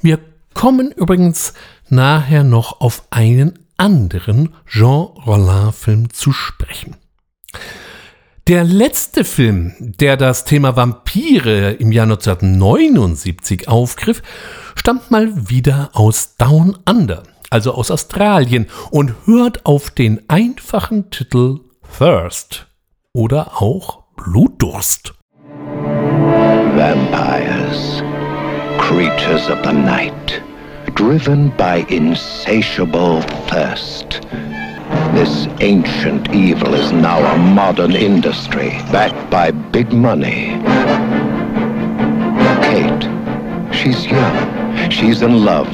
Wir 0.02 0.18
kommen 0.54 0.90
übrigens 0.90 1.54
nachher 1.88 2.44
noch 2.44 2.80
auf 2.80 3.04
einen 3.10 3.58
anderen 3.76 4.50
Jean 4.66 5.06
Rollin-Film 5.26 6.12
zu 6.12 6.32
sprechen. 6.32 6.96
Der 8.50 8.64
letzte 8.64 9.22
Film, 9.22 9.76
der 9.78 10.16
das 10.16 10.42
Thema 10.44 10.74
Vampire 10.74 11.70
im 11.70 11.92
Jahr 11.92 12.06
1979 12.06 13.68
aufgriff, 13.68 14.24
stammt 14.74 15.12
mal 15.12 15.48
wieder 15.48 15.90
aus 15.92 16.34
Down 16.36 16.76
Under, 16.84 17.22
also 17.50 17.72
aus 17.72 17.92
Australien, 17.92 18.66
und 18.90 19.14
hört 19.24 19.64
auf 19.66 19.90
den 19.90 20.28
einfachen 20.28 21.10
Titel 21.10 21.60
Thirst 21.96 22.66
oder 23.12 23.62
auch 23.62 24.02
Blutdurst. 24.16 25.14
Vampires, 26.74 28.02
creatures 28.80 29.48
of 29.48 29.58
the 29.62 29.72
night, 29.72 30.42
driven 30.96 31.52
by 31.56 31.84
insatiable 31.88 33.24
thirst. 33.48 34.20
This 35.14 35.48
ancient 35.60 36.34
evil 36.34 36.74
is 36.74 36.92
now 36.92 37.18
a 37.34 37.38
modern 37.38 37.92
industry 37.92 38.70
backed 38.90 39.30
by 39.30 39.50
big 39.50 39.92
money. 39.92 40.58
Kate, 42.62 43.04
she's 43.72 44.06
young. 44.06 44.90
She's 44.90 45.22
in 45.22 45.44
love. 45.44 45.68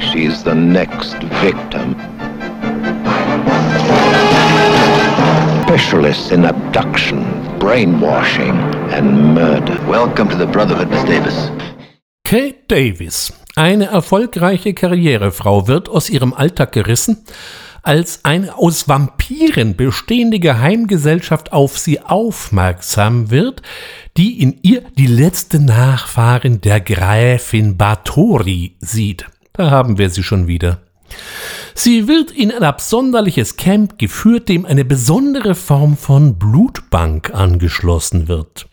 She's 0.00 0.42
the 0.42 0.54
next 0.54 1.16
victim. 1.42 1.94
Specialists 5.64 6.30
in 6.30 6.44
abduction, 6.44 7.24
brainwashing, 7.58 8.56
and 8.92 9.34
murder. 9.34 9.78
Welcome 9.86 10.28
to 10.28 10.36
the 10.36 10.46
Brotherhood, 10.46 10.88
Miss 10.90 11.04
Davis. 11.04 11.50
Kate 12.24 12.68
Davis, 12.68 13.32
eine 13.56 13.86
erfolgreiche 13.86 14.72
Karrierefrau, 14.72 15.68
wird 15.68 15.88
aus 15.88 16.08
ihrem 16.08 16.32
Alltag 16.32 16.72
gerissen 16.72 17.24
als 17.84 18.24
eine 18.24 18.56
aus 18.56 18.88
Vampiren 18.88 19.76
bestehende 19.76 20.40
Geheimgesellschaft 20.40 21.52
auf 21.52 21.78
sie 21.78 22.00
aufmerksam 22.00 23.30
wird, 23.30 23.62
die 24.16 24.40
in 24.40 24.58
ihr 24.62 24.82
die 24.96 25.06
letzte 25.06 25.60
Nachfahrin 25.60 26.60
der 26.60 26.80
Gräfin 26.80 27.76
Bathory 27.76 28.76
sieht. 28.80 29.26
Da 29.52 29.70
haben 29.70 29.98
wir 29.98 30.10
sie 30.10 30.22
schon 30.22 30.46
wieder. 30.46 30.80
Sie 31.74 32.08
wird 32.08 32.30
in 32.30 32.50
ein 32.50 32.62
absonderliches 32.62 33.56
Camp 33.56 33.98
geführt, 33.98 34.48
dem 34.48 34.64
eine 34.64 34.84
besondere 34.84 35.54
Form 35.54 35.96
von 35.96 36.38
Blutbank 36.38 37.34
angeschlossen 37.34 38.28
wird. 38.28 38.66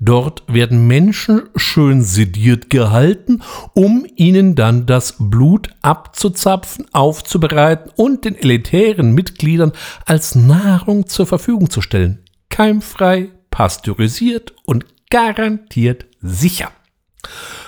Dort 0.00 0.42
werden 0.48 0.86
Menschen 0.86 1.42
schön 1.56 2.02
sediert 2.02 2.70
gehalten, 2.70 3.42
um 3.74 4.06
ihnen 4.16 4.54
dann 4.54 4.86
das 4.86 5.16
Blut 5.18 5.70
abzuzapfen, 5.82 6.86
aufzubereiten 6.92 7.92
und 7.96 8.24
den 8.24 8.36
elitären 8.36 9.12
Mitgliedern 9.12 9.72
als 10.06 10.34
Nahrung 10.34 11.06
zur 11.06 11.26
Verfügung 11.26 11.70
zu 11.70 11.80
stellen. 11.80 12.24
Keimfrei, 12.48 13.30
pasteurisiert 13.50 14.54
und 14.64 14.84
garantiert 15.10 16.06
sicher. 16.20 16.70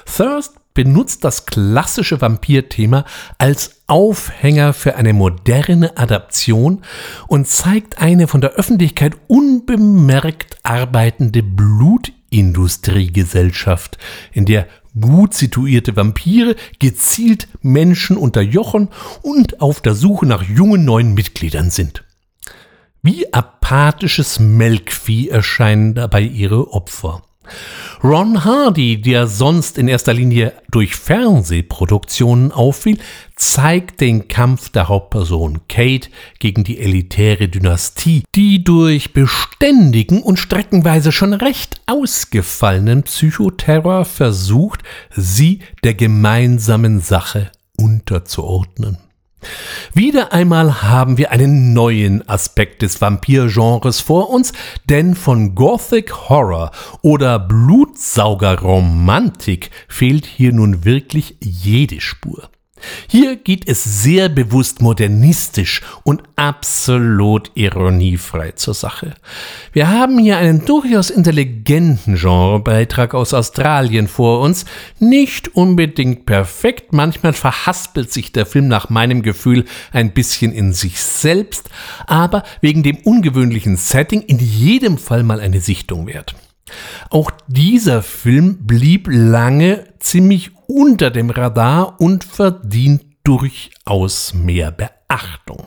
Thirst 0.06 0.54
benutzt 0.74 1.24
das 1.24 1.46
klassische 1.46 2.20
Vampirthema 2.20 3.06
als 3.38 3.80
Aufhänger 3.86 4.72
für 4.72 4.96
eine 4.96 5.12
moderne 5.12 5.96
Adaption 5.96 6.82
und 7.28 7.46
zeigt 7.48 8.02
eine 8.02 8.26
von 8.26 8.40
der 8.40 8.54
Öffentlichkeit 8.54 9.14
unbemerkt 9.28 10.58
arbeitende 10.64 11.44
Blutindustriegesellschaft, 11.44 13.98
in 14.32 14.46
der 14.46 14.66
gut 15.00 15.34
situierte 15.34 15.96
Vampire 15.96 16.54
gezielt 16.78 17.48
Menschen 17.62 18.16
unterjochen 18.16 18.90
und 19.22 19.60
auf 19.60 19.80
der 19.80 19.94
Suche 19.94 20.26
nach 20.26 20.42
jungen 20.42 20.84
neuen 20.84 21.14
Mitgliedern 21.14 21.70
sind. 21.70 22.02
Wie 23.02 23.32
apathisches 23.32 24.40
Melkvieh 24.40 25.28
erscheinen 25.28 25.94
dabei 25.94 26.22
ihre 26.22 26.72
Opfer. 26.72 27.22
Ron 28.04 28.44
Hardy, 28.44 29.00
der 29.00 29.26
sonst 29.26 29.78
in 29.78 29.88
erster 29.88 30.12
Linie 30.12 30.52
durch 30.70 30.94
Fernsehproduktionen 30.94 32.52
auffiel, 32.52 32.98
zeigt 33.34 34.02
den 34.02 34.28
Kampf 34.28 34.68
der 34.68 34.88
Hauptperson 34.88 35.60
Kate 35.70 36.10
gegen 36.38 36.64
die 36.64 36.80
elitäre 36.80 37.48
Dynastie, 37.48 38.24
die 38.34 38.62
durch 38.62 39.14
beständigen 39.14 40.22
und 40.22 40.38
streckenweise 40.38 41.12
schon 41.12 41.32
recht 41.32 41.80
ausgefallenen 41.86 43.04
Psychoterror 43.04 44.04
versucht, 44.04 44.82
sie 45.10 45.60
der 45.82 45.94
gemeinsamen 45.94 47.00
Sache 47.00 47.52
unterzuordnen. 47.78 48.98
Wieder 49.92 50.32
einmal 50.32 50.82
haben 50.82 51.18
wir 51.18 51.30
einen 51.30 51.72
neuen 51.72 52.28
Aspekt 52.28 52.82
des 52.82 53.00
Vampirgenres 53.00 54.00
vor 54.00 54.30
uns, 54.30 54.52
denn 54.88 55.14
von 55.14 55.54
Gothic 55.54 56.28
Horror 56.28 56.72
oder 57.02 57.38
Blutsaugerromantik 57.38 59.70
fehlt 59.88 60.26
hier 60.26 60.52
nun 60.52 60.84
wirklich 60.84 61.36
jede 61.40 62.00
Spur. 62.00 62.50
Hier 63.08 63.36
geht 63.36 63.68
es 63.68 63.84
sehr 64.02 64.28
bewusst 64.28 64.80
modernistisch 64.80 65.82
und 66.02 66.22
absolut 66.36 67.50
ironiefrei 67.54 68.52
zur 68.52 68.74
Sache. 68.74 69.14
Wir 69.72 69.88
haben 69.88 70.18
hier 70.18 70.38
einen 70.38 70.64
durchaus 70.64 71.10
intelligenten 71.10 72.16
Genrebeitrag 72.16 73.14
aus 73.14 73.34
Australien 73.34 74.08
vor 74.08 74.40
uns, 74.40 74.64
nicht 74.98 75.54
unbedingt 75.54 76.26
perfekt, 76.26 76.92
manchmal 76.92 77.32
verhaspelt 77.32 78.12
sich 78.12 78.32
der 78.32 78.46
Film 78.46 78.68
nach 78.68 78.90
meinem 78.90 79.22
Gefühl 79.22 79.64
ein 79.92 80.12
bisschen 80.12 80.52
in 80.52 80.72
sich 80.72 81.02
selbst, 81.02 81.70
aber 82.06 82.42
wegen 82.60 82.82
dem 82.82 82.96
ungewöhnlichen 82.98 83.76
Setting 83.76 84.22
in 84.22 84.38
jedem 84.38 84.98
Fall 84.98 85.22
mal 85.22 85.40
eine 85.40 85.60
Sichtung 85.60 86.06
wert. 86.06 86.34
Auch 87.10 87.30
dieser 87.46 88.02
Film 88.02 88.58
blieb 88.66 89.08
lange 89.10 89.84
ziemlich 90.04 90.50
unter 90.66 91.10
dem 91.10 91.30
Radar 91.30 92.00
und 92.00 92.24
verdient 92.24 93.02
durchaus 93.24 94.34
mehr 94.34 94.70
Beachtung. 94.70 95.64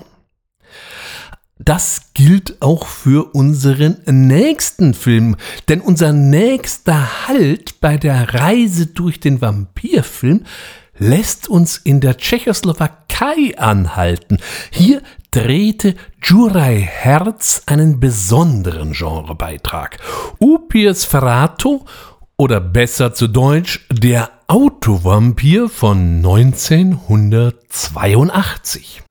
Das 1.59 2.13
gilt 2.13 2.61
auch 2.61 2.85
für 2.85 3.33
unseren 3.33 3.97
nächsten 4.05 4.93
Film, 4.93 5.35
denn 5.69 5.81
unser 5.81 6.13
nächster 6.13 7.27
Halt 7.27 7.81
bei 7.81 7.97
der 7.97 8.33
Reise 8.33 8.85
durch 8.85 9.19
den 9.19 9.41
Vampirfilm 9.41 10.45
lässt 10.99 11.49
uns 11.49 11.77
in 11.77 11.99
der 11.99 12.17
Tschechoslowakei 12.17 13.57
anhalten. 13.57 14.37
Hier 14.71 15.01
drehte 15.31 15.95
Juraj 16.23 16.81
Herz 16.81 17.63
einen 17.65 17.99
besonderen 17.99 18.93
Genrebeitrag. 18.93 19.97
Upirs 20.39 21.05
Ferrato 21.05 21.85
oder 22.37 22.61
besser 22.61 23.13
zu 23.15 23.27
Deutsch 23.27 23.87
der 23.91 24.29
Autovampir 24.45 25.69
von 25.69 26.17
1982. 26.17 29.01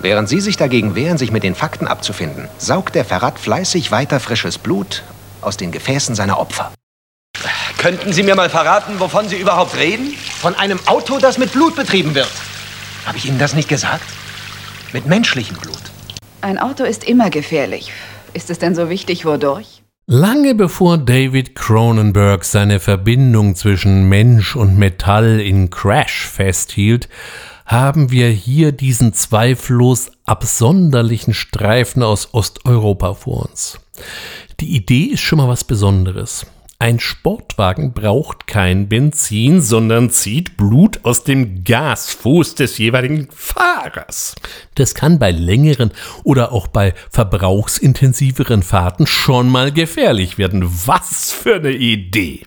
Während 0.00 0.28
Sie 0.28 0.40
sich 0.40 0.56
dagegen 0.56 0.96
wehren, 0.96 1.18
sich 1.18 1.30
mit 1.30 1.44
den 1.44 1.54
Fakten 1.54 1.86
abzufinden, 1.86 2.48
saugt 2.58 2.96
der 2.96 3.04
Verrat 3.04 3.38
fleißig 3.38 3.92
weiter 3.92 4.18
frisches 4.18 4.58
Blut 4.58 5.04
aus 5.40 5.56
den 5.56 5.70
Gefäßen 5.70 6.16
seiner 6.16 6.40
Opfer. 6.40 6.72
Könnten 7.78 8.12
Sie 8.12 8.24
mir 8.24 8.34
mal 8.34 8.50
verraten, 8.50 8.98
wovon 8.98 9.28
Sie 9.28 9.36
überhaupt 9.36 9.76
reden? 9.76 10.12
Von 10.40 10.56
einem 10.56 10.80
Auto, 10.86 11.18
das 11.18 11.38
mit 11.38 11.52
Blut 11.52 11.76
betrieben 11.76 12.16
wird. 12.16 12.32
Habe 13.06 13.18
ich 13.18 13.26
Ihnen 13.26 13.38
das 13.38 13.54
nicht 13.54 13.68
gesagt? 13.68 14.02
Mit 14.92 15.06
menschlichem 15.06 15.58
Blut. 15.58 15.78
Ein 16.40 16.58
Auto 16.58 16.82
ist 16.82 17.04
immer 17.04 17.30
gefährlich. 17.30 17.92
Ist 18.34 18.50
es 18.50 18.58
denn 18.58 18.74
so 18.74 18.90
wichtig, 18.90 19.24
wodurch? 19.24 19.81
Lange 20.06 20.56
bevor 20.56 20.98
David 20.98 21.54
Cronenberg 21.54 22.44
seine 22.44 22.80
Verbindung 22.80 23.54
zwischen 23.54 24.08
Mensch 24.08 24.56
und 24.56 24.76
Metall 24.76 25.38
in 25.38 25.70
Crash 25.70 26.26
festhielt, 26.26 27.08
haben 27.66 28.10
wir 28.10 28.28
hier 28.28 28.72
diesen 28.72 29.12
zweifellos 29.12 30.10
absonderlichen 30.24 31.34
Streifen 31.34 32.02
aus 32.02 32.34
Osteuropa 32.34 33.14
vor 33.14 33.48
uns. 33.48 33.78
Die 34.58 34.74
Idee 34.74 35.04
ist 35.04 35.20
schon 35.20 35.38
mal 35.38 35.46
was 35.46 35.62
Besonderes. 35.62 36.46
Ein 36.82 36.98
Sportwagen 36.98 37.92
braucht 37.92 38.48
kein 38.48 38.88
Benzin, 38.88 39.60
sondern 39.60 40.10
zieht 40.10 40.56
Blut 40.56 41.04
aus 41.04 41.22
dem 41.22 41.62
Gasfuß 41.62 42.56
des 42.56 42.76
jeweiligen 42.76 43.28
Fahrers. 43.30 44.34
Das 44.74 44.96
kann 44.96 45.20
bei 45.20 45.30
längeren 45.30 45.92
oder 46.24 46.50
auch 46.50 46.66
bei 46.66 46.92
verbrauchsintensiveren 47.08 48.64
Fahrten 48.64 49.06
schon 49.06 49.48
mal 49.48 49.70
gefährlich 49.70 50.38
werden. 50.38 50.68
Was 50.86 51.30
für 51.30 51.54
eine 51.54 51.70
Idee! 51.70 52.46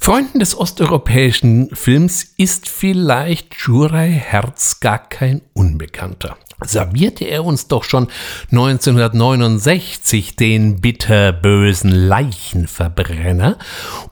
Freunden 0.00 0.38
des 0.38 0.56
osteuropäischen 0.56 1.68
Films 1.74 2.32
ist 2.38 2.66
vielleicht 2.66 3.56
Juraj 3.56 4.08
Herz 4.08 4.80
gar 4.80 5.06
kein 5.06 5.42
Unbekannter 5.52 6.38
servierte 6.64 7.24
er 7.24 7.44
uns 7.44 7.68
doch 7.68 7.84
schon 7.84 8.08
1969 8.50 10.36
den 10.36 10.80
bitterbösen 10.80 11.90
Leichenverbrenner 11.90 13.58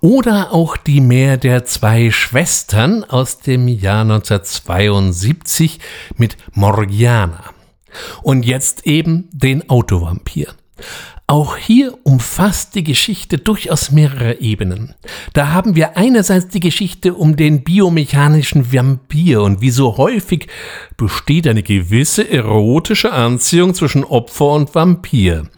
oder 0.00 0.52
auch 0.52 0.76
die 0.76 1.00
Meer 1.00 1.36
der 1.36 1.64
zwei 1.64 2.10
Schwestern 2.10 3.04
aus 3.04 3.38
dem 3.38 3.68
Jahr 3.68 4.02
1972 4.02 5.80
mit 6.16 6.36
Morgiana. 6.52 7.44
Und 8.22 8.44
jetzt 8.44 8.86
eben 8.86 9.28
den 9.32 9.68
Autovampir. 9.70 10.48
Auch 11.28 11.56
hier 11.56 11.98
umfasst 12.04 12.76
die 12.76 12.84
Geschichte 12.84 13.38
durchaus 13.38 13.90
mehrere 13.90 14.40
Ebenen. 14.40 14.94
Da 15.32 15.48
haben 15.48 15.74
wir 15.74 15.96
einerseits 15.96 16.48
die 16.48 16.60
Geschichte 16.60 17.14
um 17.14 17.34
den 17.34 17.64
biomechanischen 17.64 18.72
Vampir 18.72 19.42
und 19.42 19.60
wie 19.60 19.70
so 19.70 19.96
häufig 19.96 20.46
besteht 20.96 21.48
eine 21.48 21.64
gewisse 21.64 22.30
erotische 22.30 23.12
Anziehung 23.12 23.74
zwischen 23.74 24.04
Opfer 24.04 24.52
und 24.52 24.76
Vampir, 24.76 25.48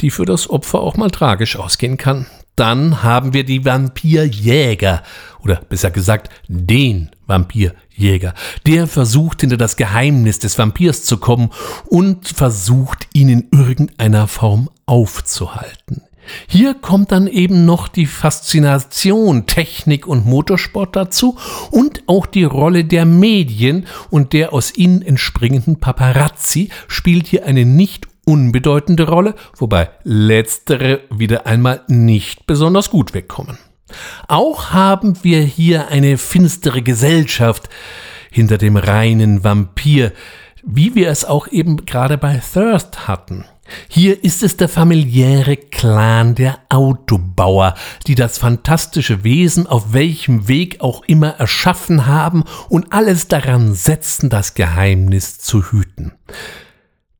die 0.00 0.10
für 0.10 0.24
das 0.24 0.50
Opfer 0.50 0.80
auch 0.80 0.96
mal 0.96 1.10
tragisch 1.10 1.54
ausgehen 1.54 1.98
kann. 1.98 2.26
Dann 2.56 3.04
haben 3.04 3.32
wir 3.32 3.44
die 3.44 3.64
Vampirjäger 3.64 5.04
oder 5.40 5.56
besser 5.68 5.92
gesagt 5.92 6.30
den 6.48 7.10
Vampirjäger. 7.26 8.34
Der 8.66 8.88
versucht 8.88 9.40
hinter 9.40 9.56
das 9.56 9.76
Geheimnis 9.76 10.40
des 10.40 10.58
Vampirs 10.58 11.04
zu 11.04 11.18
kommen 11.18 11.50
und 11.86 12.26
versucht 12.26 13.06
ihn 13.14 13.28
in 13.28 13.48
irgendeiner 13.52 14.26
Form 14.26 14.68
aufzuhalten. 14.86 16.02
Hier 16.46 16.74
kommt 16.74 17.10
dann 17.10 17.26
eben 17.26 17.64
noch 17.64 17.88
die 17.88 18.06
Faszination 18.06 19.46
Technik 19.46 20.06
und 20.06 20.24
Motorsport 20.24 20.94
dazu 20.94 21.36
und 21.70 22.04
auch 22.06 22.26
die 22.26 22.44
Rolle 22.44 22.84
der 22.84 23.04
Medien 23.04 23.86
und 24.10 24.32
der 24.32 24.52
aus 24.52 24.74
ihnen 24.76 25.02
entspringenden 25.02 25.80
Paparazzi 25.80 26.68
spielt 26.86 27.26
hier 27.26 27.44
eine 27.44 27.64
nicht 27.64 28.06
unbedeutende 28.24 29.08
Rolle, 29.08 29.34
wobei 29.56 29.90
letztere 30.04 31.00
wieder 31.10 31.46
einmal 31.46 31.82
nicht 31.88 32.46
besonders 32.46 32.90
gut 32.90 33.14
wegkommen. 33.14 33.58
Auch 34.28 34.70
haben 34.70 35.22
wir 35.22 35.42
hier 35.42 35.88
eine 35.88 36.18
finstere 36.18 36.82
Gesellschaft 36.82 37.68
hinter 38.30 38.58
dem 38.58 38.76
reinen 38.76 39.44
Vampir, 39.44 40.12
wie 40.62 40.94
wir 40.94 41.08
es 41.08 41.24
auch 41.24 41.48
eben 41.48 41.84
gerade 41.84 42.16
bei 42.16 42.40
Thirst 42.40 43.08
hatten. 43.08 43.44
Hier 43.88 44.22
ist 44.24 44.42
es 44.42 44.56
der 44.56 44.68
familiäre 44.68 45.56
Clan 45.56 46.34
der 46.34 46.58
Autobauer, 46.68 47.74
die 48.06 48.14
das 48.14 48.38
fantastische 48.38 49.24
Wesen 49.24 49.66
auf 49.66 49.92
welchem 49.92 50.48
Weg 50.48 50.80
auch 50.80 51.02
immer 51.06 51.30
erschaffen 51.30 52.06
haben 52.06 52.44
und 52.68 52.92
alles 52.92 53.28
daran 53.28 53.74
setzen, 53.74 54.30
das 54.30 54.54
Geheimnis 54.54 55.38
zu 55.38 55.70
hüten. 55.70 56.12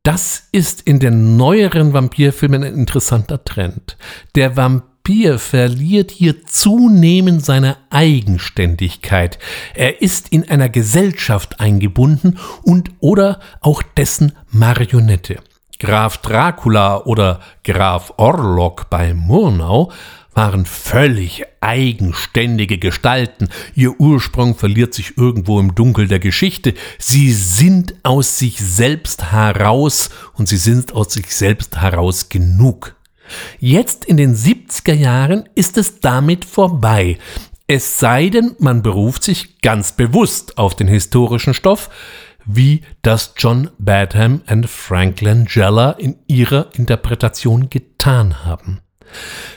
Das 0.03 0.49
ist 0.51 0.83
in 0.83 0.99
den 0.99 1.37
neueren 1.37 1.93
Vampirfilmen 1.93 2.65
ein 2.65 2.75
interessanter 2.75 3.45
Trend. 3.45 3.97
Der 4.35 4.57
Vampir 4.57 5.39
verliert 5.39 6.11
hier 6.11 6.45
zunehmend 6.45 7.45
seine 7.45 7.77
Eigenständigkeit. 7.91 9.39
Er 9.75 10.03
ist 10.03 10.31
in 10.31 10.49
einer 10.49 10.69
Gesellschaft 10.69 11.61
eingebunden 11.61 12.39
und 12.63 12.91
oder 12.99 13.39
auch 13.61 13.83
dessen 13.83 14.33
Marionette. 14.51 15.39
Graf 15.83 16.19
Dracula 16.19 16.99
oder 17.07 17.41
Graf 17.65 18.13
Orlok 18.17 18.89
bei 18.89 19.15
Murnau 19.15 19.91
waren 20.33 20.65
völlig 20.65 21.43
eigenständige 21.61 22.79
Gestalten. 22.79 23.49
Ihr 23.75 23.99
Ursprung 23.99 24.55
verliert 24.55 24.95
sich 24.95 25.19
irgendwo 25.19 25.59
im 25.59 25.75
Dunkel 25.75 26.07
der 26.07 26.21
Geschichte. 26.21 26.75
Sie 27.01 27.33
sind 27.33 27.97
aus 28.05 28.39
sich 28.39 28.59
selbst 28.59 29.33
heraus 29.33 30.11
und 30.35 30.49
sie 30.49 30.57
sind 30.57 30.95
aus 30.95 31.15
sich 31.15 31.35
selbst 31.35 31.77
heraus 31.77 32.29
genug. 32.29 32.95
Jetzt 33.59 34.05
in 34.05 34.17
den 34.17 34.37
70er 34.37 34.95
Jahren 34.95 35.49
ist 35.57 35.79
es 35.79 35.99
damit 35.99 36.45
vorbei. 36.45 37.19
Es 37.67 37.99
sei 37.99 38.29
denn, 38.29 38.55
man 38.61 38.83
beruft 38.83 39.25
sich 39.25 39.61
ganz 39.63 39.93
bewusst 39.93 40.59
auf 40.59 40.77
den 40.77 40.87
historischen 40.87 41.55
Stoff, 41.55 41.91
wie 42.47 42.83
das 43.03 43.35
John 43.37 43.71
Badham 43.79 44.43
und 44.49 44.69
Frank 44.69 45.21
Langella 45.21 45.93
in 45.93 46.17
ihrer 46.27 46.75
Interpretation 46.75 47.71
getan 47.71 48.45
haben. 48.45 48.81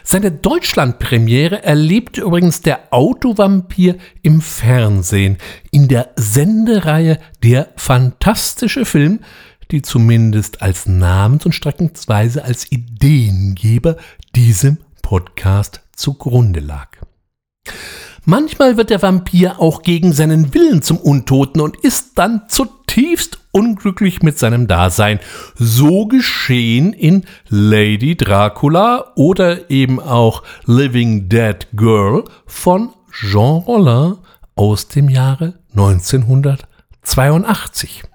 Seine 0.04 0.32
Deutschlandpremiere 0.32 1.64
erlebte 1.64 2.22
übrigens 2.22 2.62
der 2.62 2.94
Autovampir 2.94 3.98
im 4.22 4.42
Fernsehen 4.42 5.38
in 5.72 5.88
der 5.88 6.12
Sendereihe 6.16 7.20
Der 7.44 7.70
fantastische 7.76 8.86
Film, 8.86 9.22
die 9.72 9.82
zumindest 9.82 10.62
als 10.62 10.88
Namens- 10.88 11.46
und 11.46 11.54
streckensweise 11.54 12.44
als 12.44 12.72
Ideengeber 12.72 13.96
diesem 14.36 14.78
Podcast 15.02 15.82
zugrunde 15.96 16.60
lag. 16.60 16.90
Manchmal 18.28 18.76
wird 18.76 18.90
der 18.90 19.04
Vampir 19.04 19.62
auch 19.62 19.84
gegen 19.84 20.12
seinen 20.12 20.56
Willen 20.56 20.82
zum 20.82 20.98
Untoten 20.98 21.62
und 21.62 21.78
ist 21.78 22.18
dann 22.18 22.42
zutiefst 22.48 23.38
unglücklich 23.52 24.24
mit 24.24 24.40
seinem 24.40 24.66
Dasein. 24.68 25.20
So 25.54 26.08
geschehen 26.08 26.92
in 26.92 27.26
Lady 27.50 28.18
Dracula 28.18 29.12
oder 29.16 29.70
eben 29.70 30.00
auch 30.00 30.42
Living 30.66 31.30
Dead 31.30 31.68
Girl 31.74 32.24
von 32.48 32.90
Jean 33.12 33.62
Rollin 33.62 34.16
aus 34.56 34.88
dem 34.88 35.08
Jahre 35.08 35.54
1982. 35.76 38.06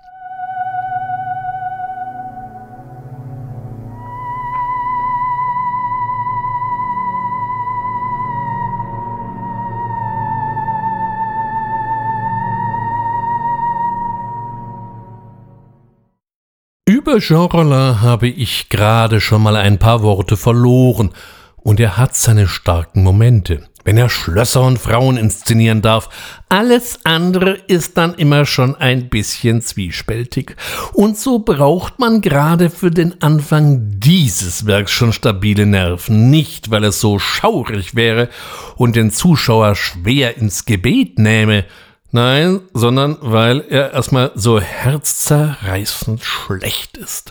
Über 17.11 17.19
Jean 17.19 17.47
Rollin 17.47 18.03
habe 18.03 18.28
ich 18.28 18.69
gerade 18.69 19.20
schon 19.20 19.43
mal 19.43 19.57
ein 19.57 19.81
paar 19.81 20.01
Worte 20.03 20.37
verloren, 20.37 21.11
und 21.57 21.81
er 21.81 21.97
hat 21.97 22.15
seine 22.15 22.47
starken 22.47 23.03
Momente, 23.03 23.65
wenn 23.82 23.99
er 23.99 24.09
Schlösser 24.09 24.62
und 24.62 24.78
Frauen 24.78 25.16
inszenieren 25.16 25.82
darf. 25.82 26.09
Alles 26.49 27.01
andere 27.03 27.59
ist 27.66 27.99
dann 27.99 28.15
immer 28.15 28.47
schon 28.47 28.77
ein 28.77 29.09
bisschen 29.09 29.61
zwiespältig. 29.61 30.55
Und 30.93 31.19
so 31.19 31.41
braucht 31.41 31.99
man 31.99 32.20
gerade 32.20 32.70
für 32.70 32.93
den 32.93 33.20
Anfang 33.20 33.91
dieses 33.99 34.66
Werks 34.66 34.93
schon 34.93 35.12
stabile 35.12 35.66
Nerven, 35.66 36.31
nicht 36.31 36.70
weil 36.70 36.85
es 36.85 37.01
so 37.01 37.19
schaurig 37.19 37.97
wäre 37.97 38.28
und 38.77 38.95
den 38.95 39.11
Zuschauer 39.11 39.74
schwer 39.74 40.37
ins 40.37 40.65
Gebet 40.65 41.19
nähme, 41.19 41.65
Nein, 42.12 42.61
sondern 42.74 43.19
weil 43.20 43.61
er 43.69 43.93
erstmal 43.93 44.32
so 44.35 44.61
herzzerreißend 44.61 46.24
schlecht 46.24 46.97
ist. 46.97 47.31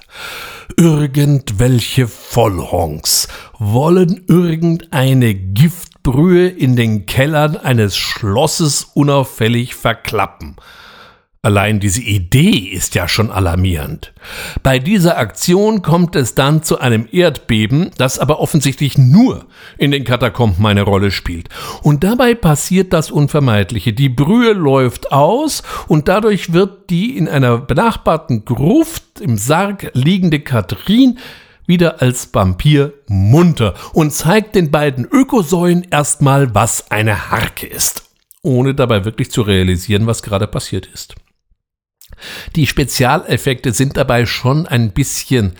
Irgendwelche 0.77 2.07
Vollhonks 2.07 3.27
wollen 3.57 4.23
irgendeine 4.27 5.35
Giftbrühe 5.35 6.47
in 6.47 6.77
den 6.77 7.05
Kellern 7.05 7.57
eines 7.57 7.97
Schlosses 7.97 8.85
unauffällig 8.93 9.75
verklappen. 9.75 10.55
Allein 11.41 11.79
diese 11.79 12.01
Idee 12.01 12.69
ist 12.69 12.95
ja 12.95 13.07
schon 13.07 13.31
alarmierend. 13.31 14.11
Bei 14.61 14.77
dieser 14.77 15.17
Aktion 15.17 15.81
kommt 15.81 16.17
es 16.17 16.35
dann 16.35 16.63
zu 16.63 16.79
einem 16.79 17.07
Erdbeben, 17.09 17.91
das 17.97 18.19
aber 18.19 18.41
offensichtlich 18.41 18.97
nur 18.97 19.45
in 19.77 19.91
den 19.91 20.03
Katakomben 20.03 20.65
eine 20.65 20.81
Rolle 20.81 21.11
spielt. 21.11 21.47
Und 21.81 22.03
dabei 22.03 22.35
passiert 22.35 22.91
das 22.91 23.09
Unvermeidliche. 23.09 23.93
Die 23.93 24.09
Brühe 24.09 24.51
läuft 24.51 25.13
aus 25.13 25.63
und 25.87 26.09
dadurch 26.09 26.51
wird 26.51 26.89
die 26.89 27.17
in 27.17 27.29
einer 27.29 27.57
benachbarten 27.57 28.43
Gruft 28.43 29.21
im 29.21 29.37
Sarg 29.37 29.91
liegende 29.93 30.41
Katrin 30.41 31.19
wieder 31.65 32.01
als 32.01 32.33
Vampir 32.33 32.91
munter 33.07 33.75
und 33.93 34.11
zeigt 34.11 34.55
den 34.55 34.71
beiden 34.71 35.05
Ökosäuen 35.05 35.87
erstmal, 35.89 36.53
was 36.53 36.91
eine 36.91 37.31
Harke 37.31 37.65
ist, 37.65 38.09
ohne 38.41 38.75
dabei 38.75 39.05
wirklich 39.05 39.31
zu 39.31 39.41
realisieren, 39.41 40.05
was 40.05 40.21
gerade 40.21 40.47
passiert 40.47 40.85
ist. 40.85 41.15
Die 42.55 42.67
Spezialeffekte 42.67 43.73
sind 43.73 43.97
dabei 43.97 44.25
schon 44.25 44.67
ein 44.67 44.91
bisschen 44.91 45.53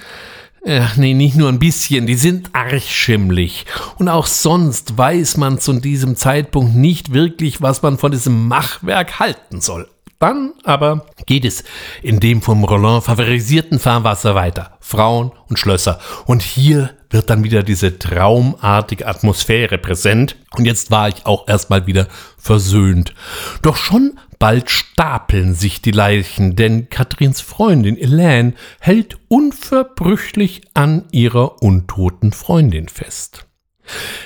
äh, 0.64 0.82
nee, 0.98 1.14
nicht 1.14 1.36
nur 1.36 1.50
ein 1.50 1.60
bisschen, 1.60 2.06
die 2.06 2.16
sind 2.16 2.50
archschimmlig. 2.54 3.66
Und 3.98 4.10
auch 4.10 4.28
sonst 4.28 4.98
weiß 4.98 5.38
man 5.38 5.60
zu 5.60 5.74
diesem 5.74 6.16
Zeitpunkt 6.16 6.76
nicht 6.76 7.14
wirklich, 7.14 7.62
was 7.62 7.82
man 7.82 7.98
von 7.98 8.12
diesem 8.12 8.48
Machwerk 8.48 9.20
halten 9.20 9.62
soll. 9.62 9.88
Dann 10.20 10.52
aber 10.66 11.06
geht 11.26 11.46
es 11.46 11.64
in 12.04 12.20
dem 12.20 12.42
vom 12.42 12.66
Roland 12.66 13.06
favorisierten 13.06 13.80
Fahrwasser 13.80 14.36
weiter. 14.36 14.78
Frauen 14.82 15.32
und 15.48 15.58
Schlösser. 15.58 16.00
Und 16.26 16.42
hier 16.42 16.90
wird 17.10 17.30
dann 17.30 17.46
wieder 17.46 17.64
diese 17.64 17.98
traumartige 17.98 19.08
Atmosphäre 19.08 19.78
präsent. 19.78 20.36
Und 20.58 20.66
jetzt 20.66 20.92
war 20.92 21.08
ich 21.08 21.26
auch 21.26 21.48
erstmal 21.48 21.88
wieder 21.88 22.08
versöhnt. 22.38 23.14
Doch 23.62 23.78
schon 23.78 24.20
bald 24.40 24.70
stapeln 24.70 25.54
sich 25.54 25.82
die 25.82 25.92
Leichen, 25.92 26.56
denn 26.56 26.90
Katrins 26.90 27.42
Freundin 27.42 27.98
Elaine 27.98 28.54
hält 28.80 29.18
unverbrüchlich 29.28 30.62
an 30.74 31.04
ihrer 31.12 31.62
untoten 31.62 32.32
Freundin 32.32 32.88
fest. 32.88 33.46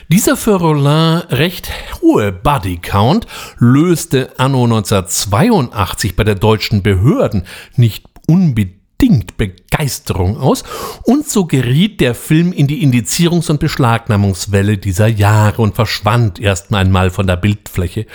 Dieser 0.10 0.38
für 0.38 0.56
Roland 0.56 1.31
recht 1.31 1.69
hohe 2.02 2.31
Bodycount 2.31 3.26
löste 3.57 4.31
anno 4.38 4.64
1982 4.65 6.15
bei 6.15 6.23
der 6.23 6.35
deutschen 6.35 6.84
Behörden 6.84 7.45
nicht 7.76 8.06
unbedingt 8.27 9.38
Begeisterung 9.38 10.38
aus 10.38 10.64
und 11.03 11.27
so 11.30 11.45
geriet 11.45 12.02
der 12.02 12.14
Film 12.14 12.52
in 12.52 12.68
die 12.68 12.85
Indizierungs- 12.85 13.49
und 13.49 13.60
Beschlagnahmungswelle 13.60 14.77
dieser 14.77 15.07
Jahre 15.07 15.61
und 15.61 15.76
verschwand 15.76 16.40
erst 16.40 16.73
einmal 16.73 17.10
von 17.10 17.26
der 17.26 17.38
Bildfläche. 17.38 18.06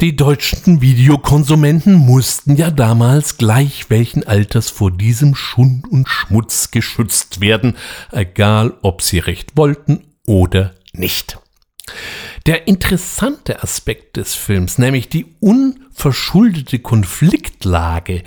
Die 0.00 0.16
deutschen 0.16 0.80
Videokonsumenten 0.80 1.92
mussten 1.92 2.56
ja 2.56 2.70
damals 2.70 3.36
gleich 3.36 3.90
welchen 3.90 4.26
Alters 4.26 4.70
vor 4.70 4.90
diesem 4.90 5.34
Schund 5.34 5.86
und 5.90 6.08
Schmutz 6.08 6.70
geschützt 6.70 7.42
werden, 7.42 7.76
egal 8.10 8.72
ob 8.80 9.02
sie 9.02 9.18
recht 9.18 9.58
wollten 9.58 10.04
oder 10.26 10.72
nicht. 10.94 11.38
Der 12.46 12.66
interessante 12.66 13.62
Aspekt 13.62 14.16
des 14.16 14.34
Films, 14.34 14.78
nämlich 14.78 15.10
die 15.10 15.36
unverschuldete 15.40 16.78
Konfliktlage, 16.78 18.22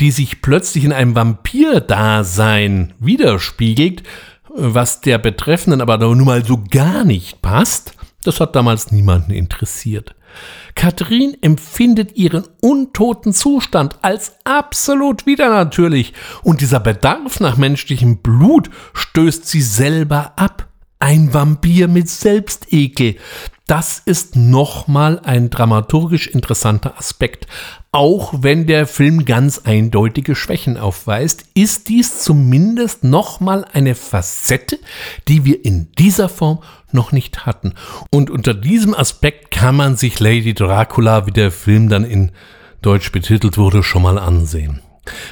die 0.00 0.10
sich 0.10 0.42
plötzlich 0.42 0.82
in 0.82 0.92
einem 0.92 1.14
Vampir-Dasein 1.14 2.94
widerspiegelt, 2.98 4.02
was 4.48 5.00
der 5.02 5.18
Betreffenden 5.18 5.82
aber 5.82 5.98
nun 5.98 6.24
mal 6.24 6.44
so 6.44 6.64
gar 6.68 7.04
nicht 7.04 7.42
passt, 7.42 7.94
das 8.24 8.40
hat 8.40 8.56
damals 8.56 8.90
niemanden 8.90 9.30
interessiert. 9.30 10.16
Katrin 10.74 11.36
empfindet 11.42 12.16
ihren 12.16 12.44
untoten 12.60 13.32
Zustand 13.32 13.96
als 14.02 14.32
absolut 14.44 15.26
widernatürlich 15.26 16.14
und 16.42 16.60
dieser 16.60 16.80
Bedarf 16.80 17.40
nach 17.40 17.56
menschlichem 17.56 18.18
Blut 18.18 18.70
stößt 18.94 19.46
sie 19.46 19.62
selber 19.62 20.32
ab. 20.36 20.68
Ein 20.98 21.34
Vampir 21.34 21.88
mit 21.88 22.08
Selbstekel. 22.08 23.16
Das 23.66 24.02
ist 24.04 24.36
nochmal 24.36 25.20
ein 25.24 25.48
dramaturgisch 25.48 26.26
interessanter 26.26 26.98
Aspekt. 26.98 27.46
Auch 27.90 28.34
wenn 28.38 28.66
der 28.66 28.86
Film 28.86 29.24
ganz 29.24 29.60
eindeutige 29.64 30.34
Schwächen 30.34 30.76
aufweist, 30.76 31.44
ist 31.54 31.88
dies 31.88 32.20
zumindest 32.20 33.04
nochmal 33.04 33.64
eine 33.72 33.94
Facette, 33.94 34.78
die 35.28 35.44
wir 35.44 35.64
in 35.64 35.92
dieser 35.98 36.28
Form 36.28 36.60
noch 36.94 37.12
nicht 37.12 37.46
hatten. 37.46 37.74
Und 38.10 38.30
unter 38.30 38.54
diesem 38.54 38.94
Aspekt 38.94 39.50
kann 39.50 39.76
man 39.76 39.96
sich 39.96 40.20
Lady 40.20 40.54
Dracula, 40.54 41.26
wie 41.26 41.32
der 41.32 41.50
Film 41.50 41.88
dann 41.88 42.04
in 42.04 42.32
Deutsch 42.80 43.12
betitelt 43.12 43.58
wurde, 43.58 43.82
schon 43.82 44.02
mal 44.02 44.18
ansehen. 44.18 44.80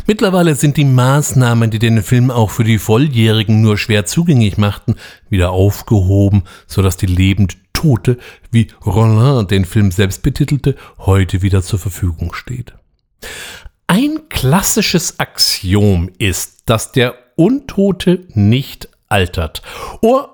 Mittlerweile 0.07 0.55
sind 0.57 0.77
die 0.77 0.85
Maßnahmen, 0.85 1.71
die 1.71 1.79
den 1.79 2.03
Film 2.03 2.31
auch 2.31 2.51
für 2.51 2.65
die 2.65 2.79
Volljährigen 2.79 3.61
nur 3.61 3.79
schwer 3.79 4.05
zugänglich 4.05 4.59
machten, 4.59 4.97
wieder 5.29 5.51
aufgehoben, 5.51 6.43
sodass 6.67 6.97
die 6.97 7.07
lebend 7.07 7.57
Tote, 7.73 8.19
wie 8.51 8.69
Roland 8.85 9.51
den 9.51 9.65
Film 9.65 9.91
selbst 9.93 10.23
betitelte, 10.23 10.77
heute 10.99 11.43
wieder 11.43 11.63
zur 11.63 11.79
Verfügung 11.79 12.35
steht. 12.35 12.75
Ein 13.87 14.29
klassisches 14.29 15.19
Axiom 15.19 16.11
ist, 16.19 16.63
dass 16.67 16.93
der 16.93 17.15
Untote 17.37 18.27
nicht 18.35 18.89
altert. 19.09 19.63
Und 20.01 20.27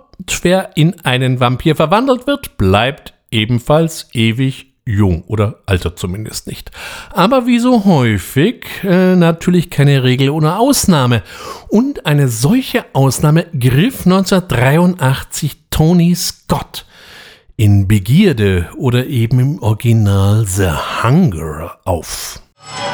wer 0.42 0.76
in 0.76 1.00
einen 1.04 1.40
Vampir 1.40 1.76
verwandelt 1.76 2.26
wird, 2.26 2.56
bleibt 2.58 3.14
ebenfalls 3.30 4.08
ewig 4.12 4.72
jung 4.86 5.24
oder 5.26 5.60
altert 5.66 5.98
zumindest 5.98 6.46
nicht. 6.46 6.70
Aber 7.12 7.46
wie 7.46 7.58
so 7.58 7.84
häufig 7.84 8.66
äh, 8.84 9.16
natürlich 9.16 9.68
keine 9.68 10.04
Regel 10.04 10.30
ohne 10.30 10.58
Ausnahme. 10.58 11.22
Und 11.68 12.06
eine 12.06 12.28
solche 12.28 12.84
Ausnahme 12.92 13.46
griff 13.58 14.06
1983 14.06 15.56
Tony 15.70 16.14
Scott 16.14 16.86
in 17.56 17.88
Begierde 17.88 18.68
oder 18.76 19.06
eben 19.06 19.40
im 19.40 19.62
Original 19.62 20.46
The 20.46 20.70
Hunger 21.02 21.78
auf. 21.84 22.40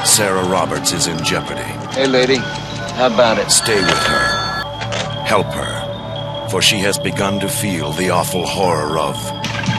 Sarah 0.05 0.43
Roberts 0.43 0.93
is 0.93 1.07
in 1.07 1.19
jeopardy. 1.25 1.63
Hey 1.95 2.07
lady, 2.07 2.39
how 2.97 3.13
about 3.13 3.41
it? 3.41 3.51
Stay 3.51 3.81
with 3.81 4.09
her. 4.09 5.25
Help 5.25 5.47
her. 5.55 5.82
For 6.53 6.61
she 6.61 6.81
has 6.81 6.99
begun 6.99 7.41
to 7.41 7.49
feel 7.49 7.93
the 7.93 8.11
awful 8.11 8.47
horror 8.47 8.99
of 8.99 9.15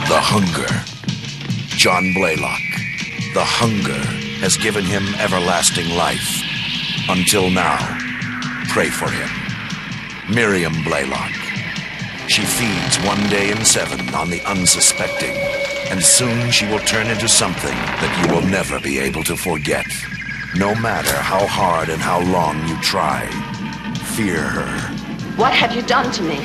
the 0.10 0.20
hunger. 0.20 0.74
John 1.78 2.16
Blaylock. 2.16 2.66
The 3.36 3.46
hunger 3.46 4.02
has 4.42 4.58
given 4.58 4.84
him 4.84 5.04
everlasting 5.20 5.88
life. 5.90 6.42
Until 7.08 7.52
now, 7.52 7.78
pray 8.70 8.90
for 8.90 9.08
him. 9.08 9.30
Miriam 10.34 10.74
Blaylock. 10.84 11.30
She 12.28 12.42
feeds 12.42 12.98
one 13.06 13.22
day 13.30 13.52
in 13.52 13.64
seven 13.64 14.10
on 14.16 14.32
the 14.32 14.42
unsuspecting, 14.42 15.38
and 15.92 16.02
soon 16.02 16.50
she 16.50 16.66
will 16.66 16.80
turn 16.80 17.06
into 17.06 17.30
something 17.30 17.78
that 18.02 18.26
you 18.26 18.34
will 18.34 18.50
never 18.50 18.80
be 18.80 18.98
able 18.98 19.24
to 19.26 19.38
forget. 19.38 19.86
No 20.56 20.74
matter 20.74 21.14
how 21.14 21.46
hard 21.46 21.90
and 21.90 22.02
how 22.02 22.22
long 22.22 22.68
you 22.68 22.76
try, 22.82 23.28
fear 24.16 24.42
her. 24.42 24.93
What 25.36 25.54
have 25.54 25.76
you 25.76 25.82
done 25.82 26.12
to 26.12 26.22
me? 26.22 26.38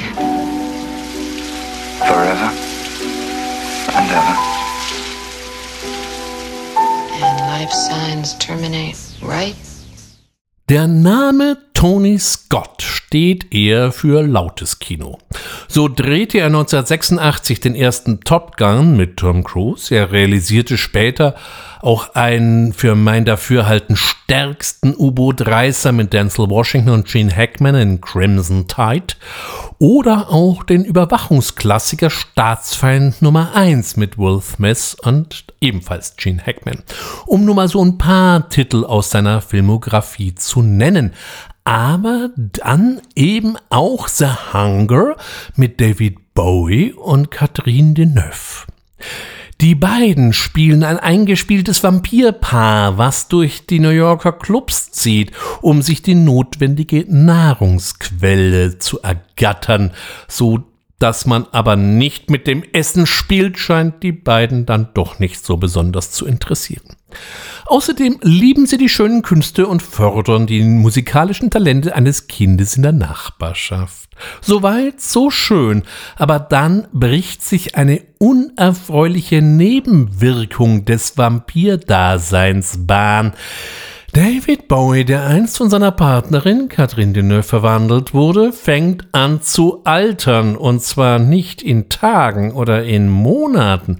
Forever 2.08 2.50
and 3.94 4.10
ever. 4.10 4.36
And 7.20 7.40
life 7.52 7.70
signs 7.72 8.34
terminate 8.38 8.96
right? 9.22 9.56
Der 10.66 10.86
Name 10.86 11.56
Tony 11.78 12.18
Scott 12.18 12.82
steht 12.82 13.54
eher 13.54 13.92
für 13.92 14.26
lautes 14.26 14.80
Kino. 14.80 15.18
So 15.68 15.86
drehte 15.86 16.38
er 16.38 16.46
1986 16.46 17.60
den 17.60 17.76
ersten 17.76 18.18
Top 18.22 18.56
Gun 18.56 18.96
mit 18.96 19.16
Tom 19.16 19.44
Cruise. 19.44 19.94
Er 19.94 20.10
realisierte 20.10 20.76
später 20.76 21.36
auch 21.80 22.16
einen 22.16 22.72
für 22.72 22.96
mein 22.96 23.24
Dafürhalten 23.24 23.94
stärksten 23.94 24.92
U-Boot-Reißer 24.96 25.92
mit 25.92 26.12
Denzel 26.12 26.50
Washington 26.50 26.90
und 26.90 27.06
Gene 27.06 27.34
Hackman 27.34 27.76
in 27.76 28.00
Crimson 28.00 28.66
Tide 28.66 29.14
oder 29.78 30.30
auch 30.30 30.64
den 30.64 30.84
Überwachungsklassiker 30.84 32.10
Staatsfeind 32.10 33.22
Nummer 33.22 33.54
1 33.54 33.96
mit 33.96 34.18
Will 34.18 34.40
Smith 34.42 34.96
und 35.04 35.44
ebenfalls 35.60 36.16
Gene 36.16 36.44
Hackman, 36.44 36.82
um 37.26 37.44
nur 37.44 37.54
mal 37.54 37.68
so 37.68 37.84
ein 37.84 37.98
paar 37.98 38.48
Titel 38.48 38.84
aus 38.84 39.10
seiner 39.10 39.40
Filmografie 39.40 40.34
zu 40.34 40.62
nennen. 40.62 41.12
Aber 41.64 42.30
dann 42.36 43.00
eben 43.14 43.56
auch 43.68 44.08
The 44.08 44.28
Hunger 44.52 45.16
mit 45.56 45.80
David 45.80 46.34
Bowie 46.34 46.92
und 46.92 47.30
Catherine 47.30 47.94
Deneuve. 47.94 48.66
Die 49.60 49.74
beiden 49.74 50.32
spielen 50.32 50.84
ein 50.84 51.00
eingespieltes 51.00 51.82
Vampirpaar, 51.82 52.96
was 52.96 53.26
durch 53.26 53.66
die 53.66 53.80
New 53.80 53.90
Yorker 53.90 54.32
Clubs 54.32 54.92
zieht, 54.92 55.32
um 55.60 55.82
sich 55.82 56.00
die 56.00 56.14
notwendige 56.14 57.04
Nahrungsquelle 57.08 58.78
zu 58.78 59.02
ergattern, 59.02 59.90
so 60.28 60.62
dass 60.98 61.26
man 61.26 61.46
aber 61.52 61.76
nicht 61.76 62.30
mit 62.30 62.46
dem 62.46 62.64
Essen 62.72 63.06
spielt, 63.06 63.58
scheint 63.58 64.02
die 64.02 64.12
beiden 64.12 64.66
dann 64.66 64.88
doch 64.94 65.18
nicht 65.18 65.44
so 65.44 65.56
besonders 65.56 66.10
zu 66.10 66.26
interessieren. 66.26 66.96
Außerdem 67.66 68.18
lieben 68.22 68.66
sie 68.66 68.78
die 68.78 68.88
schönen 68.88 69.22
Künste 69.22 69.66
und 69.66 69.82
fördern 69.82 70.46
die 70.46 70.62
musikalischen 70.62 71.50
Talente 71.50 71.94
eines 71.94 72.26
Kindes 72.26 72.76
in 72.76 72.82
der 72.82 72.92
Nachbarschaft. 72.92 74.10
Soweit, 74.40 75.00
so 75.00 75.30
schön, 75.30 75.84
aber 76.16 76.38
dann 76.40 76.88
bricht 76.92 77.42
sich 77.42 77.76
eine 77.76 78.02
unerfreuliche 78.18 79.40
Nebenwirkung 79.42 80.84
des 80.84 81.16
Vampirdaseins 81.16 82.86
Bahn. 82.86 83.34
David 84.12 84.68
Bowie, 84.68 85.04
der 85.04 85.26
einst 85.26 85.58
von 85.58 85.70
seiner 85.70 85.90
Partnerin 85.90 86.68
Catherine 86.68 87.12
Deneuve 87.12 87.42
verwandelt 87.42 88.14
wurde, 88.14 88.52
fängt 88.52 89.06
an 89.12 89.42
zu 89.42 89.82
altern 89.84 90.56
und 90.56 90.82
zwar 90.82 91.18
nicht 91.18 91.62
in 91.62 91.88
Tagen 91.88 92.52
oder 92.52 92.84
in 92.84 93.08
Monaten, 93.08 93.98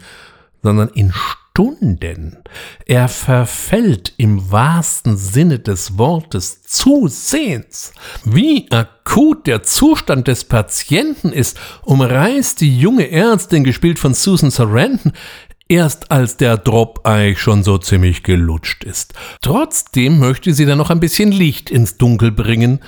sondern 0.63 0.89
in 0.89 1.13
Stunden. 1.13 2.39
Er 2.87 3.09
verfällt 3.09 4.15
im 4.17 4.51
wahrsten 4.53 5.17
Sinne 5.17 5.59
des 5.59 5.99
Wortes 5.99 6.63
zusehends. 6.63 7.93
Wie 8.25 8.71
akut 8.71 9.47
der 9.49 9.65
Zustand 9.65 10.29
des 10.29 10.45
Patienten 10.45 11.33
ist, 11.33 11.59
umreißt 11.83 12.61
die 12.61 12.79
junge 12.79 13.11
Ärztin, 13.11 13.65
gespielt 13.65 13.99
von 13.99 14.15
Susan 14.15 14.53
Sarandon, 14.53 15.13
erst 15.69 16.11
als 16.11 16.37
der 16.37 16.57
Drop 16.57 17.07
eigentlich 17.07 17.39
schon 17.39 17.63
so 17.63 17.79
ziemlich 17.79 18.23
gelutscht 18.23 18.85
ist. 18.85 19.15
Trotzdem 19.41 20.19
möchte 20.19 20.55
sie 20.55 20.67
dann 20.67 20.79
noch 20.79 20.91
ein 20.91 21.01
bisschen 21.01 21.31
Licht 21.33 21.71
ins 21.71 21.99
Dunkel 21.99 22.33
bringen 22.33 22.81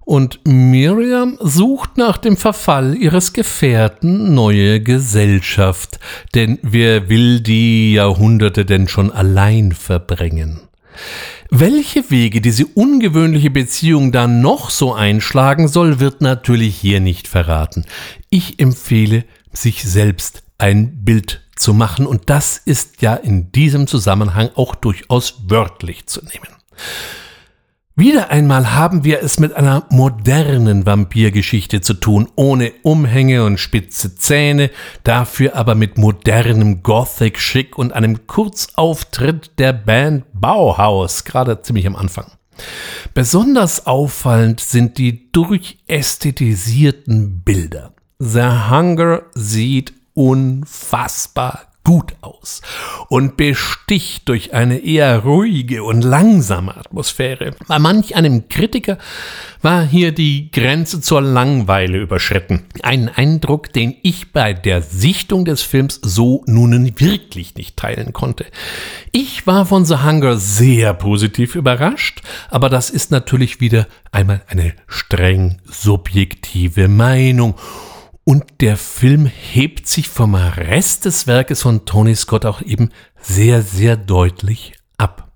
und 0.00 0.40
Miriam 0.44 1.38
sucht 1.40 1.96
nach 1.96 2.18
dem 2.18 2.36
Verfall 2.36 2.96
ihres 2.96 3.32
Gefährten 3.32 4.34
neue 4.34 4.80
Gesellschaft, 4.80 6.00
denn 6.34 6.58
wer 6.62 7.08
will 7.08 7.40
die 7.40 7.92
Jahrhunderte 7.92 8.64
denn 8.64 8.88
schon 8.88 9.12
allein 9.12 9.72
verbringen? 9.72 10.62
Welche 11.50 12.10
Wege 12.10 12.40
diese 12.40 12.66
ungewöhnliche 12.66 13.50
Beziehung 13.50 14.12
dann 14.12 14.40
noch 14.40 14.70
so 14.70 14.94
einschlagen 14.94 15.68
soll, 15.68 16.00
wird 16.00 16.20
natürlich 16.20 16.76
hier 16.76 17.00
nicht 17.00 17.28
verraten. 17.28 17.84
Ich 18.30 18.60
empfehle, 18.60 19.24
sich 19.52 19.82
selbst 19.82 20.42
ein 20.58 21.04
Bild 21.04 21.40
zu 21.60 21.74
machen. 21.74 22.06
Und 22.06 22.30
das 22.30 22.56
ist 22.58 23.02
ja 23.02 23.14
in 23.14 23.52
diesem 23.52 23.86
Zusammenhang 23.86 24.50
auch 24.54 24.74
durchaus 24.74 25.42
wörtlich 25.46 26.06
zu 26.06 26.24
nehmen. 26.24 26.48
Wieder 27.96 28.30
einmal 28.30 28.72
haben 28.72 29.04
wir 29.04 29.22
es 29.22 29.38
mit 29.38 29.52
einer 29.52 29.84
modernen 29.90 30.86
Vampirgeschichte 30.86 31.82
zu 31.82 31.92
tun, 31.92 32.30
ohne 32.34 32.72
Umhänge 32.82 33.44
und 33.44 33.58
spitze 33.58 34.14
Zähne, 34.14 34.70
dafür 35.04 35.54
aber 35.54 35.74
mit 35.74 35.98
modernem 35.98 36.82
Gothic-Schick 36.82 37.76
und 37.76 37.92
einem 37.92 38.26
Kurzauftritt 38.26 39.58
der 39.58 39.74
Band 39.74 40.24
Bauhaus, 40.32 41.24
gerade 41.24 41.60
ziemlich 41.60 41.86
am 41.86 41.96
Anfang. 41.96 42.32
Besonders 43.12 43.86
auffallend 43.86 44.60
sind 44.60 44.96
die 44.96 45.30
durchästhetisierten 45.32 47.42
Bilder. 47.42 47.92
The 48.18 48.70
Hunger 48.70 49.24
sieht 49.34 49.92
unfassbar 50.14 51.70
gut 51.82 52.14
aus 52.20 52.60
und 53.08 53.36
besticht 53.36 54.28
durch 54.28 54.52
eine 54.52 54.78
eher 54.78 55.20
ruhige 55.20 55.82
und 55.82 56.02
langsame 56.02 56.76
Atmosphäre. 56.76 57.52
Bei 57.68 57.78
manch 57.78 58.14
einem 58.14 58.48
Kritiker 58.48 58.98
war 59.62 59.84
hier 59.84 60.12
die 60.12 60.50
Grenze 60.50 61.00
zur 61.00 61.22
Langweile 61.22 61.98
überschritten. 61.98 62.64
Ein 62.82 63.08
Eindruck, 63.08 63.72
den 63.72 63.96
ich 64.02 64.32
bei 64.32 64.52
der 64.52 64.82
Sichtung 64.82 65.44
des 65.44 65.62
Films 65.62 65.98
so 66.02 66.44
nun 66.46 67.00
wirklich 67.00 67.54
nicht 67.54 67.76
teilen 67.76 68.12
konnte. 68.12 68.46
Ich 69.10 69.46
war 69.46 69.64
von 69.66 69.84
The 69.84 69.96
Hunger 70.04 70.36
sehr 70.36 70.94
positiv 70.94 71.54
überrascht, 71.54 72.20
aber 72.50 72.68
das 72.68 72.90
ist 72.90 73.10
natürlich 73.10 73.60
wieder 73.60 73.86
einmal 74.12 74.42
eine 74.48 74.74
streng 74.86 75.58
subjektive 75.64 76.88
Meinung 76.88 77.54
und 78.30 78.44
der 78.60 78.76
Film 78.76 79.26
hebt 79.26 79.88
sich 79.88 80.08
vom 80.08 80.36
Rest 80.36 81.04
des 81.04 81.26
Werkes 81.26 81.62
von 81.62 81.84
Tony 81.84 82.14
Scott 82.14 82.46
auch 82.46 82.62
eben 82.62 82.90
sehr, 83.20 83.60
sehr 83.60 83.96
deutlich 83.96 84.74
ab. 84.98 85.32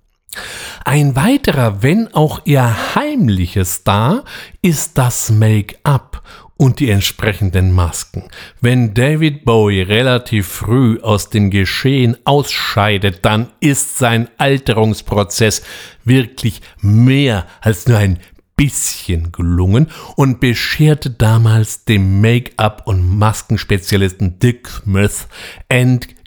Ein 0.84 1.16
weiterer, 1.16 1.82
wenn 1.82 2.14
auch 2.14 2.42
eher 2.44 2.94
heimlicher 2.94 3.64
Star 3.64 4.22
ist 4.62 4.96
das 4.96 5.32
Make-up 5.32 6.22
und 6.56 6.78
die 6.78 6.88
entsprechenden 6.88 7.72
Masken. 7.72 8.28
Wenn 8.60 8.94
David 8.94 9.44
Bowie 9.44 9.82
relativ 9.82 10.46
früh 10.46 11.00
aus 11.00 11.30
dem 11.30 11.50
Geschehen 11.50 12.16
ausscheidet, 12.24 13.24
dann 13.24 13.48
ist 13.58 13.98
sein 13.98 14.28
Alterungsprozess 14.38 15.64
wirklich 16.04 16.62
mehr 16.80 17.48
als 17.60 17.88
nur 17.88 17.98
ein 17.98 18.20
bisschen 18.56 19.32
gelungen 19.32 19.88
und 20.16 20.40
bescherte 20.40 21.10
damals 21.10 21.84
dem 21.84 22.20
Make-up- 22.20 22.86
und 22.86 23.18
Maskenspezialisten 23.18 24.38
Dick 24.38 24.68
Smith 24.68 25.28
endgültig 25.68 26.23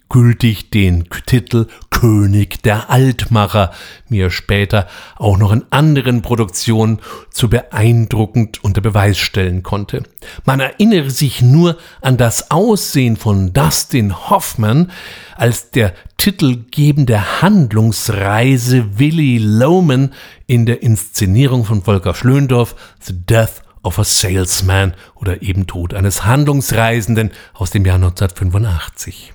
den 0.73 1.07
Titel 1.25 1.67
König 1.89 2.61
der 2.63 2.89
Altmacher, 2.89 3.71
wie 4.07 4.19
er 4.19 4.29
später 4.29 4.87
auch 5.15 5.37
noch 5.37 5.51
in 5.51 5.65
anderen 5.69 6.21
Produktionen 6.21 6.99
zu 7.29 7.49
beeindruckend 7.49 8.63
unter 8.63 8.81
Beweis 8.81 9.17
stellen 9.17 9.63
konnte. 9.63 10.03
Man 10.45 10.59
erinnere 10.59 11.09
sich 11.09 11.41
nur 11.41 11.77
an 12.01 12.17
das 12.17 12.51
Aussehen 12.51 13.17
von 13.17 13.53
Dustin 13.53 14.29
Hoffman, 14.29 14.91
als 15.35 15.71
der 15.71 15.93
titelgebende 16.17 17.41
Handlungsreise 17.41 18.99
Willy 18.99 19.37
Loman 19.37 20.13
in 20.45 20.65
der 20.65 20.81
Inszenierung 20.81 21.65
von 21.65 21.83
Volker 21.83 22.15
Schlöndorff 22.15 22.75
The 23.01 23.13
Death 23.13 23.61
of 23.83 23.99
a 23.99 24.03
Salesman 24.03 24.93
oder 25.15 25.41
eben 25.41 25.67
Tod 25.67 25.93
eines 25.93 26.25
Handlungsreisenden 26.25 27.31
aus 27.53 27.71
dem 27.71 27.85
Jahr 27.85 27.95
1985. 27.95 29.33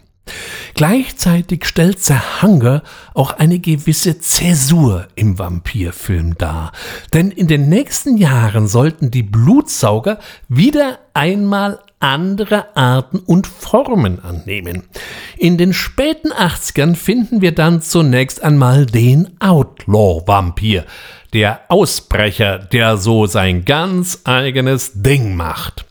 Gleichzeitig 0.75 1.65
stellt 1.65 2.03
The 2.03 2.15
Hunger 2.41 2.83
auch 3.15 3.33
eine 3.33 3.59
gewisse 3.59 4.19
Zäsur 4.19 5.07
im 5.15 5.39
Vampirfilm 5.39 6.39
dar. 6.39 6.73
Denn 7.13 7.31
in 7.31 7.47
den 7.47 7.69
nächsten 7.69 8.17
Jahren 8.17 8.69
sollten 8.69 9.11
die 9.11 9.23
Blutsauger 9.23 10.19
wieder 10.49 10.99
einmal 11.15 11.81
andere 12.01 12.77
Arten 12.77 13.19
und 13.19 13.47
Formen 13.47 14.23
annehmen. 14.25 14.85
In 15.37 15.57
den 15.57 15.73
späten 15.73 16.33
80ern 16.33 16.97
finden 16.97 17.41
wir 17.41 17.53
dann 17.53 17.81
zunächst 17.81 18.43
einmal 18.43 18.87
den 18.87 19.37
Outlaw-Vampir, 19.41 20.85
der 21.33 21.61
Ausbrecher, 21.69 22.59
der 22.59 22.97
so 22.97 23.27
sein 23.27 23.65
ganz 23.65 24.23
eigenes 24.25 24.93
Ding 24.95 25.37
macht. 25.37 25.87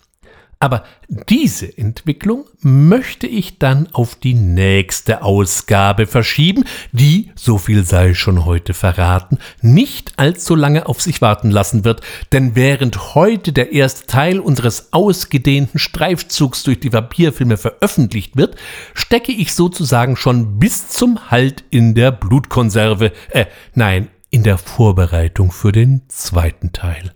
Aber 0.62 0.84
diese 1.28 1.76
Entwicklung 1.76 2.46
möchte 2.60 3.26
ich 3.26 3.58
dann 3.58 3.88
auf 3.94 4.14
die 4.14 4.36
nächste 4.36 5.24
Ausgabe 5.24 6.06
verschieben, 6.06 6.66
die, 6.92 7.32
so 7.34 7.58
viel 7.58 7.84
sei 7.84 8.14
schon 8.14 8.46
heute 8.46 8.76
verraten, 8.76 9.40
nicht 9.64 10.14
allzu 10.18 10.54
lange 10.54 10.86
auf 10.86 11.02
sich 11.02 11.20
warten 11.20 11.50
lassen 11.50 11.84
wird, 11.84 12.02
denn 12.32 12.56
während 12.56 13.16
heute 13.16 13.54
der 13.54 13.72
erste 13.72 14.06
Teil 14.06 14.40
unseres 14.40 14.94
ausgedehnten 14.94 15.80
Streifzugs 15.80 16.62
durch 16.62 16.80
die 16.80 16.94
Vampirfilme 16.94 17.58
veröffentlicht 17.58 18.38
wird, 18.38 18.56
stecke 18.94 19.32
ich 19.32 19.56
sozusagen 19.56 20.16
schon 20.16 20.60
bis 20.60 20.90
zum 20.90 21.32
Halt 21.32 21.64
in 21.72 21.96
der 21.96 22.12
Blutkonserve, 22.12 23.14
äh, 23.32 23.48
nein, 23.74 24.10
in 24.30 24.44
der 24.44 24.60
Vorbereitung 24.60 25.52
für 25.52 25.72
den 25.72 26.04
zweiten 26.08 26.72
Teil. 26.72 27.12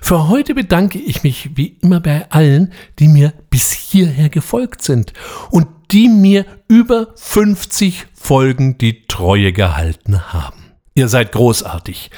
Für 0.00 0.28
heute 0.28 0.54
bedanke 0.54 0.98
ich 0.98 1.22
mich 1.22 1.50
wie 1.56 1.78
immer 1.82 2.00
bei 2.00 2.30
allen, 2.30 2.72
die 2.98 3.08
mir 3.08 3.32
bis 3.50 3.72
hierher 3.72 4.28
gefolgt 4.28 4.82
sind 4.82 5.12
und 5.50 5.66
die 5.90 6.08
mir 6.08 6.46
über 6.68 7.08
50 7.16 8.06
Folgen 8.14 8.78
die 8.78 9.06
Treue 9.06 9.52
gehalten 9.52 10.32
haben. 10.32 10.72
Ihr 10.94 11.08
seid 11.08 11.32
großartig. 11.32 12.10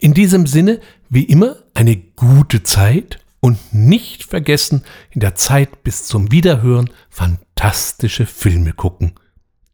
In 0.00 0.14
diesem 0.14 0.46
Sinne, 0.46 0.80
wie 1.08 1.24
immer, 1.24 1.56
eine 1.74 1.96
gute 1.96 2.62
Zeit 2.62 3.18
und 3.40 3.58
nicht 3.74 4.24
vergessen, 4.24 4.84
in 5.10 5.20
der 5.20 5.34
Zeit 5.34 5.82
bis 5.82 6.06
zum 6.06 6.32
Wiederhören 6.32 6.90
fantastische 7.10 8.24
Filme 8.24 8.72
gucken. 8.72 9.14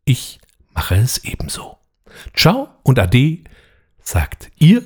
Ich 0.05 0.41
mache 0.75 0.97
es 0.97 1.25
ebenso. 1.25 1.77
Ciao 2.35 2.69
und 2.83 2.99
Ade, 2.99 3.39
sagt 4.03 4.51
ihr 4.59 4.83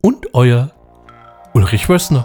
und 0.00 0.34
euer 0.34 0.72
Ulrich 1.60 1.90
Wössner. 1.90 2.24